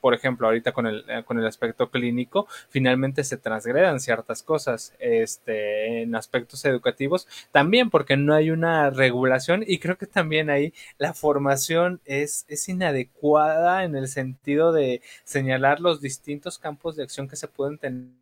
por 0.00 0.14
ejemplo, 0.14 0.46
ahorita 0.46 0.72
con 0.72 0.86
el, 0.86 1.04
con 1.24 1.38
el 1.38 1.46
aspecto 1.46 1.90
clínico, 1.90 2.46
finalmente 2.68 3.24
se 3.24 3.36
transgredan 3.36 4.00
ciertas 4.00 4.42
cosas 4.42 4.94
este, 4.98 6.02
en 6.02 6.14
aspectos 6.14 6.64
educativos, 6.64 7.26
también 7.50 7.90
porque 7.90 8.16
no 8.16 8.34
hay 8.34 8.50
una 8.50 8.90
regulación 8.90 9.64
y 9.66 9.78
creo 9.78 9.98
que 9.98 10.06
también 10.06 10.50
ahí 10.50 10.72
la 10.98 11.14
formación 11.14 12.00
es, 12.04 12.44
es 12.48 12.68
inadecuada 12.68 13.84
en 13.84 13.96
el 13.96 14.08
sentido 14.08 14.72
de 14.72 15.02
señalar 15.24 15.80
los 15.80 16.00
distintos 16.00 16.58
campos 16.58 16.96
de 16.96 17.02
acción 17.02 17.28
que 17.28 17.36
se 17.36 17.48
pueden 17.48 17.78
tener 17.78 18.12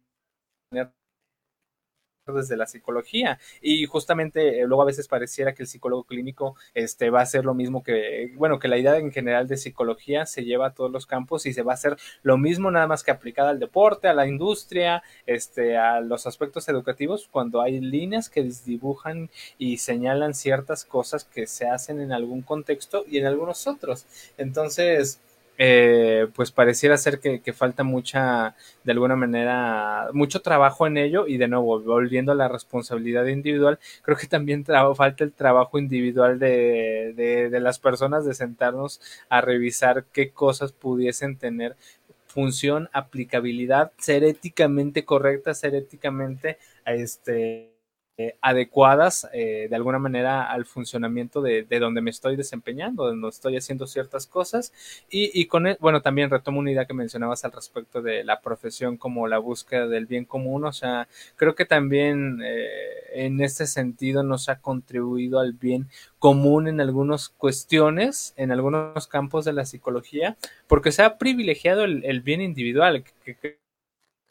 desde 2.26 2.56
la 2.56 2.66
psicología. 2.66 3.38
Y 3.60 3.86
justamente 3.86 4.60
eh, 4.60 4.66
luego 4.66 4.82
a 4.82 4.86
veces 4.86 5.08
pareciera 5.08 5.54
que 5.54 5.62
el 5.62 5.68
psicólogo 5.68 6.04
clínico 6.04 6.56
este 6.74 7.10
va 7.10 7.22
a 7.22 7.26
ser 7.26 7.44
lo 7.44 7.54
mismo 7.54 7.82
que 7.82 8.32
bueno 8.36 8.58
que 8.58 8.68
la 8.68 8.78
idea 8.78 8.96
en 8.98 9.12
general 9.12 9.48
de 9.48 9.56
psicología 9.56 10.26
se 10.26 10.44
lleva 10.44 10.68
a 10.68 10.74
todos 10.74 10.90
los 10.90 11.06
campos 11.06 11.46
y 11.46 11.52
se 11.52 11.62
va 11.62 11.72
a 11.72 11.74
hacer 11.74 11.96
lo 12.22 12.38
mismo 12.38 12.70
nada 12.70 12.86
más 12.86 13.02
que 13.02 13.10
aplicada 13.10 13.50
al 13.50 13.58
deporte 13.58 14.08
a 14.08 14.14
la 14.14 14.26
industria 14.26 15.02
este 15.26 15.76
a 15.76 16.00
los 16.00 16.26
aspectos 16.26 16.68
educativos 16.68 17.28
cuando 17.30 17.60
hay 17.60 17.80
líneas 17.80 18.28
que 18.28 18.48
dibujan 18.64 19.30
y 19.58 19.78
señalan 19.78 20.34
ciertas 20.34 20.84
cosas 20.84 21.24
que 21.24 21.46
se 21.46 21.66
hacen 21.66 22.00
en 22.00 22.12
algún 22.12 22.42
contexto 22.42 23.04
y 23.08 23.18
en 23.18 23.26
algunos 23.26 23.66
otros. 23.66 24.06
Entonces 24.38 25.20
eh, 25.62 26.26
pues 26.34 26.52
pareciera 26.52 26.96
ser 26.96 27.20
que, 27.20 27.42
que, 27.42 27.52
falta 27.52 27.84
mucha, 27.84 28.56
de 28.82 28.92
alguna 28.92 29.14
manera, 29.14 30.08
mucho 30.14 30.40
trabajo 30.40 30.86
en 30.86 30.96
ello 30.96 31.26
y 31.26 31.36
de 31.36 31.48
nuevo, 31.48 31.80
volviendo 31.80 32.32
a 32.32 32.34
la 32.34 32.48
responsabilidad 32.48 33.26
individual, 33.26 33.78
creo 34.00 34.16
que 34.16 34.26
también 34.26 34.64
falta 34.64 35.22
el 35.22 35.32
trabajo 35.34 35.78
individual 35.78 36.38
de, 36.38 37.12
de, 37.14 37.50
de 37.50 37.60
las 37.60 37.78
personas 37.78 38.24
de 38.24 38.32
sentarnos 38.32 39.02
a 39.28 39.42
revisar 39.42 40.06
qué 40.14 40.30
cosas 40.30 40.72
pudiesen 40.72 41.36
tener 41.36 41.76
función, 42.26 42.88
aplicabilidad, 42.94 43.92
ser 43.98 44.24
éticamente 44.24 45.04
correctas, 45.04 45.58
ser 45.60 45.74
éticamente 45.74 46.56
este 46.86 47.69
eh, 48.22 48.36
adecuadas 48.42 49.26
eh, 49.32 49.66
de 49.70 49.76
alguna 49.76 49.98
manera 49.98 50.50
al 50.50 50.66
funcionamiento 50.66 51.40
de, 51.40 51.62
de, 51.62 51.78
donde 51.78 52.02
me 52.02 52.10
estoy 52.10 52.36
desempeñando, 52.36 53.06
donde 53.06 53.30
estoy 53.30 53.56
haciendo 53.56 53.86
ciertas 53.86 54.26
cosas. 54.26 54.74
Y, 55.08 55.30
y 55.32 55.46
con, 55.46 55.66
el, 55.66 55.78
bueno, 55.80 56.02
también 56.02 56.28
retomo 56.28 56.60
una 56.60 56.70
idea 56.70 56.84
que 56.84 56.92
mencionabas 56.92 57.46
al 57.46 57.52
respecto 57.52 58.02
de 58.02 58.22
la 58.22 58.42
profesión 58.42 58.98
como 58.98 59.26
la 59.26 59.38
búsqueda 59.38 59.86
del 59.88 60.04
bien 60.04 60.26
común. 60.26 60.66
O 60.66 60.72
sea, 60.72 61.08
creo 61.36 61.54
que 61.54 61.64
también 61.64 62.42
eh, 62.44 62.68
en 63.14 63.40
este 63.40 63.66
sentido 63.66 64.22
nos 64.22 64.50
ha 64.50 64.60
contribuido 64.60 65.40
al 65.40 65.54
bien 65.54 65.88
común 66.18 66.68
en 66.68 66.82
algunas 66.82 67.30
cuestiones, 67.30 68.34
en 68.36 68.52
algunos 68.52 69.06
campos 69.06 69.46
de 69.46 69.54
la 69.54 69.64
psicología, 69.64 70.36
porque 70.66 70.92
se 70.92 71.02
ha 71.02 71.16
privilegiado 71.16 71.84
el, 71.84 72.04
el 72.04 72.20
bien 72.20 72.42
individual, 72.42 73.02
que, 73.24 73.34
que 73.36 73.58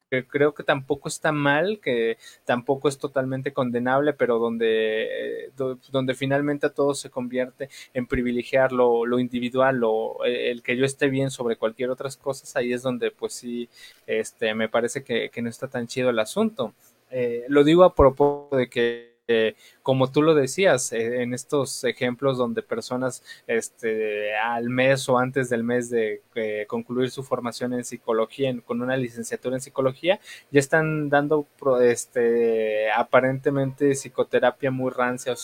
que 0.10 0.26
creo 0.26 0.54
que 0.54 0.64
tampoco 0.64 1.08
está 1.08 1.32
mal, 1.32 1.80
que 1.82 2.18
tampoco 2.46 2.90
es 2.90 2.98
totalmente 2.98 3.54
condenable, 3.54 4.14
pero 4.14 4.40
donde, 4.40 5.46
eh, 5.46 5.52
donde 5.92 6.16
finalmente 6.16 6.70
todo 6.70 6.94
se 6.94 7.10
convierte 7.10 7.70
en 7.94 8.08
privilegiar 8.08 8.72
lo, 8.72 9.06
lo 9.06 9.20
individual, 9.20 9.78
lo, 9.78 10.24
el 10.26 10.64
que 10.64 10.78
yo 10.78 10.86
esté 10.86 11.10
bien 11.10 11.32
sobre 11.32 11.58
cualquier 11.58 11.90
otras 11.90 12.18
cosas, 12.18 12.56
ahí 12.56 12.74
es 12.74 12.82
donde 12.82 13.12
pues 13.12 13.34
sí, 13.34 13.70
este, 14.08 14.54
me 14.56 14.70
parece 14.70 15.04
que, 15.04 15.30
que 15.30 15.42
no 15.42 15.50
está 15.50 15.68
tan 15.68 15.88
chido 15.88 16.10
el 16.10 16.20
asunto. 16.20 16.74
Eh, 17.12 17.46
lo 17.48 17.64
digo 17.64 17.84
a 17.84 17.96
propósito 17.96 18.58
de 18.58 18.70
que 18.70 19.09
eh, 19.32 19.56
como 19.84 20.12
tú 20.12 20.24
lo 20.24 20.34
decías, 20.34 20.92
eh, 20.92 21.22
en 21.22 21.36
estos 21.36 21.84
ejemplos 21.84 22.40
donde 22.40 22.64
personas 22.64 23.24
este, 23.46 24.36
al 24.36 24.70
mes 24.70 25.08
o 25.08 25.20
antes 25.20 25.50
del 25.50 25.64
mes 25.64 25.92
de 25.92 26.24
eh, 26.34 26.66
concluir 26.68 27.12
su 27.12 27.24
formación 27.24 27.74
en 27.74 27.84
psicología, 27.84 28.50
en, 28.50 28.62
con 28.62 28.82
una 28.82 28.98
licenciatura 28.98 29.56
en 29.56 29.62
psicología, 29.62 30.20
ya 30.50 30.60
están 30.60 31.10
dando 31.10 31.46
este, 31.80 32.90
aparentemente 32.92 33.92
psicoterapia 33.94 34.72
muy 34.72 34.90
rancia 34.90 35.36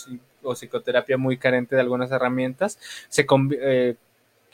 o, 0.42 0.54
psicoterapia 0.56 1.16
muy 1.16 1.36
carente 1.38 1.76
de 1.76 1.82
algunas 1.82 2.10
herramientas, 2.10 2.80
se 3.08 3.24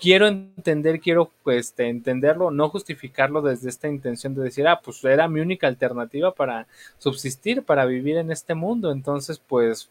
quiero 0.03 0.27
entender, 0.27 1.01
quiero 1.01 1.31
pues, 1.45 1.73
entenderlo, 1.79 2.51
no 2.51 2.69
justificarlo 2.69 3.41
desde 3.41 3.69
esta 3.69 3.87
intención 3.87 4.35
de 4.35 4.43
decir, 4.43 4.67
ah, 4.67 4.81
pues 4.85 5.05
era 5.05 5.29
mi 5.29 5.41
única 5.41 5.69
alternativa 5.69 6.35
para 6.35 6.67
subsistir, 6.99 7.63
para 7.63 7.87
vivir 7.87 8.17
en 8.17 8.33
este 8.33 8.55
mundo, 8.55 8.91
entonces 8.91 9.39
pues 9.39 9.91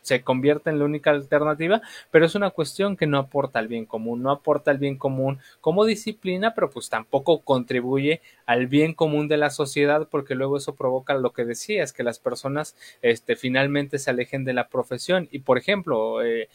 se 0.00 0.22
convierte 0.22 0.68
en 0.70 0.80
la 0.80 0.84
única 0.84 1.10
alternativa, 1.10 1.80
pero 2.10 2.26
es 2.26 2.34
una 2.34 2.50
cuestión 2.50 2.96
que 2.96 3.06
no 3.06 3.18
aporta 3.18 3.60
al 3.60 3.68
bien 3.68 3.86
común, 3.86 4.20
no 4.20 4.32
aporta 4.32 4.72
al 4.72 4.78
bien 4.78 4.96
común 4.96 5.38
como 5.60 5.84
disciplina, 5.84 6.54
pero 6.54 6.68
pues 6.68 6.88
tampoco 6.88 7.38
contribuye 7.42 8.20
al 8.46 8.66
bien 8.66 8.94
común 8.94 9.28
de 9.28 9.36
la 9.36 9.50
sociedad, 9.50 10.08
porque 10.10 10.34
luego 10.34 10.56
eso 10.56 10.74
provoca 10.74 11.14
lo 11.14 11.32
que 11.32 11.44
decías, 11.44 11.92
que 11.92 12.02
las 12.02 12.18
personas 12.18 12.74
este, 13.00 13.36
finalmente 13.36 14.00
se 14.00 14.10
alejen 14.10 14.44
de 14.44 14.54
la 14.54 14.66
profesión. 14.66 15.28
Y 15.30 15.38
por 15.38 15.56
ejemplo, 15.56 16.20
eh, 16.24 16.48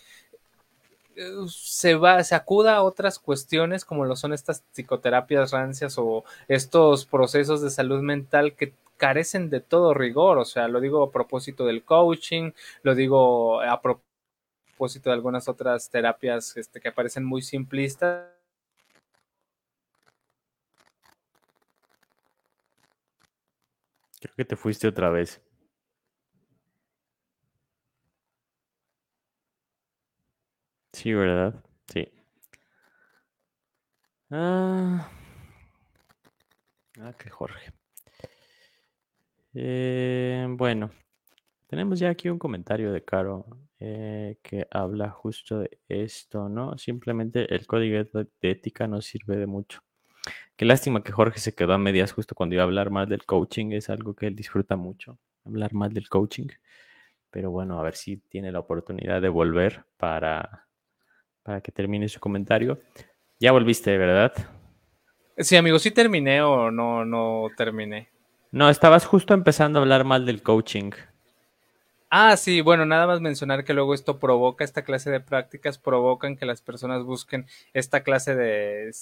se 1.50 1.96
va, 1.96 2.24
se 2.24 2.36
acuda 2.36 2.76
a 2.76 2.84
otras 2.84 3.20
cuestiones 3.20 3.86
como 3.86 4.06
lo 4.06 4.16
son 4.16 4.34
estas 4.34 4.64
psicoterapias 4.72 5.52
rancias 5.52 5.98
o 5.98 6.24
estos 6.48 7.06
procesos 7.06 7.62
de 7.62 7.70
salud 7.70 8.02
mental 8.02 8.54
que 8.56 8.74
carecen 8.98 9.50
de 9.50 9.62
todo 9.62 9.94
rigor, 9.94 10.38
o 10.38 10.46
sea, 10.46 10.68
lo 10.68 10.80
digo 10.80 11.04
a 11.04 11.12
propósito 11.12 11.66
del 11.66 11.84
coaching, 11.84 12.52
lo 12.84 12.96
digo 12.96 13.62
a 13.62 13.82
propósito 13.82 15.10
de 15.10 15.16
algunas 15.16 15.48
otras 15.48 15.90
terapias 15.90 16.58
este, 16.58 16.82
que 16.82 16.92
parecen 16.92 17.24
muy 17.26 17.42
simplistas. 17.42 18.28
Creo 24.20 24.36
que 24.36 24.46
te 24.46 24.56
fuiste 24.56 24.88
otra 24.88 25.10
vez. 25.10 25.42
Sí, 30.98 31.14
¿verdad? 31.14 31.54
Sí. 31.94 32.10
Ah, 34.32 35.12
ah 37.00 37.14
que 37.20 37.30
Jorge. 37.30 37.72
Eh, 39.54 40.48
bueno, 40.50 40.90
tenemos 41.68 42.00
ya 42.00 42.10
aquí 42.10 42.30
un 42.30 42.40
comentario 42.40 42.92
de 42.92 43.04
Caro 43.06 43.46
eh, 43.80 44.40
que 44.42 44.68
habla 44.72 45.12
justo 45.12 45.60
de 45.60 45.80
esto, 45.88 46.50
¿no? 46.50 46.78
Simplemente 46.80 47.54
el 47.54 47.68
código 47.68 48.04
de 48.42 48.52
ética 48.52 48.88
no 48.88 49.02
sirve 49.02 49.38
de 49.38 49.46
mucho. 49.46 49.82
Qué 50.56 50.66
lástima 50.66 51.04
que 51.04 51.12
Jorge 51.12 51.40
se 51.40 51.56
quedó 51.56 51.74
a 51.74 51.78
medias 51.78 52.12
justo 52.12 52.36
cuando 52.36 52.56
iba 52.56 52.64
a 52.64 52.66
hablar 52.68 52.90
más 52.90 53.08
del 53.08 53.26
coaching, 53.26 53.74
es 53.74 53.92
algo 53.92 54.16
que 54.16 54.28
él 54.28 54.36
disfruta 54.36 54.78
mucho, 54.78 55.20
hablar 55.46 55.74
más 55.76 55.94
del 55.94 56.10
coaching. 56.10 56.48
Pero 57.32 57.52
bueno, 57.52 57.80
a 57.80 57.84
ver 57.84 57.96
si 57.96 58.18
tiene 58.18 58.52
la 58.52 58.60
oportunidad 58.60 59.22
de 59.22 59.30
volver 59.30 59.86
para 59.98 60.67
para 61.48 61.62
que 61.62 61.72
termine 61.72 62.10
su 62.10 62.20
comentario. 62.20 62.82
Ya 63.40 63.54
volviste, 63.54 63.98
¿verdad? 63.98 64.34
Sí, 65.38 65.56
amigo, 65.56 65.80
sí 65.80 65.92
terminé 65.92 66.42
o 66.42 66.72
no, 66.72 67.06
no 67.06 67.48
terminé. 67.56 68.10
No, 68.52 68.70
estabas 68.70 69.06
justo 69.06 69.34
empezando 69.34 69.80
a 69.80 69.82
hablar 69.82 70.04
mal 70.04 70.26
del 70.26 70.44
coaching. 70.44 70.92
Ah, 72.12 72.38
sí, 72.38 72.62
bueno, 72.62 72.86
nada 72.86 73.06
más 73.06 73.20
mencionar 73.20 73.66
que 73.66 73.74
luego 73.74 73.94
esto 73.94 74.18
provoca, 74.18 74.64
esta 74.64 74.84
clase 74.86 75.10
de 75.12 75.20
prácticas 75.20 75.78
provocan 75.78 76.38
que 76.38 76.46
las 76.46 76.62
personas 76.62 77.04
busquen 77.04 77.46
esta 77.74 78.02
clase 78.02 78.34
de 78.34 78.94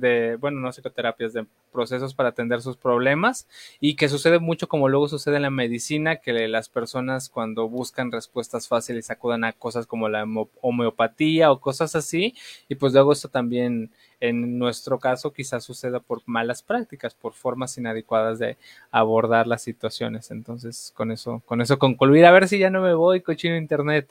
de, 0.00 0.36
bueno, 0.40 0.58
no 0.58 0.72
psicoterapias, 0.72 1.34
de 1.34 1.44
procesos 1.70 2.14
para 2.14 2.30
atender 2.30 2.62
sus 2.62 2.78
problemas 2.78 3.46
y 3.80 3.96
que 3.96 4.08
sucede 4.08 4.38
mucho 4.38 4.66
como 4.66 4.88
luego 4.88 5.08
sucede 5.08 5.36
en 5.36 5.42
la 5.42 5.50
medicina, 5.50 6.16
que 6.16 6.48
las 6.48 6.70
personas 6.70 7.28
cuando 7.28 7.68
buscan 7.68 8.10
respuestas 8.10 8.66
fáciles 8.66 9.10
acudan 9.10 9.44
a 9.44 9.52
cosas 9.52 9.86
como 9.86 10.08
la 10.08 10.24
homeopatía 10.62 11.52
o 11.52 11.60
cosas 11.60 11.94
así 11.96 12.34
y 12.66 12.76
pues 12.76 12.94
luego 12.94 13.12
esto 13.12 13.28
también 13.28 13.90
en 14.20 14.58
nuestro 14.58 14.98
caso 14.98 15.32
quizás 15.32 15.64
suceda 15.64 16.00
por 16.00 16.22
malas 16.26 16.62
prácticas, 16.62 17.14
por 17.14 17.34
formas 17.34 17.76
inadecuadas 17.78 18.38
de 18.38 18.56
abordar 18.90 19.46
las 19.46 19.62
situaciones. 19.62 20.30
Entonces, 20.30 20.92
con 20.96 21.10
eso, 21.12 21.42
con 21.46 21.60
eso 21.60 21.78
concluir. 21.78 22.26
A 22.26 22.32
ver 22.32 22.48
si 22.48 22.58
ya 22.58 22.70
no 22.70 22.82
me 22.82 22.94
voy, 22.94 23.20
cochino 23.20 23.56
internet. 23.56 24.10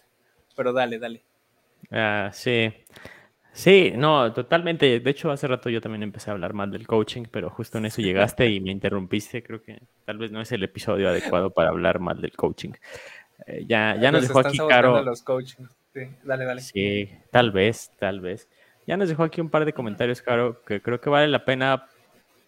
Pero 0.55 0.73
dale, 0.73 0.97
dale. 0.99 1.21
Ah, 1.91 2.29
sí. 2.33 2.73
Sí, 3.53 3.91
no, 3.95 4.31
totalmente. 4.33 4.99
De 4.99 5.09
hecho, 5.09 5.31
hace 5.31 5.47
rato 5.47 5.69
yo 5.69 5.81
también 5.81 6.03
empecé 6.03 6.29
a 6.29 6.33
hablar 6.33 6.53
mal 6.53 6.69
del 6.69 6.85
coaching, 6.85 7.23
pero 7.31 7.49
justo 7.49 7.79
en 7.79 7.87
eso 7.87 8.03
llegaste 8.03 8.47
y 8.47 8.59
me 8.59 8.71
interrumpiste. 8.71 9.41
Creo 9.41 9.63
que 9.63 9.79
tal 10.05 10.19
vez 10.19 10.31
no 10.31 10.41
es 10.41 10.51
el 10.51 10.63
episodio 10.63 11.09
adecuado 11.09 11.49
para 11.49 11.69
hablar 11.69 11.99
mal 11.99 12.21
del 12.21 12.33
coaching. 12.33 12.73
Eh, 13.47 13.65
ya 13.67 13.95
ya 13.99 14.11
nos 14.11 14.21
dejó 14.21 14.39
aquí 14.39 14.57
Caro. 14.69 15.01
Los 15.01 15.23
Sí, 15.93 16.01
dale, 16.23 16.45
dale. 16.45 16.61
Sí, 16.61 17.09
tal 17.31 17.51
vez, 17.51 17.91
tal 17.97 18.19
vez. 18.19 18.47
Ya 18.87 18.97
nos 18.97 19.09
dejó 19.09 19.23
aquí 19.23 19.41
un 19.41 19.49
par 19.49 19.65
de 19.65 19.73
comentarios, 19.73 20.21
Caro, 20.21 20.63
que 20.63 20.81
creo 20.81 20.99
que 20.99 21.09
vale 21.09 21.27
la 21.27 21.45
pena 21.45 21.87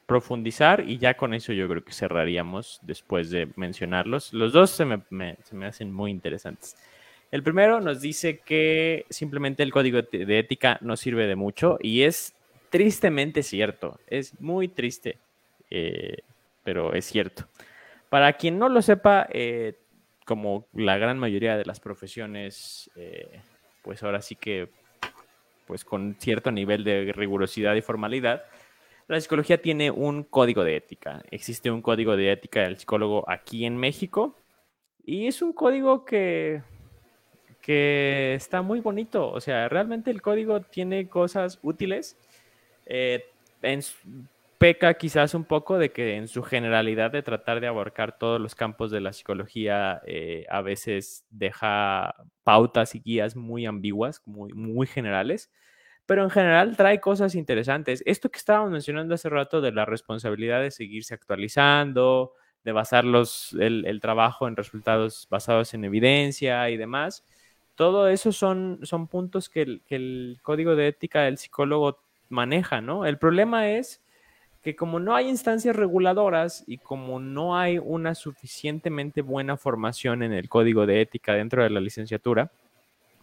profundizar 0.06 0.84
y 0.88 0.98
ya 0.98 1.16
con 1.16 1.36
eso 1.36 1.54
yo 1.54 1.68
creo 1.68 1.84
que 1.84 1.94
cerraríamos 1.94 2.80
después 2.82 3.30
de 3.30 3.50
mencionarlos. 3.58 4.34
Los 4.34 4.54
dos 4.54 4.72
se 4.72 4.86
me, 4.86 5.38
hacen 5.68 5.94
muy 5.94 6.10
interesantes. 6.10 6.76
El 7.30 7.44
primero 7.44 7.80
nos 7.80 8.02
dice 8.02 8.40
que 8.40 9.06
simplemente 9.10 9.62
el 9.62 9.72
código 9.72 10.02
de 10.02 10.40
ética 10.40 10.80
no 10.82 10.98
sirve 10.98 11.28
de 11.28 11.36
mucho 11.36 11.78
y 11.80 12.02
es 12.02 12.34
tristemente 12.70 13.44
cierto, 13.44 14.00
es 14.08 14.40
muy 14.40 14.68
triste, 14.68 15.18
eh, 15.70 16.20
pero 16.64 16.94
es 16.94 17.06
cierto. 17.06 17.46
Para 18.10 18.34
quien 18.34 18.58
no 18.58 18.70
lo 18.70 18.82
sepa, 18.82 19.28
eh, 19.32 19.76
como 20.26 20.66
la 20.74 20.98
gran 20.98 21.20
mayoría 21.20 21.58
de 21.58 21.66
las 21.66 21.80
profesiones, 21.80 22.90
eh, 22.96 23.42
pues 23.84 24.02
ahora 24.04 24.22
sí 24.22 24.36
que 24.36 24.70
pues 25.70 25.86
con 25.86 26.16
cierto 26.18 26.52
nivel 26.52 26.84
de 26.84 27.14
rigurosidad 27.14 27.76
y 27.76 27.82
formalidad, 27.84 28.42
la 29.08 29.22
psicología 29.22 29.62
tiene 29.62 29.92
un 29.92 30.24
código 30.24 30.64
de 30.64 30.78
ética. 30.78 31.22
Existe 31.30 31.70
un 31.70 31.84
código 31.84 32.18
de 32.18 32.32
ética 32.32 32.62
del 32.62 32.78
psicólogo 32.78 33.24
aquí 33.30 33.66
en 33.66 33.78
México 33.78 34.36
y 35.06 35.28
es 35.28 35.44
un 35.44 35.54
código 35.54 36.06
que, 36.06 36.64
que 37.62 38.34
está 38.34 38.64
muy 38.64 38.80
bonito. 38.80 39.30
O 39.30 39.40
sea, 39.40 39.70
realmente 39.70 40.10
el 40.10 40.24
código 40.24 40.62
tiene 40.62 41.08
cosas 41.08 41.60
útiles. 41.62 42.18
Eh, 42.88 43.26
peca 44.60 44.94
quizás 44.96 45.34
un 45.34 45.46
poco 45.46 45.78
de 45.80 45.92
que 45.94 46.18
en 46.18 46.28
su 46.28 46.44
generalidad 46.44 47.12
de 47.12 47.24
tratar 47.24 47.62
de 47.62 47.68
abarcar 47.68 48.18
todos 48.20 48.42
los 48.42 48.56
campos 48.56 48.92
de 48.92 49.00
la 49.00 49.14
psicología 49.14 50.02
eh, 50.06 50.46
a 50.50 50.62
veces 50.62 51.26
deja 51.30 52.14
pautas 52.44 52.94
y 52.94 53.00
guías 53.00 53.38
muy 53.38 53.66
ambiguas, 53.66 54.22
muy, 54.26 54.52
muy 54.54 54.86
generales, 54.86 55.50
pero 56.06 56.24
en 56.24 56.30
general 56.30 56.76
trae 56.76 57.00
cosas 57.00 57.36
interesantes. 57.36 58.04
Esto 58.06 58.30
que 58.30 58.38
estábamos 58.38 58.72
mencionando 58.72 59.16
hace 59.16 59.30
rato 59.30 59.62
de 59.62 59.72
la 59.72 59.86
responsabilidad 59.86 60.62
de 60.62 60.72
seguirse 60.72 61.14
actualizando, 61.14 62.34
de 62.66 62.74
basar 62.74 63.06
los, 63.06 63.54
el, 63.54 64.00
trabajo 64.02 64.50
en 64.50 64.58
resultados 64.58 65.26
basados 65.30 65.74
en 65.74 65.86
evidencia 65.86 66.70
y 66.70 66.76
demás, 66.76 67.24
todo 67.76 68.10
eso 68.10 68.34
son, 68.34 68.80
son 68.84 69.08
puntos 69.08 69.48
que 69.48 69.62
el, 69.62 69.84
que 69.88 69.96
el 69.96 70.40
código 70.42 70.76
de 70.76 70.90
ética 70.90 71.22
del 71.22 71.38
psicólogo 71.38 72.02
maneja, 72.28 72.82
¿no? 72.82 73.06
El 73.06 73.18
problema 73.18 73.70
es 73.70 74.04
que 74.62 74.76
como 74.76 75.00
no 75.00 75.16
hay 75.16 75.30
instancias 75.30 75.76
reguladoras 75.76 76.64
y 76.68 76.78
como 76.78 77.20
no 77.20 77.58
hay 77.58 77.78
una 77.78 78.14
suficientemente 78.14 79.22
buena 79.22 79.56
formación 79.56 80.22
en 80.22 80.34
el 80.34 80.50
código 80.50 80.86
de 80.86 81.02
ética 81.02 81.34
dentro 81.34 81.64
de 81.64 81.70
la 81.70 81.80
licenciatura, 81.80 82.52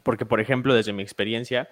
porque 0.02 0.24
por 0.24 0.40
ejemplo 0.40 0.74
desde 0.74 0.94
mi 0.94 1.02
experiencia, 1.02 1.68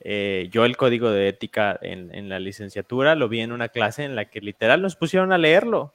eh, 0.00 0.48
yo 0.50 0.64
el 0.64 0.76
código 0.76 1.10
de 1.10 1.28
ética 1.28 1.78
en, 1.82 2.28
la 2.28 2.40
licenciatura 2.40 3.14
lo 3.14 3.28
vi 3.28 3.40
en 3.40 3.52
una 3.52 3.68
clase 3.68 4.04
en 4.04 4.16
la 4.16 4.24
que 4.24 4.40
literal 4.40 4.80
nos 4.80 4.96
pusieron 4.96 5.32
a 5.32 5.38
leerlo. 5.38 5.92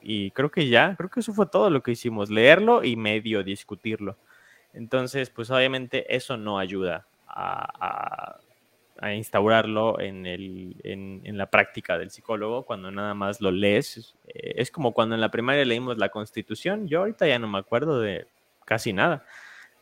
Y 0.00 0.30
creo 0.30 0.50
que 0.50 0.68
ya, 0.68 0.94
creo 0.96 1.10
que 1.10 1.20
eso 1.20 1.34
fue 1.34 1.46
todo 1.46 1.70
lo 1.70 1.82
que 1.82 1.90
hicimos, 1.90 2.30
leerlo 2.30 2.82
y 2.84 2.96
medio 2.96 3.42
discutirlo. 3.42 4.16
Entonces, 4.72 5.28
pues 5.28 5.50
obviamente 5.50 6.14
eso 6.14 6.36
no 6.36 6.58
ayuda 6.58 7.06
a 7.26 8.38
instaurarlo 9.14 10.00
en, 10.00 10.26
el, 10.26 10.76
en, 10.82 11.38
la 11.38 11.50
práctica 11.50 11.98
del 11.98 12.10
psicólogo 12.10 12.64
cuando 12.64 12.90
nada 12.90 13.14
más 13.14 13.40
lo 13.40 13.50
lees. 13.50 14.16
Eh, 14.26 14.54
es 14.56 14.70
como 14.70 14.92
cuando 14.92 15.14
en 15.14 15.20
la 15.20 15.30
primaria 15.30 15.64
leímos 15.64 15.98
la 15.98 16.08
constitución, 16.08 16.88
yo 16.88 17.00
ahorita 17.00 17.26
ya 17.26 17.38
no 17.38 17.48
me 17.48 17.58
acuerdo 17.58 18.00
de 18.00 18.26
casi 18.64 18.92
nada, 18.92 19.24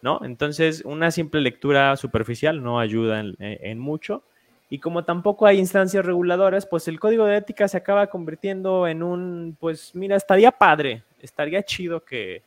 ¿no? 0.03 0.21
Entonces, 0.25 0.83
una 0.85 1.11
simple 1.11 1.41
lectura 1.41 1.97
superficial 1.97 2.63
no 2.63 2.79
ayuda 2.79 3.21
en, 3.21 3.37
en 3.39 3.79
mucho. 3.79 4.23
Y 4.69 4.81
como 4.81 5.05
tampoco 5.05 5.47
hay 5.47 5.59
instancias 5.59 6.05
reguladoras, 6.05 6.67
pues 6.67 6.89
el 6.89 6.99
código 6.99 7.25
de 7.25 7.37
ética 7.37 7.69
se 7.69 7.77
acaba 7.77 8.09
convirtiendo 8.09 8.89
en 8.89 9.03
un, 9.03 9.57
pues 9.61 9.95
mira, 9.95 10.17
estaría 10.17 10.51
padre, 10.51 11.05
estaría 11.21 11.63
chido 11.63 12.05
que, 12.05 12.43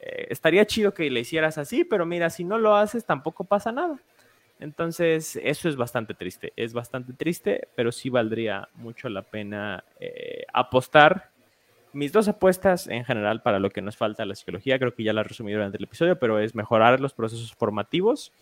eh, 0.00 0.26
estaría 0.30 0.66
chido 0.66 0.94
que 0.94 1.10
le 1.10 1.20
hicieras 1.20 1.58
así, 1.58 1.84
pero 1.84 2.06
mira, 2.06 2.30
si 2.30 2.44
no 2.44 2.58
lo 2.58 2.74
haces 2.74 3.04
tampoco 3.04 3.44
pasa 3.44 3.70
nada. 3.72 3.98
Entonces, 4.60 5.40
eso 5.42 5.70
es 5.70 5.76
bastante 5.76 6.12
triste, 6.12 6.52
es 6.54 6.74
bastante 6.74 7.14
triste, 7.14 7.68
pero 7.74 7.90
sí 7.90 8.10
valdría 8.10 8.68
mucho 8.74 9.08
la 9.08 9.22
pena 9.22 9.84
eh, 9.98 10.44
apostar. 10.52 11.30
Mis 11.94 12.12
dos 12.12 12.28
apuestas 12.28 12.86
en 12.86 13.04
general 13.04 13.42
para 13.42 13.58
lo 13.58 13.70
que 13.70 13.80
nos 13.80 13.96
falta 13.96 14.26
la 14.26 14.34
psicología, 14.34 14.78
creo 14.78 14.94
que 14.94 15.02
ya 15.02 15.14
las 15.14 15.26
resumí 15.26 15.52
durante 15.52 15.78
el 15.78 15.84
episodio, 15.84 16.18
pero 16.18 16.38
es 16.38 16.54
mejorar 16.54 17.00
los 17.00 17.14
procesos 17.14 17.54
formativos 17.54 18.32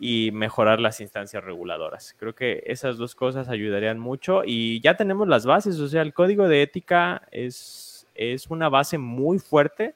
y 0.00 0.32
mejorar 0.32 0.80
las 0.80 1.00
instancias 1.00 1.42
reguladoras. 1.44 2.16
Creo 2.18 2.34
que 2.34 2.64
esas 2.66 2.98
dos 2.98 3.14
cosas 3.14 3.48
ayudarían 3.48 4.00
mucho 4.00 4.42
y 4.44 4.80
ya 4.80 4.96
tenemos 4.96 5.28
las 5.28 5.46
bases, 5.46 5.78
o 5.78 5.86
sea, 5.86 6.02
el 6.02 6.12
código 6.12 6.48
de 6.48 6.62
ética 6.62 7.22
es, 7.30 8.08
es 8.16 8.48
una 8.48 8.68
base 8.68 8.98
muy 8.98 9.38
fuerte, 9.38 9.94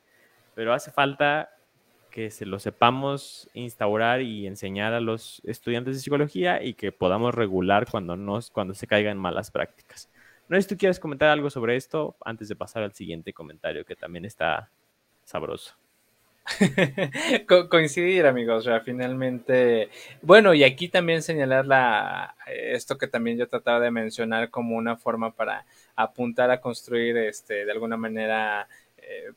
pero 0.54 0.72
hace 0.72 0.92
falta 0.92 1.50
que 2.18 2.32
se 2.32 2.46
lo 2.46 2.58
sepamos 2.58 3.48
instaurar 3.54 4.22
y 4.22 4.48
enseñar 4.48 4.92
a 4.92 4.98
los 4.98 5.40
estudiantes 5.44 5.94
de 5.94 6.00
psicología 6.00 6.60
y 6.60 6.74
que 6.74 6.90
podamos 6.90 7.32
regular 7.32 7.86
cuando, 7.88 8.16
nos, 8.16 8.50
cuando 8.50 8.74
se 8.74 8.88
caigan 8.88 9.16
malas 9.16 9.52
prácticas. 9.52 10.10
No 10.48 10.56
sé 10.56 10.62
si 10.62 10.68
tú 10.70 10.76
quieres 10.76 10.98
comentar 10.98 11.28
algo 11.28 11.48
sobre 11.48 11.76
esto 11.76 12.16
antes 12.24 12.48
de 12.48 12.56
pasar 12.56 12.82
al 12.82 12.92
siguiente 12.92 13.32
comentario 13.32 13.84
que 13.84 13.94
también 13.94 14.24
está 14.24 14.68
sabroso. 15.24 15.76
Co 17.46 17.68
coincidir, 17.68 18.26
amigos. 18.26 18.66
O 18.66 18.68
sea, 18.68 18.80
finalmente, 18.80 19.88
bueno, 20.20 20.54
y 20.54 20.64
aquí 20.64 20.88
también 20.88 21.22
señalar 21.22 21.66
la, 21.66 22.34
esto 22.48 22.98
que 22.98 23.06
también 23.06 23.38
yo 23.38 23.46
trataba 23.46 23.78
de 23.78 23.92
mencionar 23.92 24.50
como 24.50 24.74
una 24.74 24.96
forma 24.96 25.30
para 25.30 25.66
apuntar 25.94 26.50
a 26.50 26.60
construir, 26.60 27.16
este, 27.16 27.64
de 27.64 27.70
alguna 27.70 27.96
manera, 27.96 28.66
eh, 28.96 29.30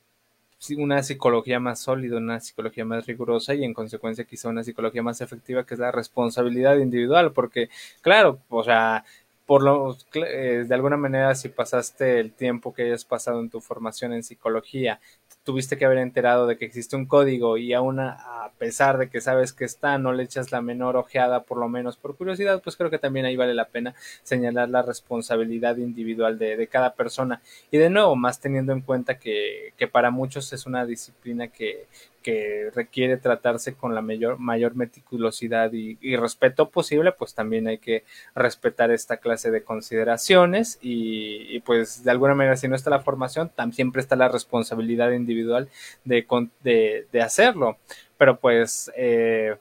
una 0.77 1.01
psicología 1.03 1.59
más 1.59 1.79
sólida, 1.79 2.17
una 2.17 2.39
psicología 2.39 2.85
más 2.85 3.05
rigurosa 3.07 3.53
y 3.55 3.63
en 3.63 3.73
consecuencia 3.73 4.25
quizá 4.25 4.49
una 4.49 4.63
psicología 4.63 5.01
más 5.03 5.21
efectiva 5.21 5.65
que 5.65 5.73
es 5.73 5.79
la 5.79 5.91
responsabilidad 5.91 6.77
individual, 6.77 7.31
porque 7.33 7.69
claro, 8.01 8.39
o 8.49 8.63
sea, 8.63 9.03
por 9.45 9.63
lo, 9.63 9.97
eh, 10.13 10.65
de 10.67 10.75
alguna 10.75 10.97
manera 10.97 11.35
si 11.35 11.49
pasaste 11.49 12.19
el 12.19 12.31
tiempo 12.31 12.73
que 12.73 12.83
hayas 12.83 13.05
pasado 13.05 13.41
en 13.41 13.49
tu 13.49 13.59
formación 13.59 14.13
en 14.13 14.23
psicología 14.23 14.99
tuviste 15.43 15.77
que 15.77 15.85
haber 15.85 15.97
enterado 15.97 16.45
de 16.47 16.57
que 16.57 16.65
existe 16.65 16.95
un 16.95 17.05
código 17.05 17.57
y 17.57 17.73
aún 17.73 17.99
a, 17.99 18.51
pesar 18.57 18.99
de 18.99 19.09
que 19.09 19.21
sabes 19.21 19.53
que 19.53 19.65
está, 19.65 19.97
no 19.97 20.13
le 20.13 20.21
echas 20.21 20.51
la 20.51 20.61
menor 20.61 20.95
ojeada, 20.95 21.43
por 21.43 21.57
lo 21.57 21.67
menos 21.67 21.97
por 21.97 22.15
curiosidad, 22.15 22.61
pues 22.61 22.75
creo 22.75 22.91
que 22.91 22.99
también 22.99 23.25
ahí 23.25 23.35
vale 23.35 23.55
la 23.55 23.69
pena 23.69 23.95
señalar 24.21 24.69
la 24.69 24.83
responsabilidad 24.83 25.77
individual 25.77 26.37
de, 26.37 26.57
de 26.57 26.67
cada 26.67 26.93
persona. 26.93 27.41
Y 27.71 27.77
de 27.77 27.89
nuevo, 27.89 28.15
más 28.15 28.39
teniendo 28.39 28.71
en 28.71 28.81
cuenta 28.81 29.17
que, 29.17 29.73
que 29.77 29.87
para 29.87 30.11
muchos 30.11 30.53
es 30.53 30.67
una 30.67 30.85
disciplina 30.85 31.47
que, 31.47 31.87
que 32.21 32.69
requiere 32.73 33.17
tratarse 33.17 33.73
con 33.73 33.95
la 33.95 34.01
mayor, 34.01 34.39
mayor 34.39 34.75
meticulosidad 34.75 35.71
y, 35.73 36.15
respeto 36.15 36.69
posible, 36.69 37.11
pues 37.11 37.33
también 37.33 37.67
hay 37.67 37.77
que 37.77 38.03
respetar 38.35 38.91
esta 38.91 39.17
clase 39.17 39.51
de 39.51 39.63
consideraciones 39.63 40.77
y, 40.81 41.59
pues 41.61 42.03
de 42.03 42.11
alguna 42.11 42.35
manera 42.35 42.57
si 42.57 42.67
no 42.67 42.75
está 42.75 42.89
la 42.89 43.01
formación, 43.01 43.49
también 43.49 43.75
siempre 43.75 44.01
está 44.01 44.15
la 44.15 44.29
responsabilidad 44.29 45.11
individual 45.11 45.69
de, 46.05 46.25
de, 46.63 47.07
de 47.11 47.21
hacerlo. 47.21 47.77
Pero 48.17 48.39
pues... 48.39 48.91
Eh, 48.95 49.55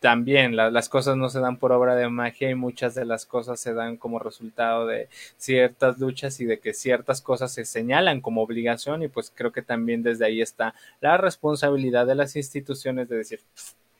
también 0.00 0.56
las 0.56 0.88
cosas 0.88 1.16
no 1.16 1.28
se 1.28 1.40
dan 1.40 1.56
por 1.56 1.72
obra 1.72 1.96
de 1.96 2.08
magia 2.08 2.50
y 2.50 2.54
muchas 2.54 2.94
de 2.94 3.04
las 3.04 3.26
cosas 3.26 3.58
se 3.60 3.74
dan 3.74 3.96
como 3.96 4.18
resultado 4.18 4.86
de 4.86 5.08
ciertas 5.36 5.98
luchas 5.98 6.40
y 6.40 6.46
de 6.46 6.60
que 6.60 6.74
ciertas 6.74 7.20
cosas 7.20 7.52
se 7.52 7.64
señalan 7.64 8.20
como 8.20 8.42
obligación 8.42 9.02
y 9.02 9.08
pues 9.08 9.32
creo 9.34 9.52
que 9.52 9.62
también 9.62 10.02
desde 10.02 10.26
ahí 10.26 10.40
está 10.40 10.74
la 11.00 11.16
responsabilidad 11.16 12.06
de 12.06 12.14
las 12.14 12.36
instituciones 12.36 13.08
de 13.08 13.16
decir, 13.16 13.40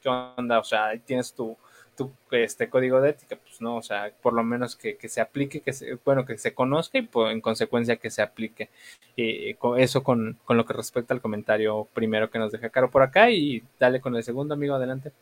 ¿qué 0.03 0.09
onda? 0.09 0.61
O 0.61 0.65
sea, 0.65 0.97
tienes 1.05 1.33
tu, 1.35 1.57
tu 1.97 2.13
este 2.31 2.69
código 2.71 3.01
de 3.01 3.11
ética, 3.11 3.37
pues 3.37 3.61
no, 3.61 3.77
o 3.77 3.83
sea, 3.83 4.13
por 4.23 4.33
lo 4.33 4.45
menos 4.45 4.77
que, 4.77 4.97
se 5.09 5.21
aplique, 5.21 5.61
que 5.61 5.73
se, 5.73 5.95
bueno, 6.05 6.25
que 6.25 6.39
se 6.39 6.55
conozca 6.55 6.99
y 6.99 7.03
pues, 7.03 7.33
en 7.33 7.41
consecuencia 7.41 7.97
que 7.97 8.11
se 8.11 8.23
aplique. 8.23 8.71
Y 9.17 9.57
eso 9.79 10.03
con, 10.05 10.39
con 10.45 10.57
lo 10.57 10.65
que 10.65 10.75
respecta 10.75 11.15
al 11.15 11.21
comentario 11.21 11.89
primero 11.93 12.31
que 12.31 12.39
nos 12.39 12.53
deja 12.53 12.71
Caro 12.71 12.91
por 12.91 13.03
acá 13.03 13.31
y 13.31 13.63
dale 13.81 14.01
con 14.01 14.15
el 14.17 14.23
segundo 14.23 14.55
amigo 14.55 14.75
adelante. 14.75 15.13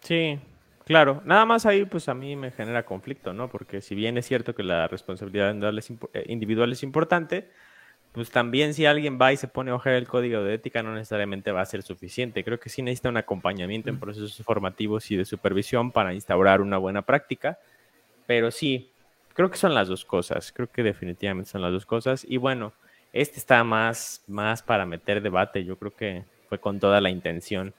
Sí, 0.00 0.38
claro. 0.84 1.22
Nada 1.24 1.44
más 1.44 1.66
ahí, 1.66 1.84
pues 1.84 2.08
a 2.08 2.14
mí 2.14 2.36
me 2.36 2.50
genera 2.50 2.84
conflicto, 2.84 3.32
¿no? 3.32 3.48
Porque 3.48 3.80
si 3.80 3.94
bien 3.94 4.18
es 4.18 4.26
cierto 4.26 4.54
que 4.54 4.62
la 4.62 4.88
responsabilidad 4.88 5.54
eh, 6.14 6.24
individual 6.26 6.72
es 6.72 6.82
importante, 6.82 7.48
pues 8.12 8.30
también 8.30 8.74
si 8.74 8.86
alguien 8.86 9.18
va 9.20 9.32
y 9.32 9.36
se 9.36 9.46
pone 9.46 9.70
a 9.70 9.74
ojear 9.74 9.94
el 9.94 10.08
código 10.08 10.42
de 10.42 10.54
ética 10.54 10.82
no 10.82 10.94
necesariamente 10.94 11.52
va 11.52 11.60
a 11.60 11.66
ser 11.66 11.82
suficiente. 11.82 12.42
Creo 12.42 12.58
que 12.58 12.68
sí 12.68 12.82
necesita 12.82 13.08
un 13.08 13.16
acompañamiento 13.16 13.88
en 13.88 14.00
procesos 14.00 14.36
formativos 14.44 15.10
y 15.10 15.16
de 15.16 15.24
supervisión 15.24 15.92
para 15.92 16.12
instaurar 16.12 16.60
una 16.60 16.78
buena 16.78 17.02
práctica. 17.02 17.58
Pero 18.26 18.50
sí, 18.50 18.90
creo 19.34 19.50
que 19.50 19.58
son 19.58 19.74
las 19.74 19.86
dos 19.88 20.04
cosas. 20.04 20.50
Creo 20.52 20.68
que 20.68 20.82
definitivamente 20.82 21.50
son 21.50 21.62
las 21.62 21.72
dos 21.72 21.86
cosas. 21.86 22.24
Y 22.28 22.36
bueno, 22.36 22.72
este 23.12 23.38
está 23.38 23.62
más, 23.62 24.24
más 24.26 24.62
para 24.62 24.86
meter 24.86 25.22
debate. 25.22 25.64
Yo 25.64 25.76
creo 25.76 25.94
que 25.94 26.24
fue 26.48 26.58
con 26.58 26.80
toda 26.80 27.00
la 27.00 27.10
intención. 27.10 27.74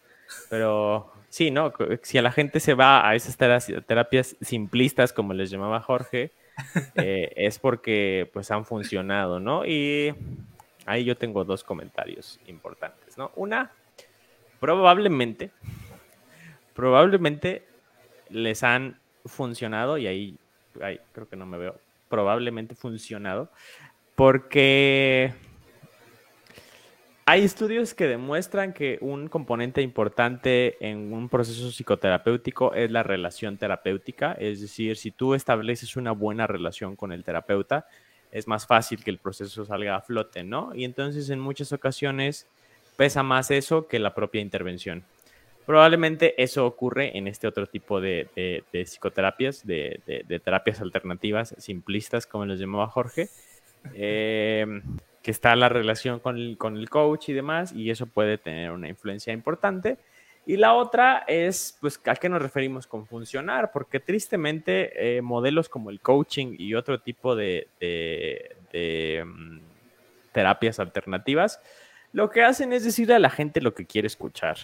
Pero 0.50 1.12
Sí, 1.32 1.50
¿no? 1.50 1.72
Si 2.04 2.18
a 2.18 2.22
la 2.22 2.34
gente 2.34 2.60
se 2.60 2.74
va 2.74 3.08
a 3.08 3.16
esas 3.16 3.38
terapias 3.38 4.36
simplistas, 4.42 5.14
como 5.14 5.32
les 5.32 5.50
llamaba 5.50 5.80
Jorge, 5.80 6.32
eh, 6.96 7.32
es 7.38 7.58
porque 7.58 8.30
pues 8.34 8.52
han 8.52 8.66
funcionado, 8.66 9.40
¿no? 9.40 9.66
Y 9.66 10.14
ahí 10.86 11.06
yo 11.06 11.16
tengo 11.16 11.46
dos 11.46 11.64
comentarios 11.64 12.38
importantes, 12.48 13.18
¿no? 13.18 13.32
Una, 13.38 13.72
probablemente, 14.60 15.52
probablemente 16.76 17.64
les 18.30 18.62
han 18.64 19.00
funcionado, 19.26 19.98
y 19.98 20.08
ahí, 20.08 20.38
ahí 20.82 21.00
creo 21.14 21.30
que 21.30 21.38
no 21.38 21.46
me 21.46 21.58
veo, 21.58 21.78
probablemente 22.10 22.76
funcionado, 22.76 23.50
porque 24.16 25.34
hay 27.32 27.46
estudios 27.46 27.94
que 27.94 28.08
demuestran 28.08 28.74
que 28.74 28.98
un 29.00 29.30
componente 29.30 29.82
importante 29.82 30.76
en 30.86 31.14
un 31.14 31.30
proceso 31.30 31.72
psicoterapéutico 31.72 32.74
es 32.74 32.92
la 32.92 33.04
relación 33.04 33.58
terapéutica, 33.58 34.34
es 34.34 34.60
decir, 34.60 34.98
si 34.98 35.12
tú 35.12 35.34
estableces 35.34 35.96
una 35.96 36.12
buena 36.12 36.46
relación 36.46 36.98
con 36.98 37.14
el 37.14 37.24
terapeuta, 37.24 37.86
es 38.34 38.50
más 38.50 38.68
fácil 38.68 39.02
que 39.02 39.12
el 39.12 39.18
proceso 39.18 39.64
salga 39.64 39.96
a 39.96 40.02
flote, 40.02 40.44
¿no? 40.44 40.76
Y 40.76 40.84
entonces 40.84 41.30
en 41.30 41.40
muchas 41.40 41.72
ocasiones 41.72 42.50
pesa 42.98 43.24
más 43.24 43.50
eso 43.50 43.88
que 43.88 44.00
la 44.00 44.14
propia 44.14 44.42
intervención. 44.42 45.06
Probablemente 45.66 46.34
eso 46.44 46.66
ocurre 46.66 47.18
en 47.18 47.30
este 47.30 47.48
otro 47.48 47.66
tipo 47.66 48.02
de, 48.02 48.66
psicoterapias, 48.86 49.66
de, 49.66 50.42
terapias 50.44 50.82
alternativas, 50.82 51.56
simplistas, 51.60 52.28
como 52.28 52.46
les 52.46 52.60
llamaba 52.60 52.88
Jorge. 52.88 53.30
Eh, 53.94 54.82
que 55.22 55.32
está 55.32 55.56
la 55.56 55.70
relación 55.70 56.20
con 56.20 56.38
el, 56.38 56.58
con 56.58 56.78
el 56.78 56.90
coach 56.90 57.30
y 57.30 57.34
demás, 57.34 57.74
y 57.74 57.90
eso 57.90 58.08
puede 58.08 58.38
tener 58.38 58.72
una 58.72 58.90
influencia 58.90 59.34
importante. 59.34 59.98
Y 60.46 60.58
la 60.58 60.74
otra 60.74 61.24
es, 61.28 61.78
pues, 61.80 62.00
¿a 62.06 62.16
qué 62.16 62.28
nos 62.28 62.42
referimos 62.42 62.88
con 62.88 63.06
funcionar? 63.06 63.72
Porque 63.72 64.00
tristemente 64.00 65.18
eh, 65.18 65.22
modelos 65.22 65.70
como 65.70 65.92
el 65.92 66.00
coaching 66.00 66.56
y 66.58 66.74
otro 66.74 67.00
tipo 67.00 67.36
de, 67.36 67.68
mm, 69.24 69.60
terapias 70.32 70.80
alternativas, 70.80 71.62
lo 72.14 72.30
que 72.30 72.44
hacen 72.44 72.74
es 72.74 72.84
decirle 72.84 73.16
a 73.16 73.20
la 73.20 73.30
gente 73.30 73.62
lo 73.62 73.74
que 73.76 73.86
quiere 73.86 74.08
escuchar. 74.08 74.58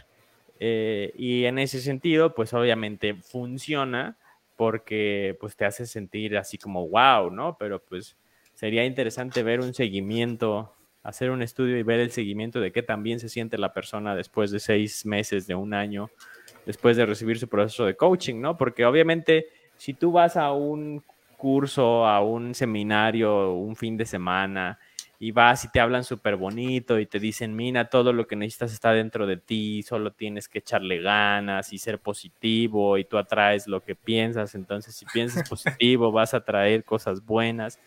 Eh, 0.60 1.14
y 1.16 1.46
en 1.46 1.60
ese 1.60 1.80
sentido, 1.80 2.34
pues 2.34 2.54
obviamente 2.54 3.14
funciona 3.14 4.18
porque 4.56 5.38
pues 5.40 5.56
te 5.56 5.66
hace 5.66 5.86
sentir 5.86 6.36
así 6.38 6.58
como 6.58 6.88
wow, 6.88 7.30
¿no? 7.30 7.58
Pero 7.60 7.80
pues 7.80 8.18
sería 8.58 8.86
interesante 8.86 9.44
ver 9.44 9.60
un 9.60 9.76
seguimiento, 9.76 10.74
hacer 11.04 11.30
un 11.30 11.44
estudio 11.44 11.78
y 11.78 11.84
ver 11.84 12.00
el 12.00 12.10
seguimiento 12.10 12.60
de 12.60 12.72
qué 12.72 12.82
también 12.82 13.20
se 13.20 13.30
siente 13.30 13.56
la 13.60 13.72
persona 13.72 14.16
después 14.16 14.50
de 14.50 14.60
seis 14.60 15.06
meses, 15.06 15.46
de 15.46 15.54
un 15.54 15.76
año, 15.76 16.10
después 16.66 16.98
de 16.98 17.06
recibir 17.06 17.38
su 17.38 17.48
proceso 17.48 17.86
de 17.86 17.96
coaching, 17.96 18.42
¿no? 18.42 18.58
Porque 18.58 18.84
obviamente 18.84 19.46
si 19.78 19.94
tú 19.94 20.12
vas 20.12 20.38
a 20.38 20.54
un 20.54 21.04
curso, 21.38 22.08
a 22.08 22.20
un 22.22 22.56
seminario, 22.56 23.54
un 23.54 23.76
fin 23.76 23.96
de 23.96 24.08
semana, 24.08 24.80
y 25.20 25.32
vas 25.32 25.64
y 25.66 25.70
te 25.70 25.80
hablan 25.80 26.04
súper 26.04 26.36
bonito 26.36 27.00
y 27.00 27.06
te 27.06 27.20
dicen, 27.20 27.56
mira, 27.56 27.90
todo 27.90 28.12
lo 28.12 28.26
que 28.26 28.36
necesitas 28.36 28.74
está 28.74 28.92
dentro 28.92 29.28
de 29.28 29.38
ti, 29.38 29.84
solo 29.84 30.14
tienes 30.14 30.50
que 30.50 30.60
echarle 30.60 31.00
ganas 31.00 31.74
y 31.74 31.78
ser 31.78 32.00
positivo 32.00 32.98
y 32.98 33.06
tú 33.06 33.20
atraes 33.20 33.68
lo 33.68 33.84
que 33.84 33.94
piensas, 33.94 34.56
entonces 34.56 34.96
si 34.96 35.06
piensas 35.06 35.48
positivo 35.50 36.12
vas 36.12 36.34
a 36.34 36.44
traer 36.44 36.84
cosas 36.84 37.24
buenas 37.24 37.80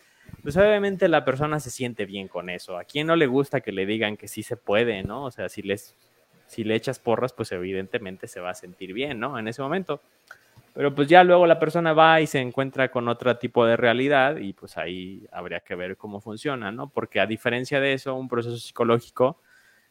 pues 0.43 0.57
obviamente 0.57 1.07
la 1.07 1.23
persona 1.23 1.59
se 1.59 1.69
siente 1.69 2.05
bien 2.05 2.27
con 2.27 2.49
eso. 2.49 2.77
¿A 2.77 2.83
quién 2.83 3.07
no 3.07 3.15
le 3.15 3.27
gusta 3.27 3.61
que 3.61 3.71
le 3.71 3.85
digan 3.85 4.17
que 4.17 4.27
sí 4.27 4.43
se 4.43 4.57
puede, 4.57 5.03
no? 5.03 5.25
O 5.25 5.31
sea, 5.31 5.49
si, 5.49 5.61
les, 5.61 5.95
si 6.47 6.63
le 6.63 6.75
echas 6.75 6.99
porras, 6.99 7.33
pues 7.33 7.51
evidentemente 7.51 8.27
se 8.27 8.39
va 8.39 8.51
a 8.51 8.55
sentir 8.55 8.93
bien, 8.93 9.19
¿no? 9.19 9.37
En 9.37 9.47
ese 9.47 9.61
momento. 9.61 10.01
Pero 10.73 10.95
pues 10.95 11.07
ya 11.09 11.23
luego 11.23 11.45
la 11.45 11.59
persona 11.59 11.93
va 11.93 12.21
y 12.21 12.27
se 12.27 12.39
encuentra 12.39 12.89
con 12.89 13.07
otro 13.07 13.37
tipo 13.37 13.65
de 13.65 13.75
realidad 13.75 14.37
y 14.37 14.53
pues 14.53 14.77
ahí 14.77 15.27
habría 15.31 15.59
que 15.59 15.75
ver 15.75 15.97
cómo 15.97 16.21
funciona, 16.21 16.71
¿no? 16.71 16.89
Porque 16.89 17.19
a 17.19 17.27
diferencia 17.27 17.79
de 17.79 17.93
eso, 17.93 18.15
un 18.15 18.29
proceso 18.29 18.57
psicológico 18.57 19.41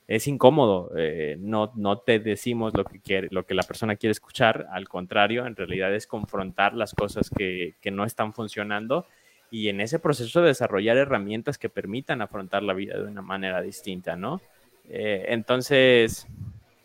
es 0.09 0.27
incómodo. 0.27 0.91
Eh, 0.97 1.37
no, 1.39 1.71
no 1.77 1.99
te 1.99 2.19
decimos 2.19 2.73
lo 2.75 2.85
que, 2.85 3.01
quiere, 3.01 3.29
lo 3.31 3.45
que 3.45 3.55
la 3.55 3.63
persona 3.63 3.97
quiere 3.97 4.13
escuchar, 4.13 4.67
al 4.73 4.89
contrario, 4.89 5.47
en 5.47 5.55
realidad 5.55 5.95
es 5.95 6.07
confrontar 6.07 6.75
las 6.75 6.95
cosas 6.95 7.31
que, 7.31 7.75
que 7.81 7.91
no 7.91 8.05
están 8.05 8.33
funcionando 8.33 9.07
y 9.51 9.69
en 9.69 9.81
ese 9.81 9.99
proceso 9.99 10.43
desarrollar 10.43 10.97
herramientas 10.97 11.59
que 11.59 11.69
permitan 11.69 12.23
afrontar 12.23 12.63
la 12.63 12.75
vida 12.75 12.97
de 12.99 13.05
una 13.05 13.23
manera 13.23 13.61
distinta, 13.61 14.17
¿no? 14.17 14.41
Eh, 14.89 15.27
entonces, 15.29 16.27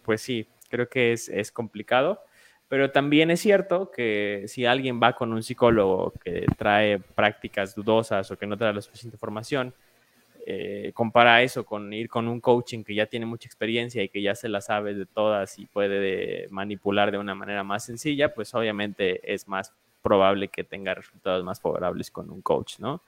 pues 0.03 0.21
sí, 0.21 0.47
creo 0.69 0.89
que 0.89 1.13
es, 1.13 1.29
es, 1.29 1.51
complicado, 1.51 2.21
pero 2.67 2.91
también 2.91 3.31
es 3.31 3.39
cierto 3.39 3.91
que 3.91 4.45
si 4.47 4.65
alguien 4.65 4.99
va 5.01 5.13
con 5.13 5.33
un 5.33 5.43
psicólogo 5.43 6.13
que 6.23 6.45
trae 6.57 6.99
prácticas 6.99 7.75
dudosas 7.75 8.29
o 8.31 8.37
que 8.37 8.47
no 8.47 8.57
trae 8.57 8.73
la 8.73 8.81
suficiente 8.81 9.15
información, 9.15 9.73
eh, 10.47 10.91
compara 10.93 11.41
eso 11.41 11.65
con 11.65 11.91
ir 11.91 12.07
con 12.07 12.27
un 12.27 12.39
coaching 12.39 12.83
que 12.83 12.93
ya 12.93 13.07
tiene 13.07 13.25
mucha 13.25 13.47
experiencia 13.47 14.03
y 14.03 14.09
que 14.09 14.21
ya 14.21 14.35
se 14.35 14.47
la 14.47 14.61
sabe 14.61 14.93
de 14.93 15.07
todas 15.07 15.57
y 15.57 15.65
puede 15.65 16.47
manipular 16.51 17.11
de 17.11 17.17
una 17.17 17.33
manera 17.33 17.63
más 17.63 17.83
sencilla, 17.83 18.31
pues 18.35 18.53
obviamente 18.53 19.33
es 19.33 19.47
más 19.47 19.73
probable 20.05 20.49
que 20.49 20.63
tenga 20.63 20.93
resultados 20.93 21.43
más 21.43 21.59
favorables 21.59 22.11
con 22.11 22.29
un 22.29 22.43
coach, 22.43 22.77
¿no? 22.77 23.01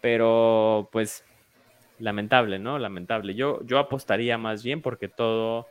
Pero 0.00 0.88
pues 0.90 1.24
lamentable, 2.00 2.58
¿no? 2.58 2.76
Lamentable. 2.80 3.36
Yo, 3.36 3.64
yo 3.64 3.78
apostaría 3.78 4.36
más 4.36 4.64
bien 4.64 4.82
porque 4.82 5.06
todo, 5.08 5.68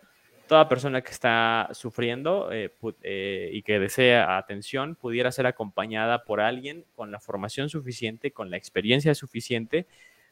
toda 0.47 0.69
persona 0.69 1.01
que 1.01 1.11
está 1.11 1.67
sufriendo 1.73 2.49
eh, 2.53 2.71
eh, 3.01 3.49
y 3.51 3.61
que 3.61 3.77
desea 3.77 4.37
atención 4.37 4.95
pudiera 4.95 5.33
ser 5.33 5.47
acompañada 5.47 6.23
por 6.23 6.39
alguien 6.39 6.85
con 6.95 7.11
la 7.11 7.19
formación 7.19 7.67
suficiente, 7.67 8.31
con 8.31 8.49
la 8.49 8.55
experiencia 8.55 9.13
suficiente, 9.15 9.85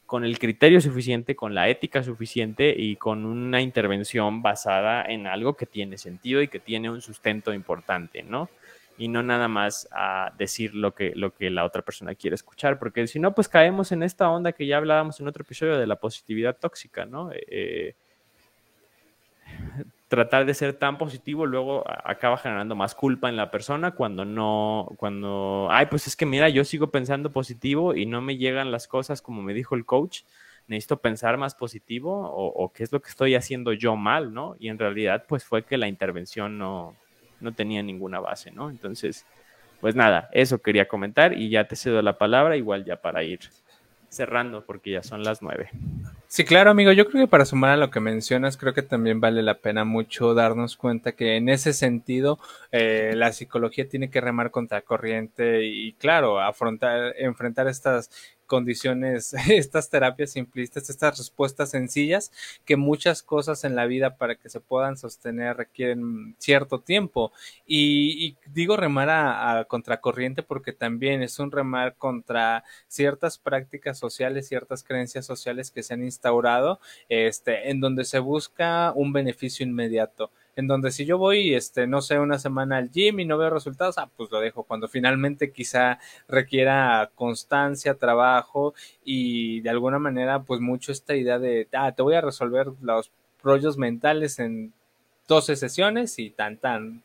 con 0.06 0.24
el 0.24 0.40
criterio 0.40 0.80
suficiente, 0.80 1.36
con 1.36 1.54
la 1.54 1.68
ética 1.68 2.04
suficiente 2.04 2.74
y 2.78 2.96
con 2.96 3.26
una 3.26 3.62
intervención 3.62 4.42
basada 4.42 5.04
en 5.04 5.28
algo 5.28 5.56
que 5.56 5.66
tiene 5.66 5.98
sentido 5.98 6.42
y 6.42 6.48
que 6.48 6.60
tiene 6.60 6.90
un 6.90 7.02
sustento 7.02 7.54
importante, 7.54 8.24
¿no? 8.24 8.50
Y 9.02 9.08
no 9.08 9.24
nada 9.24 9.48
más 9.48 9.88
a 9.92 10.32
decir 10.38 10.76
lo 10.76 10.94
que, 10.94 11.14
lo 11.16 11.34
que 11.34 11.50
la 11.50 11.66
otra 11.66 11.82
persona 11.82 12.14
quiere 12.14 12.36
escuchar, 12.36 12.78
porque 12.78 13.08
si 13.08 13.20
no, 13.20 13.34
pues 13.34 13.50
caemos 13.50 13.92
en 13.92 14.04
esta 14.04 14.30
onda 14.30 14.52
que 14.52 14.68
ya 14.68 14.78
hablábamos 14.78 15.20
en 15.20 15.28
otro 15.28 15.42
episodio 15.42 15.80
de 15.80 15.88
la 15.88 15.96
positividad 15.96 16.56
tóxica, 16.56 17.04
¿no? 17.08 17.32
Eh, 17.34 17.96
tratar 20.08 20.46
de 20.46 20.54
ser 20.54 20.74
tan 20.74 21.00
positivo 21.00 21.48
luego 21.48 21.84
acaba 21.88 22.38
generando 22.38 22.76
más 22.76 22.94
culpa 22.94 23.28
en 23.28 23.38
la 23.38 23.50
persona 23.50 23.90
cuando 23.90 24.24
no, 24.24 24.88
cuando, 24.98 25.68
ay, 25.72 25.88
pues 25.88 26.06
es 26.06 26.16
que 26.16 26.28
mira, 26.28 26.48
yo 26.50 26.64
sigo 26.64 26.92
pensando 26.92 27.32
positivo 27.32 27.96
y 27.96 28.06
no 28.06 28.22
me 28.22 28.38
llegan 28.38 28.72
las 28.72 28.88
cosas 28.88 29.24
como 29.24 29.42
me 29.42 29.56
dijo 29.56 29.74
el 29.74 29.84
coach, 29.84 30.22
necesito 30.68 31.02
pensar 31.02 31.38
más 31.38 31.56
positivo 31.56 32.30
o, 32.30 32.46
o 32.50 32.72
qué 32.72 32.84
es 32.84 32.92
lo 32.92 33.02
que 33.02 33.10
estoy 33.10 33.34
haciendo 33.34 33.74
yo 33.74 33.96
mal, 33.96 34.32
¿no? 34.32 34.56
Y 34.60 34.70
en 34.70 34.78
realidad, 34.78 35.26
pues 35.28 35.44
fue 35.44 35.64
que 35.64 35.78
la 35.78 35.88
intervención 35.88 36.60
no, 36.60 36.96
no 37.42 37.54
tenía 37.54 37.84
ninguna 37.84 38.20
base, 38.20 38.52
¿no? 38.52 38.70
Entonces, 38.70 39.26
pues 39.80 39.96
nada, 39.96 40.30
eso 40.32 40.62
quería 40.62 40.88
comentar 40.88 41.34
y 41.34 41.50
ya 41.50 41.68
te 41.68 41.76
cedo 41.76 42.02
la 42.02 42.18
palabra, 42.18 42.56
igual 42.58 42.86
ya 42.86 43.02
para 43.02 43.24
ir 43.24 43.40
cerrando, 44.10 44.64
porque 44.66 44.92
ya 44.92 45.04
son 45.04 45.24
las 45.24 45.42
nueve. 45.42 45.70
Sí, 46.34 46.46
claro, 46.46 46.72
amigo. 46.72 46.94
Yo 46.94 47.10
creo 47.10 47.26
que 47.26 47.28
para 47.30 47.44
sumar 47.44 47.72
a 47.72 47.76
lo 47.76 47.92
que 47.92 48.00
mencionas, 48.00 48.56
creo 48.56 48.74
que 48.74 48.82
también 48.84 49.20
vale 49.20 49.44
la 49.44 49.56
pena 49.60 49.84
mucho 49.84 50.34
darnos 50.34 50.78
cuenta 50.78 51.12
que 51.12 51.36
en 51.36 51.50
ese 51.50 51.74
sentido 51.74 52.40
eh, 52.72 53.12
la 53.18 53.34
psicología 53.34 53.90
tiene 53.90 54.10
que 54.10 54.22
remar 54.22 54.50
contra 54.50 54.82
corriente 54.82 55.66
y, 55.66 55.92
claro, 55.96 56.40
afrontar, 56.40 57.16
enfrentar 57.18 57.68
estas 57.68 58.10
condiciones, 58.52 59.34
estas 59.50 59.90
terapias 59.90 60.32
simplistas, 60.32 60.90
estas 60.90 61.18
respuestas 61.18 61.70
sencillas, 61.70 62.34
que 62.66 62.76
muchas 62.76 63.24
cosas 63.24 63.64
en 63.64 63.78
la 63.78 63.86
vida 63.86 64.18
para 64.18 64.36
que 64.36 64.50
se 64.50 64.60
puedan 64.60 64.98
sostener 64.98 65.56
requieren 65.56 66.36
cierto 66.38 66.82
tiempo. 66.82 67.32
Y, 67.66 68.36
digo 68.48 68.76
remar 68.76 69.10
a, 69.10 69.64
contracorriente 69.70 70.44
porque 70.44 70.74
también 70.74 71.22
es 71.24 71.40
un 71.40 71.50
remar 71.50 71.96
contra 71.96 72.66
ciertas 72.90 73.38
prácticas 73.38 73.98
sociales, 73.98 74.50
ciertas 74.50 74.84
creencias 74.84 75.26
sociales 75.26 75.72
que 75.72 75.82
se 75.82 75.94
han 75.94 76.04
instaurado, 76.22 76.80
este, 77.10 77.72
en 77.72 77.80
donde 77.82 78.06
se 78.06 78.20
busca 78.20 78.94
un 78.96 79.12
beneficio 79.12 79.66
inmediato 79.66 80.30
en 80.58 80.68
donde 80.68 80.92
si 80.92 81.06
yo 81.06 81.18
voy, 81.18 81.56
este, 81.56 81.88
no 81.88 82.02
sé, 82.02 82.20
una 82.20 82.38
semana 82.38 82.76
al 82.78 82.92
gym 82.92 83.22
y 83.22 83.26
no 83.26 83.38
veo 83.38 83.50
resultados, 83.50 83.98
ah, 83.98 84.10
pues 84.18 84.30
lo 84.32 84.42
dejo. 84.42 84.64
Cuando 84.64 84.90
finalmente 84.90 85.54
quizá 85.54 85.98
requiera 86.28 87.10
constancia, 87.16 87.94
trabajo 87.96 88.74
y 89.04 89.62
de 89.62 89.70
alguna 89.70 89.98
manera, 89.98 90.44
pues 90.44 90.60
mucho 90.60 90.92
esta 90.92 91.16
idea 91.16 91.40
de, 91.40 91.70
ah, 91.72 91.94
te 91.94 92.04
voy 92.04 92.16
a 92.16 92.22
resolver 92.22 92.68
los 92.82 93.12
rollos 93.42 93.78
mentales 93.78 94.40
en 94.40 94.74
12 95.30 95.56
sesiones 95.56 96.20
y 96.20 96.32
tan 96.32 96.58
tan 96.58 97.02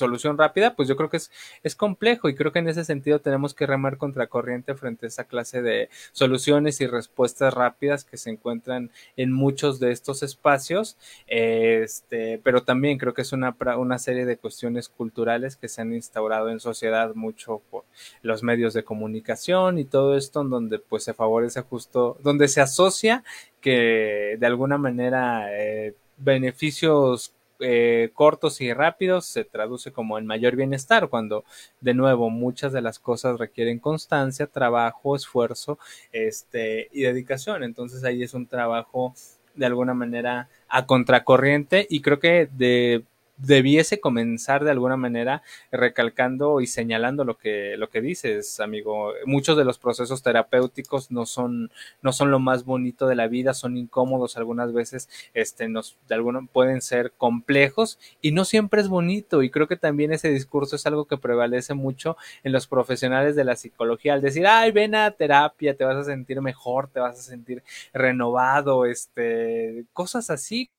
solución 0.00 0.36
rápida, 0.36 0.74
pues 0.74 0.88
yo 0.88 0.96
creo 0.96 1.08
que 1.08 1.18
es, 1.18 1.30
es 1.62 1.76
complejo 1.76 2.28
y 2.28 2.34
creo 2.34 2.50
que 2.50 2.58
en 2.58 2.68
ese 2.68 2.84
sentido 2.84 3.20
tenemos 3.20 3.54
que 3.54 3.66
remar 3.66 3.96
contracorriente 3.96 4.74
frente 4.74 5.06
a 5.06 5.08
esa 5.08 5.24
clase 5.24 5.62
de 5.62 5.88
soluciones 6.12 6.80
y 6.80 6.86
respuestas 6.86 7.54
rápidas 7.54 8.04
que 8.04 8.16
se 8.16 8.30
encuentran 8.30 8.90
en 9.16 9.32
muchos 9.32 9.78
de 9.78 9.92
estos 9.92 10.22
espacios, 10.22 10.96
este, 11.28 12.40
pero 12.42 12.62
también 12.62 12.98
creo 12.98 13.14
que 13.14 13.22
es 13.22 13.32
una, 13.32 13.56
una 13.76 13.98
serie 13.98 14.24
de 14.26 14.36
cuestiones 14.36 14.88
culturales 14.88 15.56
que 15.56 15.68
se 15.68 15.82
han 15.82 15.92
instaurado 15.92 16.50
en 16.50 16.58
sociedad 16.58 17.14
mucho 17.14 17.62
por 17.70 17.84
los 18.22 18.42
medios 18.42 18.74
de 18.74 18.84
comunicación 18.84 19.78
y 19.78 19.84
todo 19.84 20.16
esto 20.16 20.40
en 20.42 20.50
donde 20.50 20.78
pues 20.78 21.04
se 21.04 21.14
favorece 21.14 21.60
justo, 21.62 22.16
donde 22.22 22.48
se 22.48 22.60
asocia 22.60 23.22
que 23.60 24.36
de 24.38 24.46
alguna 24.46 24.78
manera 24.78 25.48
eh, 25.52 25.94
beneficios 26.16 27.34
eh, 27.60 28.10
cortos 28.14 28.60
y 28.60 28.72
rápidos 28.72 29.26
se 29.26 29.44
traduce 29.44 29.92
como 29.92 30.18
en 30.18 30.26
mayor 30.26 30.56
bienestar, 30.56 31.08
cuando 31.08 31.44
de 31.80 31.94
nuevo 31.94 32.30
muchas 32.30 32.72
de 32.72 32.82
las 32.82 32.98
cosas 32.98 33.38
requieren 33.38 33.78
constancia, 33.78 34.46
trabajo, 34.46 35.16
esfuerzo 35.16 35.78
este, 36.12 36.88
y 36.92 37.02
dedicación. 37.02 37.62
Entonces 37.62 38.04
ahí 38.04 38.22
es 38.22 38.34
un 38.34 38.46
trabajo 38.46 39.14
de 39.54 39.66
alguna 39.66 39.94
manera 39.94 40.48
a 40.68 40.86
contracorriente 40.86 41.86
y 41.88 42.00
creo 42.00 42.18
que 42.18 42.48
de 42.52 43.04
debiese 43.42 44.00
comenzar 44.00 44.64
de 44.64 44.70
alguna 44.70 44.96
manera 44.96 45.42
recalcando 45.70 46.60
y 46.60 46.66
señalando 46.66 47.24
lo 47.24 47.38
que, 47.38 47.76
lo 47.76 47.88
que 47.90 48.00
dices, 48.00 48.60
amigo. 48.60 49.12
Muchos 49.26 49.56
de 49.56 49.64
los 49.64 49.78
procesos 49.78 50.22
terapéuticos 50.22 51.10
no 51.10 51.26
son, 51.26 51.70
no 52.02 52.12
son 52.12 52.30
lo 52.30 52.38
más 52.38 52.64
bonito 52.64 53.06
de 53.06 53.16
la 53.16 53.28
vida, 53.28 53.54
son 53.54 53.76
incómodos 53.76 54.36
algunas 54.36 54.72
veces, 54.72 55.08
este, 55.34 55.68
nos, 55.68 55.96
de 56.08 56.14
alguna, 56.14 56.46
pueden 56.52 56.80
ser 56.80 57.12
complejos 57.12 57.98
y 58.20 58.32
no 58.32 58.44
siempre 58.44 58.80
es 58.80 58.88
bonito. 58.88 59.42
Y 59.42 59.50
creo 59.50 59.68
que 59.68 59.76
también 59.76 60.12
ese 60.12 60.30
discurso 60.30 60.76
es 60.76 60.86
algo 60.86 61.06
que 61.06 61.16
prevalece 61.18 61.74
mucho 61.74 62.16
en 62.44 62.52
los 62.52 62.66
profesionales 62.66 63.36
de 63.36 63.44
la 63.44 63.56
psicología, 63.56 64.14
al 64.14 64.22
decir, 64.22 64.46
ay, 64.46 64.72
ven 64.72 64.94
a 64.94 65.10
terapia, 65.10 65.76
te 65.76 65.84
vas 65.84 65.96
a 65.96 66.04
sentir 66.04 66.40
mejor, 66.40 66.88
te 66.88 67.00
vas 67.00 67.18
a 67.18 67.22
sentir 67.22 67.62
renovado, 67.92 68.84
este, 68.86 69.84
cosas 69.92 70.30
así 70.30 70.70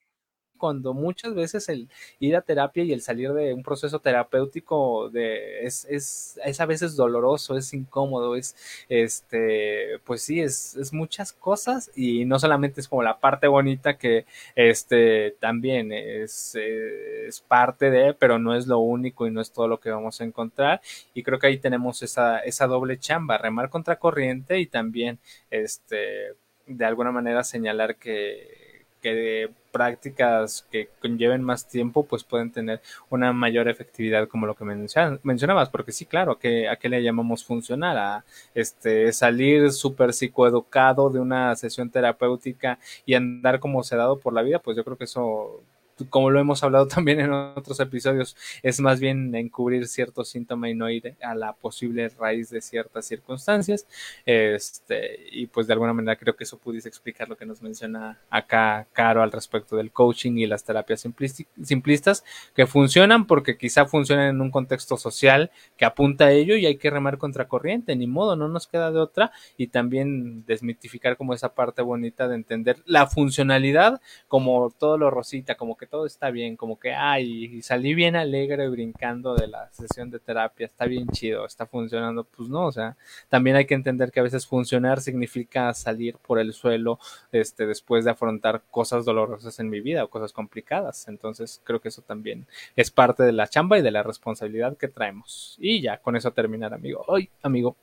cuando 0.62 0.93
muchas 0.93 1.34
veces 1.34 1.68
el 1.70 1.89
ir 2.20 2.36
a 2.36 2.41
terapia 2.41 2.84
y 2.84 2.93
el 2.93 3.01
salir 3.01 3.34
de 3.34 3.51
un 3.51 3.64
proceso 3.64 3.97
terapéutico 3.99 5.09
es, 5.12 6.38
a 6.59 6.66
veces 6.68 6.95
doloroso, 6.95 7.57
es 7.57 7.74
incómodo, 7.74 8.36
es, 8.36 8.55
este, 8.88 9.97
pues 10.05 10.22
sí, 10.22 10.39
es, 10.39 10.93
muchas 10.93 11.34
cosas 11.34 11.89
y 11.95 12.26
no 12.26 12.38
solamente 12.38 12.80
es 12.80 12.88
como 12.88 13.01
la 13.01 13.20
parte 13.20 13.47
bonita 13.47 13.97
que, 13.97 14.26
este, 14.55 15.32
también 15.39 15.91
es, 15.91 16.53
es 16.55 17.41
parte 17.41 17.89
de, 17.89 18.14
pero 18.14 18.38
no 18.38 18.53
es 18.55 18.68
lo 18.68 18.78
único 18.80 19.26
y 19.26 19.32
no 19.32 19.41
es 19.41 19.51
todo 19.51 19.68
lo 19.68 19.80
que 19.80 19.89
vamos 19.89 20.22
a 20.22 20.26
encontrar. 20.26 20.80
Y 21.16 21.24
creo 21.24 21.39
que 21.39 21.47
ahí 21.47 21.57
tenemos 21.57 22.03
esa, 22.03 22.38
esa 22.39 22.68
doble 22.68 22.99
chamba, 22.99 23.39
remar 23.39 23.70
contra 23.72 23.97
corriente 23.97 24.59
y 24.59 24.68
también, 24.68 25.18
este, 25.49 26.36
de 26.68 26.86
alguna 26.86 27.12
manera 27.12 27.43
señalar 27.43 27.95
que 27.95 28.61
que 29.01 29.49
prácticas 29.71 30.67
que 30.69 30.89
conlleven 31.01 31.43
más 31.43 31.67
tiempo 31.67 32.05
pues 32.05 32.23
pueden 32.23 32.51
tener 32.51 32.81
una 33.09 33.33
mayor 33.33 33.69
efectividad 33.69 34.27
como 34.27 34.45
lo 34.45 34.55
que 34.55 34.65
mencionabas 34.65 35.69
porque 35.69 35.91
sí 35.91 36.05
claro 36.05 36.37
que 36.37 36.67
a 36.67 36.75
qué 36.75 36.89
le 36.89 37.01
llamamos 37.01 37.43
funcionar 37.43 37.97
a 37.97 38.25
este 38.53 39.11
salir 39.13 39.71
súper 39.71 40.13
psicoeducado 40.13 41.09
de 41.09 41.19
una 41.19 41.55
sesión 41.55 41.89
terapéutica 41.89 42.79
y 43.05 43.13
andar 43.13 43.59
como 43.59 43.83
sedado 43.83 44.19
por 44.19 44.33
la 44.33 44.41
vida 44.41 44.59
pues 44.59 44.75
yo 44.77 44.83
creo 44.83 44.97
que 44.97 45.05
eso 45.05 45.63
como 46.09 46.29
lo 46.29 46.39
hemos 46.39 46.63
hablado 46.63 46.87
también 46.87 47.19
en 47.19 47.31
otros 47.31 47.79
episodios, 47.79 48.35
es 48.63 48.79
más 48.79 48.99
bien 48.99 49.33
encubrir 49.35 49.87
cierto 49.87 50.23
síntoma 50.23 50.69
y 50.69 50.75
no 50.75 50.89
ir 50.89 51.15
a 51.21 51.35
la 51.35 51.53
posible 51.53 52.09
raíz 52.09 52.49
de 52.49 52.61
ciertas 52.61 53.05
circunstancias. 53.05 53.87
Este, 54.25 55.19
y 55.31 55.47
pues 55.47 55.67
de 55.67 55.73
alguna 55.73 55.93
manera 55.93 56.15
creo 56.15 56.35
que 56.35 56.43
eso 56.43 56.57
pudiese 56.57 56.89
explicar 56.89 57.29
lo 57.29 57.37
que 57.37 57.45
nos 57.45 57.61
menciona 57.61 58.19
acá 58.29 58.87
Caro 58.93 59.21
al 59.21 59.31
respecto 59.31 59.75
del 59.75 59.91
coaching 59.91 60.37
y 60.37 60.47
las 60.47 60.63
terapias 60.63 61.05
simplistas 61.63 62.23
que 62.55 62.67
funcionan 62.67 63.25
porque 63.25 63.57
quizá 63.57 63.85
funcionan 63.85 64.29
en 64.29 64.41
un 64.41 64.51
contexto 64.51 64.97
social 64.97 65.51
que 65.77 65.85
apunta 65.85 66.25
a 66.25 66.31
ello 66.31 66.55
y 66.55 66.65
hay 66.65 66.77
que 66.77 66.89
remar 66.89 67.17
contra 67.17 67.47
corriente, 67.47 67.95
ni 67.95 68.07
modo, 68.07 68.35
no 68.35 68.47
nos 68.47 68.67
queda 68.67 68.91
de 68.91 68.99
otra 68.99 69.31
y 69.57 69.67
también 69.67 70.45
desmitificar 70.45 71.17
como 71.17 71.33
esa 71.33 71.53
parte 71.53 71.81
bonita 71.81 72.27
de 72.27 72.35
entender 72.35 72.81
la 72.85 73.07
funcionalidad 73.07 74.01
como 74.27 74.71
todo 74.77 74.97
lo 74.97 75.09
rosita, 75.09 75.55
como 75.55 75.77
que 75.77 75.87
todo 75.91 76.05
está 76.05 76.31
bien, 76.31 76.55
como 76.55 76.79
que, 76.79 76.93
ay, 76.93 77.61
salí 77.61 77.93
bien 77.93 78.15
alegre 78.15 78.69
brincando 78.69 79.35
de 79.35 79.47
la 79.47 79.69
sesión 79.73 80.09
de 80.09 80.19
terapia, 80.19 80.65
está 80.65 80.85
bien 80.85 81.05
chido, 81.09 81.45
está 81.45 81.65
funcionando, 81.65 82.23
pues 82.23 82.47
no, 82.47 82.67
o 82.67 82.71
sea, 82.71 82.95
también 83.27 83.57
hay 83.57 83.65
que 83.65 83.73
entender 83.73 84.09
que 84.09 84.21
a 84.21 84.23
veces 84.23 84.47
funcionar 84.47 85.01
significa 85.01 85.73
salir 85.73 86.15
por 86.15 86.39
el 86.39 86.53
suelo, 86.53 86.97
este, 87.33 87.65
después 87.67 88.05
de 88.05 88.11
afrontar 88.11 88.61
cosas 88.71 89.03
dolorosas 89.03 89.59
en 89.59 89.69
mi 89.69 89.81
vida 89.81 90.05
o 90.05 90.09
cosas 90.09 90.31
complicadas, 90.31 91.09
entonces 91.09 91.61
creo 91.65 91.81
que 91.81 91.89
eso 91.89 92.01
también 92.01 92.47
es 92.77 92.89
parte 92.89 93.23
de 93.23 93.33
la 93.33 93.47
chamba 93.47 93.77
y 93.77 93.81
de 93.81 93.91
la 93.91 94.01
responsabilidad 94.01 94.77
que 94.77 94.87
traemos. 94.87 95.57
Y 95.59 95.81
ya, 95.81 95.97
con 95.97 96.15
eso 96.15 96.31
terminar, 96.31 96.73
amigo. 96.73 97.03
Hoy, 97.07 97.29
amigo. 97.43 97.75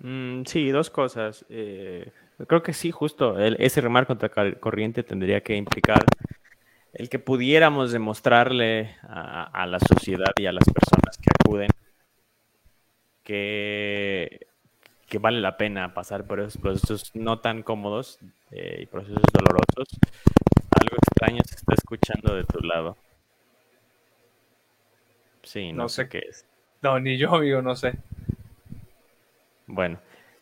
Mm, 0.00 0.42
sí, 0.46 0.70
dos 0.70 0.90
cosas. 0.90 1.46
Eh, 1.48 2.10
creo 2.48 2.64
que 2.64 2.72
sí, 2.72 2.90
justo 2.90 3.38
ese 3.38 3.80
remar 3.80 4.08
contra 4.08 4.30
corriente 4.56 5.04
tendría 5.04 5.40
que 5.42 5.54
implicar 5.54 6.04
el 6.94 7.08
que 7.08 7.18
pudiéramos 7.18 7.92
demostrarle 7.92 8.96
a, 9.02 9.66
la 9.66 9.78
sociedad 9.80 10.32
y 10.36 10.46
a 10.46 10.52
las 10.52 10.64
personas 10.64 11.18
que 11.18 11.30
acuden 11.40 11.68
que, 13.24 14.46
que 15.08 15.18
vale 15.18 15.40
la 15.40 15.56
pena 15.56 15.92
pasar 15.92 16.24
por 16.26 16.40
esos 16.40 16.58
procesos 16.58 17.10
no 17.14 17.40
tan 17.40 17.62
cómodos 17.62 18.20
eh, 18.52 18.80
y 18.82 18.86
procesos 18.86 19.22
dolorosos. 19.32 19.88
Algo 20.80 20.96
extraño 20.96 21.40
se 21.46 21.56
está 21.56 21.74
escuchando 21.74 22.34
de 22.34 22.44
tu 22.44 22.60
lado. 22.60 22.96
Sí, 25.42 25.72
no, 25.72 25.88
sé. 25.88 26.08
qué 26.08 26.18
es. 26.28 26.46
No, 26.80 27.00
ni 27.00 27.18
yo, 27.18 27.34
amigo, 27.34 27.60
no 27.60 27.74
sé. 27.74 27.94
Bueno. 29.66 29.98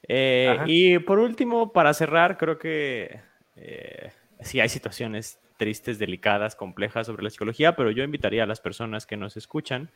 Eh, 0.06 0.58
y 0.66 0.98
por 0.98 1.18
último, 1.18 1.72
para 1.72 1.94
cerrar, 1.94 2.36
creo 2.36 2.58
que 2.58 3.20
eh, 3.56 4.12
sí 4.40 4.60
hay 4.60 4.68
situaciones 4.68 5.38
tristes, 5.62 6.00
delicadas, 6.00 6.56
complejas 6.56 7.06
sobre 7.06 7.22
la 7.22 7.30
psicología, 7.30 7.76
pero 7.76 7.92
yo 7.92 8.02
invitaría 8.02 8.42
a 8.42 8.46
las 8.46 8.60
personas 8.60 9.06
que 9.06 9.16
nos 9.16 9.36
escuchan 9.36 9.92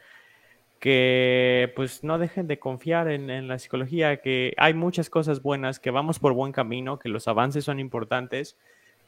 que 0.79 1.73
pues 1.75 2.05
no 2.05 2.19
dejen 2.19 2.47
de 2.47 2.61
confiar 2.61 3.09
en, 3.09 3.49
la 3.49 3.59
psicología, 3.59 4.19
que 4.19 4.55
hay 4.59 4.75
muchas 4.75 5.11
cosas 5.11 5.43
buenas, 5.43 5.81
que 5.81 5.91
vamos 5.91 6.21
por 6.21 6.35
buen 6.35 6.53
camino, 6.53 7.01
que 7.01 7.09
los 7.09 7.27
avances 7.27 7.65
son 7.65 7.81
importantes, 7.81 8.57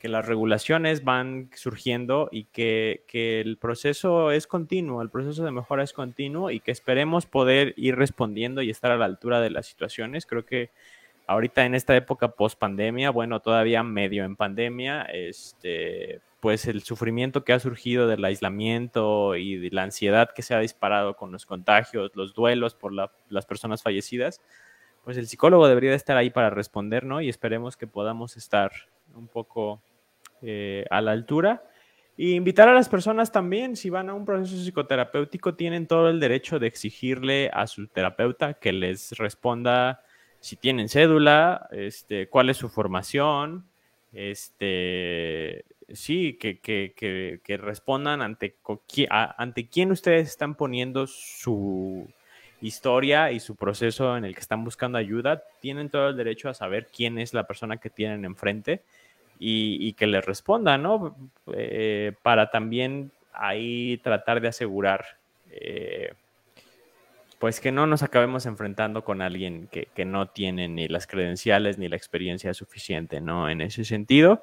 que 0.00 0.08
las 0.08 0.26
regulaciones 0.26 1.04
van 1.04 1.48
surgiendo 1.54 2.28
y 2.32 2.44
que, 2.46 3.04
que, 3.06 3.40
el 3.40 3.56
proceso 3.56 4.32
es 4.32 4.48
continuo, 4.48 5.00
el 5.00 5.10
proceso 5.10 5.44
de 5.44 5.52
mejora 5.52 5.84
es 5.84 5.92
continuo 5.92 6.50
y 6.50 6.58
que 6.58 6.72
esperemos 6.72 7.26
poder 7.26 7.72
ir 7.76 7.94
respondiendo 7.94 8.62
y 8.62 8.70
estar 8.70 8.90
a 8.90 8.96
la 8.96 9.04
altura 9.04 9.40
de 9.40 9.50
las 9.50 9.66
situaciones. 9.66 10.26
Creo 10.26 10.44
que 10.44 10.70
ahorita 11.28 11.64
en 11.66 11.74
esta 11.74 11.94
época 11.94 12.28
post 12.28 12.58
pandemia, 12.58 13.10
bueno, 13.10 13.40
todavía 13.40 13.82
medio 13.82 14.24
en 14.24 14.34
pandemia, 14.34 15.02
este, 15.02 16.20
pues 16.40 16.66
el 16.66 16.82
sufrimiento 16.82 17.44
que 17.44 17.52
ha 17.52 17.60
surgido 17.60 18.08
del 18.08 18.24
aislamiento 18.24 19.36
y 19.36 19.56
de 19.56 19.70
la 19.70 19.82
ansiedad 19.82 20.30
que 20.34 20.42
se 20.42 20.54
ha 20.54 20.60
disparado 20.60 21.16
con 21.16 21.30
los 21.30 21.44
contagios, 21.44 22.10
los 22.14 22.32
duelos 22.32 22.74
por 22.74 22.92
las 22.94 23.46
personas 23.46 23.82
fallecidas, 23.82 24.40
pues 25.04 25.18
el 25.18 25.28
psicólogo 25.28 25.68
debería 25.68 25.90
de 25.90 25.96
estar 25.96 26.16
ahí 26.16 26.30
para 26.30 26.48
responder, 26.48 27.04
¿no? 27.04 27.20
Y 27.20 27.28
esperemos 27.28 27.76
que 27.76 27.86
podamos 27.86 28.38
estar 28.38 28.72
un 29.14 29.28
poco 29.28 29.82
eh, 30.40 30.86
a 30.90 31.00
la 31.02 31.12
altura. 31.12 31.62
Y 32.16 32.34
invitar 32.34 32.68
a 32.68 32.74
las 32.74 32.88
personas 32.88 33.30
también, 33.30 33.76
si 33.76 33.90
van 33.90 34.08
a 34.08 34.14
un 34.14 34.24
proceso 34.24 34.56
psicoterapéutico, 34.56 35.54
tienen 35.54 35.86
todo 35.86 36.08
el 36.08 36.20
derecho 36.20 36.58
de 36.58 36.66
exigirle 36.66 37.50
a 37.52 37.66
su 37.66 37.86
terapeuta 37.86 38.54
que 38.54 38.72
les 38.72 39.12
responda 39.12 40.02
si 40.48 40.56
tienen 40.56 40.88
cédula, 40.88 41.68
este, 41.72 42.26
cuál 42.28 42.48
es 42.48 42.56
su 42.56 42.70
formación, 42.70 43.66
este, 44.14 45.66
sí, 45.92 46.38
que, 46.40 46.58
que, 46.58 46.94
que, 47.44 47.56
respondan 47.58 48.22
ante, 48.22 48.56
quién 49.70 49.92
ustedes 49.92 50.28
están 50.28 50.54
poniendo 50.54 51.06
su 51.06 52.08
historia 52.62 53.30
y 53.30 53.40
su 53.40 53.56
proceso 53.56 54.16
en 54.16 54.24
el 54.24 54.32
que 54.32 54.40
están 54.40 54.64
buscando 54.64 54.96
ayuda, 54.96 55.42
tienen 55.60 55.90
todo 55.90 56.08
el 56.08 56.16
derecho 56.16 56.48
a 56.48 56.54
saber 56.54 56.86
quién 56.86 57.18
es 57.18 57.34
la 57.34 57.46
persona 57.46 57.76
que 57.76 57.90
tienen 57.90 58.24
enfrente 58.24 58.80
y, 59.38 59.92
que 59.92 60.06
les 60.06 60.24
responda, 60.24 60.78
¿no? 60.78 61.14
Eh, 61.52 62.14
para 62.22 62.50
también 62.50 63.12
ahí 63.34 63.98
tratar 63.98 64.40
de 64.40 64.48
asegurar, 64.48 65.04
eh, 65.50 66.14
pues 67.38 67.60
que 67.60 67.72
no 67.72 67.86
nos 67.86 68.02
acabemos 68.02 68.46
enfrentando 68.46 69.04
con 69.04 69.22
alguien 69.22 69.68
que, 69.68 69.88
que, 69.94 70.04
no 70.04 70.28
tiene 70.28 70.68
ni 70.68 70.88
las 70.88 71.06
credenciales 71.06 71.78
ni 71.78 71.88
la 71.88 71.96
experiencia 71.96 72.52
suficiente, 72.54 73.20
¿no? 73.20 73.48
En 73.48 73.60
ese 73.60 73.84
sentido. 73.84 74.42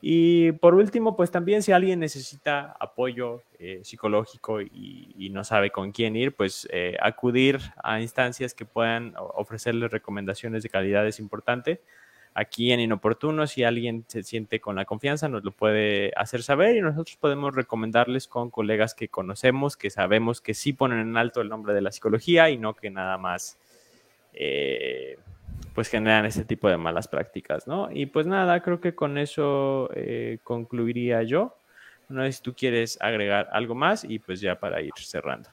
Y 0.00 0.52
por 0.52 0.74
último, 0.74 1.16
pues 1.16 1.30
también 1.30 1.62
si 1.62 1.72
alguien 1.72 2.00
necesita 2.00 2.76
apoyo 2.78 3.42
eh, 3.58 3.80
psicológico 3.82 4.60
y, 4.60 5.30
no 5.32 5.44
sabe 5.44 5.70
con 5.70 5.92
quién 5.92 6.16
ir, 6.16 6.34
pues 6.34 6.68
eh, 6.70 6.96
acudir 7.00 7.58
a 7.82 8.00
instancias 8.00 8.54
que 8.54 8.64
puedan 8.64 9.14
ofrecerles 9.16 9.90
recomendaciones 9.90 10.62
de 10.62 10.68
calidad 10.68 11.06
es 11.06 11.18
importante. 11.18 11.80
Aquí 12.38 12.70
en 12.70 12.80
Inoportuno, 12.80 13.46
si 13.46 13.64
alguien 13.64 14.04
se 14.08 14.22
siente 14.22 14.60
con 14.60 14.76
la 14.76 14.84
confianza, 14.84 15.26
nos 15.26 15.42
lo 15.42 15.52
puede 15.52 16.12
hacer 16.16 16.42
saber 16.42 16.76
y 16.76 16.82
nosotros 16.82 17.16
podemos 17.16 17.54
recomendarles 17.54 18.28
con 18.28 18.50
colegas 18.50 18.92
que 18.92 19.08
conocemos, 19.08 19.78
que 19.78 19.88
sabemos 19.88 20.42
que 20.42 20.52
sí 20.52 20.74
ponen 20.74 21.00
en 21.00 21.16
alto 21.16 21.40
el 21.40 21.48
nombre 21.48 21.72
de 21.72 21.80
la 21.80 21.90
psicología 21.92 22.50
y 22.50 22.58
no 22.58 22.74
que 22.74 22.90
nada 22.90 23.16
más... 23.16 23.58
Eh, 24.34 25.16
pues 25.74 25.88
generan 25.88 26.26
ese 26.26 26.44
tipo 26.44 26.68
de 26.68 26.76
malas 26.76 27.08
prácticas, 27.08 27.66
¿no? 27.66 27.90
Y 27.90 28.06
pues 28.06 28.26
nada, 28.26 28.62
creo 28.62 28.80
que 28.80 28.94
con 28.94 29.18
eso 29.18 29.90
eh, 29.94 30.38
concluiría 30.42 31.22
yo. 31.22 31.56
No 32.08 32.22
sé 32.24 32.32
si 32.32 32.42
tú 32.42 32.54
quieres 32.54 32.98
agregar 33.00 33.48
algo 33.52 33.74
más 33.74 34.04
y 34.04 34.18
pues 34.18 34.40
ya 34.40 34.58
para 34.58 34.80
ir 34.80 34.92
cerrando. 34.96 35.50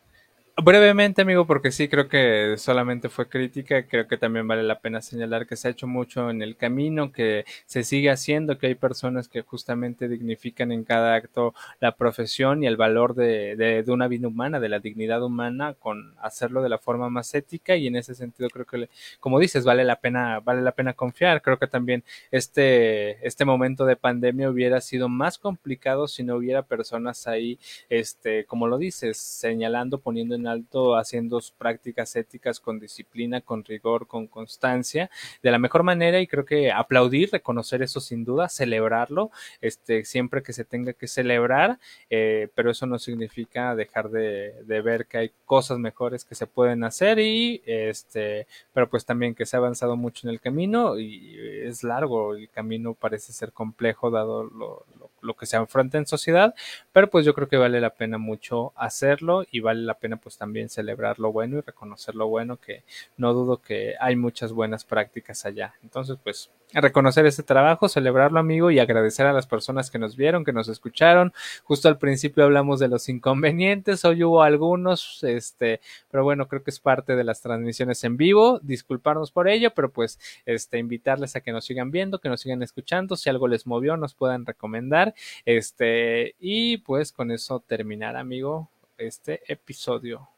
Brevemente, 0.55 1.23
amigo, 1.23 1.47
porque 1.47 1.71
sí 1.71 1.87
creo 1.87 2.07
que 2.07 2.57
solamente 2.57 3.09
fue 3.09 3.27
crítica, 3.27 3.87
creo 3.87 4.07
que 4.07 4.17
también 4.17 4.47
vale 4.47 4.61
la 4.61 4.79
pena 4.81 5.01
señalar 5.01 5.47
que 5.47 5.55
se 5.55 5.67
ha 5.67 5.71
hecho 5.71 5.87
mucho 5.87 6.29
en 6.29 6.43
el 6.43 6.55
camino, 6.55 7.11
que 7.11 7.43
se 7.65 7.83
sigue 7.83 8.11
haciendo, 8.11 8.59
que 8.59 8.67
hay 8.67 8.75
personas 8.75 9.27
que 9.27 9.41
justamente 9.41 10.07
dignifican 10.07 10.71
en 10.71 10.83
cada 10.83 11.15
acto 11.15 11.55
la 11.79 11.95
profesión 11.95 12.63
y 12.63 12.67
el 12.67 12.77
valor 12.77 13.15
de, 13.15 13.55
de, 13.55 13.91
una 13.91 14.07
vida 14.07 14.27
humana, 14.27 14.59
de 14.59 14.69
la 14.69 14.77
dignidad 14.79 15.23
humana, 15.23 15.73
con 15.73 16.13
hacerlo 16.21 16.61
de 16.61 16.69
la 16.69 16.77
forma 16.77 17.09
más 17.09 17.33
ética 17.33 17.75
y 17.75 17.87
en 17.87 17.95
ese 17.95 18.13
sentido 18.13 18.47
creo 18.49 18.67
que, 18.67 18.89
como 19.19 19.39
dices, 19.39 19.65
vale 19.65 19.83
la 19.83 19.95
pena, 20.01 20.39
vale 20.39 20.61
la 20.61 20.73
pena 20.73 20.93
confiar. 20.93 21.41
Creo 21.41 21.57
que 21.57 21.67
también 21.67 22.03
este, 22.29 23.25
este 23.27 23.43
momento 23.43 23.85
de 23.87 23.95
pandemia 23.95 24.51
hubiera 24.51 24.81
sido 24.81 25.09
más 25.09 25.39
complicado 25.39 26.07
si 26.07 26.23
no 26.23 26.35
hubiera 26.35 26.61
personas 26.61 27.25
ahí, 27.25 27.57
este, 27.89 28.45
como 28.45 28.67
lo 28.67 28.77
dices, 28.77 29.17
señalando, 29.17 29.99
poniendo 29.99 30.35
en 30.35 30.42
alto 30.47 30.95
haciendo 30.95 31.39
prácticas 31.57 32.15
éticas 32.15 32.59
con 32.59 32.79
disciplina, 32.79 33.41
con 33.41 33.63
rigor, 33.63 34.07
con 34.07 34.27
constancia, 34.27 35.09
de 35.41 35.51
la 35.51 35.59
mejor 35.59 35.83
manera 35.83 36.19
y 36.19 36.27
creo 36.27 36.45
que 36.45 36.71
aplaudir, 36.71 37.29
reconocer 37.31 37.81
eso 37.81 37.99
sin 37.99 38.23
duda, 38.23 38.49
celebrarlo, 38.49 39.31
este, 39.61 40.05
siempre 40.05 40.43
que 40.43 40.53
se 40.53 40.65
tenga 40.65 40.93
que 40.93 41.07
celebrar, 41.07 41.79
eh, 42.09 42.49
pero 42.55 42.71
eso 42.71 42.85
no 42.85 42.99
significa 42.99 43.75
dejar 43.75 44.09
de, 44.09 44.53
ver 44.83 45.05
que 45.05 45.17
hay 45.17 45.31
cosas 45.45 45.77
mejores 45.77 46.25
que 46.25 46.35
se 46.35 46.47
pueden 46.47 46.83
hacer 46.83 47.19
y 47.19 47.61
este, 47.65 48.47
pero 48.73 48.89
pues 48.89 49.05
también 49.05 49.35
que 49.35 49.45
se 49.45 49.55
ha 49.55 49.59
avanzado 49.59 49.95
mucho 49.95 50.27
en 50.27 50.33
el 50.33 50.41
camino 50.41 50.97
y 50.99 51.37
es 51.63 51.83
largo, 51.83 52.35
el 52.35 52.49
camino 52.49 52.95
parece 52.95 53.31
ser 53.31 53.53
complejo 53.53 54.11
dado 54.11 54.43
lo, 54.43 54.85
lo 54.99 55.02
que 55.35 55.45
se 55.45 55.55
enfrenta 55.57 55.97
en 55.97 56.05
sociedad, 56.05 56.53
pero 56.91 57.09
pues 57.09 57.25
yo 57.25 57.33
creo 57.33 57.47
que 57.47 57.57
vale 57.57 57.79
la 57.79 57.91
pena 57.91 58.17
mucho 58.17 58.73
hacerlo 58.75 59.45
y 59.49 59.61
vale 59.61 59.81
la 59.81 59.95
pena 59.95 60.17
pues, 60.17 60.37
también 60.37 60.69
celebrar 60.69 61.19
lo 61.19 61.31
bueno 61.31 61.57
y 61.57 61.61
reconocer 61.61 62.15
lo 62.15 62.27
bueno, 62.27 62.57
que 62.57 62.83
no 63.17 63.33
dudo 63.33 63.61
que 63.61 63.95
hay 63.99 64.15
muchas 64.15 64.51
buenas 64.51 64.83
prácticas 64.83 65.45
allá. 65.45 65.73
Entonces, 65.81 66.17
pues 66.21 66.51
reconocer 66.81 67.25
ese 67.25 67.43
trabajo, 67.43 67.89
celebrarlo 67.89 68.39
amigo 68.39 68.71
y 68.71 68.79
agradecer 68.79 69.25
a 69.25 69.33
las 69.33 69.47
personas 69.47 69.91
que 69.91 69.99
nos 69.99 70.15
vieron, 70.15 70.43
que 70.43 70.53
nos 70.53 70.67
escucharon. 70.69 71.33
Justo 71.63 71.87
al 71.87 71.97
principio 71.97 72.43
hablamos 72.43 72.79
de 72.79 72.87
los 72.87 73.09
inconvenientes, 73.09 74.05
hoy 74.05 74.23
hubo 74.23 74.41
algunos, 74.41 75.23
este, 75.23 75.81
pero 76.09 76.23
bueno, 76.23 76.47
creo 76.47 76.63
que 76.63 76.71
es 76.71 76.79
parte 76.79 77.15
de 77.15 77.23
las 77.23 77.41
transmisiones 77.41 78.03
en 78.03 78.17
vivo. 78.17 78.59
Disculparnos 78.61 79.31
por 79.31 79.47
ello, 79.47 79.71
pero 79.73 79.91
pues 79.91 80.19
este 80.45 80.77
invitarles 80.77 81.35
a 81.35 81.41
que 81.41 81.51
nos 81.51 81.65
sigan 81.65 81.91
viendo, 81.91 82.19
que 82.19 82.29
nos 82.29 82.41
sigan 82.41 82.63
escuchando, 82.63 83.15
si 83.15 83.29
algo 83.29 83.47
les 83.47 83.65
movió 83.67 83.97
nos 83.97 84.15
puedan 84.15 84.45
recomendar. 84.45 85.13
Este, 85.45 86.35
y 86.39 86.77
pues 86.77 87.11
con 87.11 87.31
eso 87.31 87.59
terminar, 87.59 88.15
amigo 88.15 88.69
este 88.97 89.41
episodio. 89.51 90.32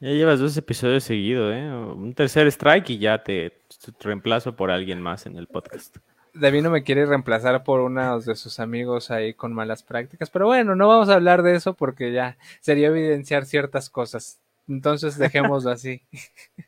Ya 0.00 0.10
llevas 0.10 0.38
dos 0.38 0.56
episodios 0.56 1.02
seguidos, 1.02 1.52
¿eh? 1.52 1.68
Un 1.68 2.14
tercer 2.14 2.46
strike 2.46 2.90
y 2.90 2.98
ya 2.98 3.24
te, 3.24 3.52
reemplazo 3.98 4.54
por 4.54 4.70
alguien 4.70 5.02
más 5.02 5.26
en 5.26 5.36
el 5.36 5.48
podcast. 5.48 5.96
David 6.34 6.62
no 6.62 6.70
me 6.70 6.84
quiere 6.84 7.04
reemplazar 7.04 7.64
por 7.64 7.80
uno 7.80 8.20
de 8.20 8.36
sus 8.36 8.60
amigos 8.60 9.10
ahí 9.10 9.34
con 9.34 9.52
malas 9.52 9.82
prácticas, 9.82 10.30
pero 10.30 10.46
bueno, 10.46 10.76
no 10.76 10.86
vamos 10.86 11.08
a 11.08 11.14
hablar 11.14 11.42
de 11.42 11.56
eso 11.56 11.74
porque 11.74 12.12
ya 12.12 12.38
sería 12.60 12.88
evidenciar 12.88 13.44
ciertas 13.44 13.90
cosas. 13.90 14.38
Entonces 14.68 15.18
dejémoslo 15.18 15.70
así. 15.70 16.02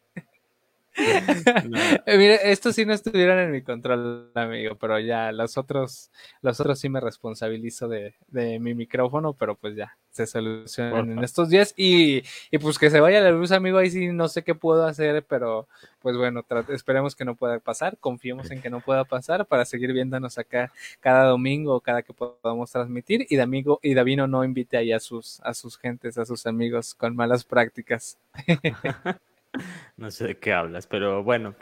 Mire, 2.07 2.51
estos 2.51 2.75
sí 2.75 2.85
no 2.85 2.93
estuvieron 2.93 3.39
en 3.39 3.51
mi 3.51 3.63
control, 3.63 4.31
amigo, 4.35 4.77
pero 4.77 4.99
ya 4.99 5.33
los 5.33 5.57
otros, 5.57 6.11
los 6.43 6.61
otros 6.61 6.79
sí 6.79 6.89
me 6.89 7.01
responsabilizo 7.01 7.89
de, 7.89 8.15
de 8.29 8.59
mi 8.59 8.75
micrófono, 8.75 9.35
pero 9.35 9.55
pues 9.55 9.77
ya 9.77 9.97
se 10.11 10.27
solucionan 10.27 11.11
en 11.11 11.25
estos 11.25 11.49
días. 11.49 11.73
Y, 11.77 12.23
y, 12.51 12.59
pues 12.59 12.79
que 12.79 12.91
se 12.91 13.01
vaya 13.01 13.21
la 13.21 13.31
luz, 13.31 13.53
amigo, 13.53 13.79
ahí 13.79 13.91
sí 13.91 14.09
no 14.09 14.29
sé 14.29 14.43
qué 14.43 14.55
puedo 14.55 14.87
hacer, 14.87 15.25
pero 15.25 15.69
pues 16.01 16.17
bueno, 16.17 16.45
esperemos 16.69 17.15
que 17.15 17.25
no 17.25 17.37
pueda 17.37 17.59
pasar, 17.59 17.97
confiemos 17.99 18.51
en 18.51 18.61
que 18.61 18.71
no 18.71 18.81
pueda 18.81 19.05
pasar 19.05 19.47
para 19.47 19.65
seguir 19.65 19.93
viéndonos 19.93 20.39
acá 20.39 20.73
cada 21.01 21.25
domingo 21.25 21.81
cada 21.81 22.03
que 22.03 22.13
podamos 22.13 22.71
transmitir. 22.71 23.27
Y 23.29 23.37
de 23.37 23.43
amigo 23.43 23.79
y 23.83 23.95
Davino 23.95 24.27
no 24.27 24.45
invite 24.45 24.77
ahí 24.77 24.93
a 24.93 25.01
sus 25.01 25.41
a 25.43 25.55
sus 25.55 25.79
gentes, 25.79 26.19
a 26.19 26.25
sus 26.25 26.47
amigos 26.47 26.95
con 26.95 27.15
malas 27.17 27.45
prácticas. 27.45 28.19
No 29.97 30.11
sé 30.11 30.29
de 30.29 30.39
qué 30.39 30.53
hablas, 30.53 30.87
pero 30.87 31.23
bueno. 31.23 31.55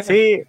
Sí, 0.00 0.42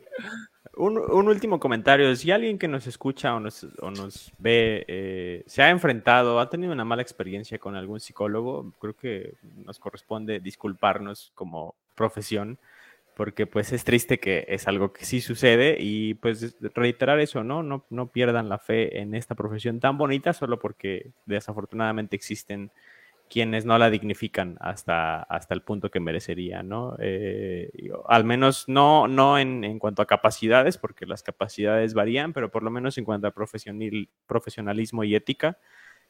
un, 0.78 1.28
último 1.28 1.60
comentario. 1.60 2.16
Si 2.16 2.32
alguien 2.32 2.58
que 2.58 2.68
nos 2.68 2.88
escucha 2.88 3.36
o 3.36 3.40
nos, 3.40 4.32
ve 4.38 4.86
eh, 4.88 5.44
se 5.46 5.62
ha 5.64 5.70
enfrentado, 5.70 6.40
ha 6.40 6.50
tenido 6.50 6.74
una 6.74 6.86
mala 6.86 7.02
experiencia 7.02 7.60
con 7.60 7.76
algún 7.76 8.00
psicólogo, 8.00 8.74
creo 8.80 8.96
que 8.96 9.36
nos 9.66 9.80
corresponde 9.80 10.40
disculparnos 10.40 11.32
como 11.36 11.76
profesión, 11.96 12.58
porque 13.16 13.48
pues 13.48 13.74
es 13.74 13.84
triste 13.84 14.20
que 14.20 14.46
es 14.48 14.68
algo 14.68 14.94
que 14.94 15.06
sí 15.06 15.22
sucede 15.22 15.78
y 15.80 16.14
pues 16.16 16.56
reiterar 16.76 17.20
eso, 17.20 17.44
¿no? 17.44 17.64
No, 17.64 17.84
no 17.90 18.08
pierdan 18.08 18.48
la 18.48 18.60
fe 18.60 19.00
en 19.00 19.16
esta 19.16 19.34
profesión 19.34 19.80
tan 19.80 19.98
bonita 19.98 20.34
solo 20.34 20.60
porque 20.60 21.12
desafortunadamente 21.26 22.16
existen 22.16 22.72
quienes 23.30 23.66
no 23.66 23.78
la 23.78 23.90
dignifican 23.90 24.58
hasta, 24.60 25.22
hasta 25.24 25.54
el 25.54 25.62
punto 25.62 25.92
que 25.92 26.00
merecería, 26.00 26.64
¿no? 26.64 26.96
Eh, 27.00 27.72
al 28.08 28.24
menos 28.24 28.66
no, 28.68 29.08
no 29.08 29.38
en, 29.38 29.64
en, 29.64 29.80
cuanto 29.80 30.02
a 30.02 30.08
capacidades, 30.08 30.78
porque 30.78 31.06
las 31.06 31.24
capacidades 31.24 31.94
varían, 31.94 32.34
pero 32.34 32.52
por 32.52 32.64
lo 32.64 32.72
menos 32.72 32.98
en 32.98 33.06
cuanto 33.06 33.28
a 33.28 33.34
profesionalismo 33.34 35.04
y 35.04 35.16
ética, 35.16 35.58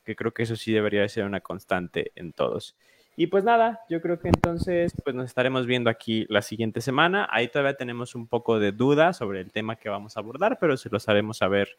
que 0.04 0.16
creo 0.16 0.34
que 0.34 0.44
eso 0.44 0.56
sí 0.56 0.72
debería 0.72 1.08
ser 1.10 1.26
una 1.26 1.42
constante 1.42 2.12
en 2.16 2.34
todos. 2.34 2.76
Y 3.20 3.28
pues 3.28 3.44
nada, 3.44 3.82
yo 3.90 4.00
creo 4.00 4.20
que 4.20 4.28
entonces 4.28 4.94
pues 5.04 5.16
nos 5.16 5.26
estaremos 5.26 5.66
viendo 5.66 5.90
aquí 5.90 6.28
la 6.30 6.44
siguiente 6.44 6.82
semana. 6.82 7.28
Ahí 7.32 7.48
todavía 7.48 7.76
tenemos 7.76 8.14
un 8.14 8.28
poco 8.28 8.60
de 8.60 8.72
duda 8.72 9.12
sobre 9.12 9.42
el 9.42 9.52
tema 9.52 9.76
que 9.76 9.90
vamos 9.90 10.16
a 10.16 10.20
abordar, 10.20 10.60
pero 10.60 10.78
se 10.78 10.90
los 10.90 11.10
haremos 11.10 11.38
saber 11.38 11.78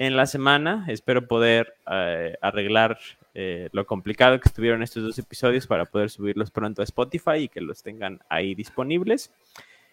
en 0.00 0.16
la 0.16 0.24
semana. 0.24 0.86
Espero 0.88 1.28
poder 1.28 1.74
eh, 1.90 2.34
arreglar 2.40 2.98
eh, 3.34 3.68
lo 3.72 3.84
complicado 3.84 4.40
que 4.40 4.48
estuvieron 4.48 4.82
estos 4.82 5.02
dos 5.02 5.18
episodios 5.18 5.66
para 5.66 5.84
poder 5.84 6.08
subirlos 6.08 6.50
pronto 6.50 6.80
a 6.80 6.84
Spotify 6.84 7.40
y 7.40 7.48
que 7.50 7.60
los 7.60 7.82
tengan 7.82 8.18
ahí 8.30 8.54
disponibles. 8.54 9.30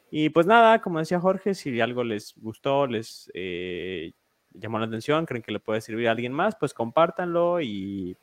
Y 0.10 0.30
pues 0.30 0.46
nada, 0.46 0.80
como 0.80 1.00
decía 1.00 1.20
Jorge, 1.20 1.54
si 1.54 1.82
algo 1.82 2.06
les 2.06 2.36
gustó, 2.38 2.88
les 2.88 3.30
eh, 3.34 4.14
llamó 4.54 4.80
la 4.80 4.86
atención, 4.86 5.26
creen 5.26 5.44
que 5.44 5.52
le 5.52 5.60
puede 5.60 5.82
servir 5.82 6.08
a 6.08 6.12
alguien 6.12 6.32
más, 6.32 6.56
pues 6.56 6.74
compártanlo 6.74 7.60
y 7.60 8.16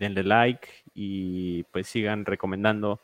denle 0.00 0.24
like 0.24 0.68
y 0.92 1.62
pues 1.70 1.86
sigan 1.86 2.24
recomendando 2.24 3.00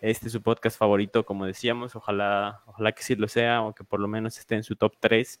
este 0.00 0.28
su 0.28 0.42
podcast 0.42 0.76
favorito, 0.76 1.24
como 1.24 1.46
decíamos, 1.46 1.94
ojalá, 1.94 2.62
ojalá 2.66 2.90
que 2.90 3.04
sí 3.04 3.14
lo 3.14 3.28
sea 3.28 3.62
o 3.62 3.76
que 3.76 3.84
por 3.84 4.00
lo 4.00 4.08
menos 4.08 4.38
esté 4.40 4.56
en 4.56 4.64
su 4.64 4.74
top 4.74 4.94
3 4.98 5.40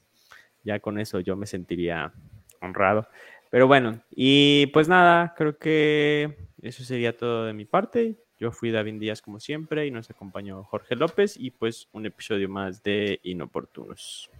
ya 0.66 0.80
con 0.80 0.98
eso 0.98 1.20
yo 1.20 1.36
me 1.36 1.46
sentiría 1.46 2.12
honrado. 2.60 3.08
Pero 3.50 3.66
bueno, 3.66 4.02
y 4.10 4.66
pues 4.66 4.88
nada, 4.88 5.34
creo 5.36 5.58
que 5.58 6.36
eso 6.62 6.84
sería 6.84 7.16
todo 7.16 7.44
de 7.44 7.52
mi 7.52 7.64
parte. 7.64 8.16
Yo 8.38 8.52
fui 8.52 8.70
David 8.70 9.00
Díaz 9.00 9.22
como 9.22 9.40
siempre 9.40 9.86
y 9.86 9.90
nos 9.90 10.10
acompañó 10.10 10.62
Jorge 10.64 10.94
López 10.94 11.36
y 11.38 11.52
pues 11.52 11.88
un 11.92 12.06
episodio 12.06 12.48
más 12.48 12.82
de 12.82 13.20
Inoportunos. 13.22 14.30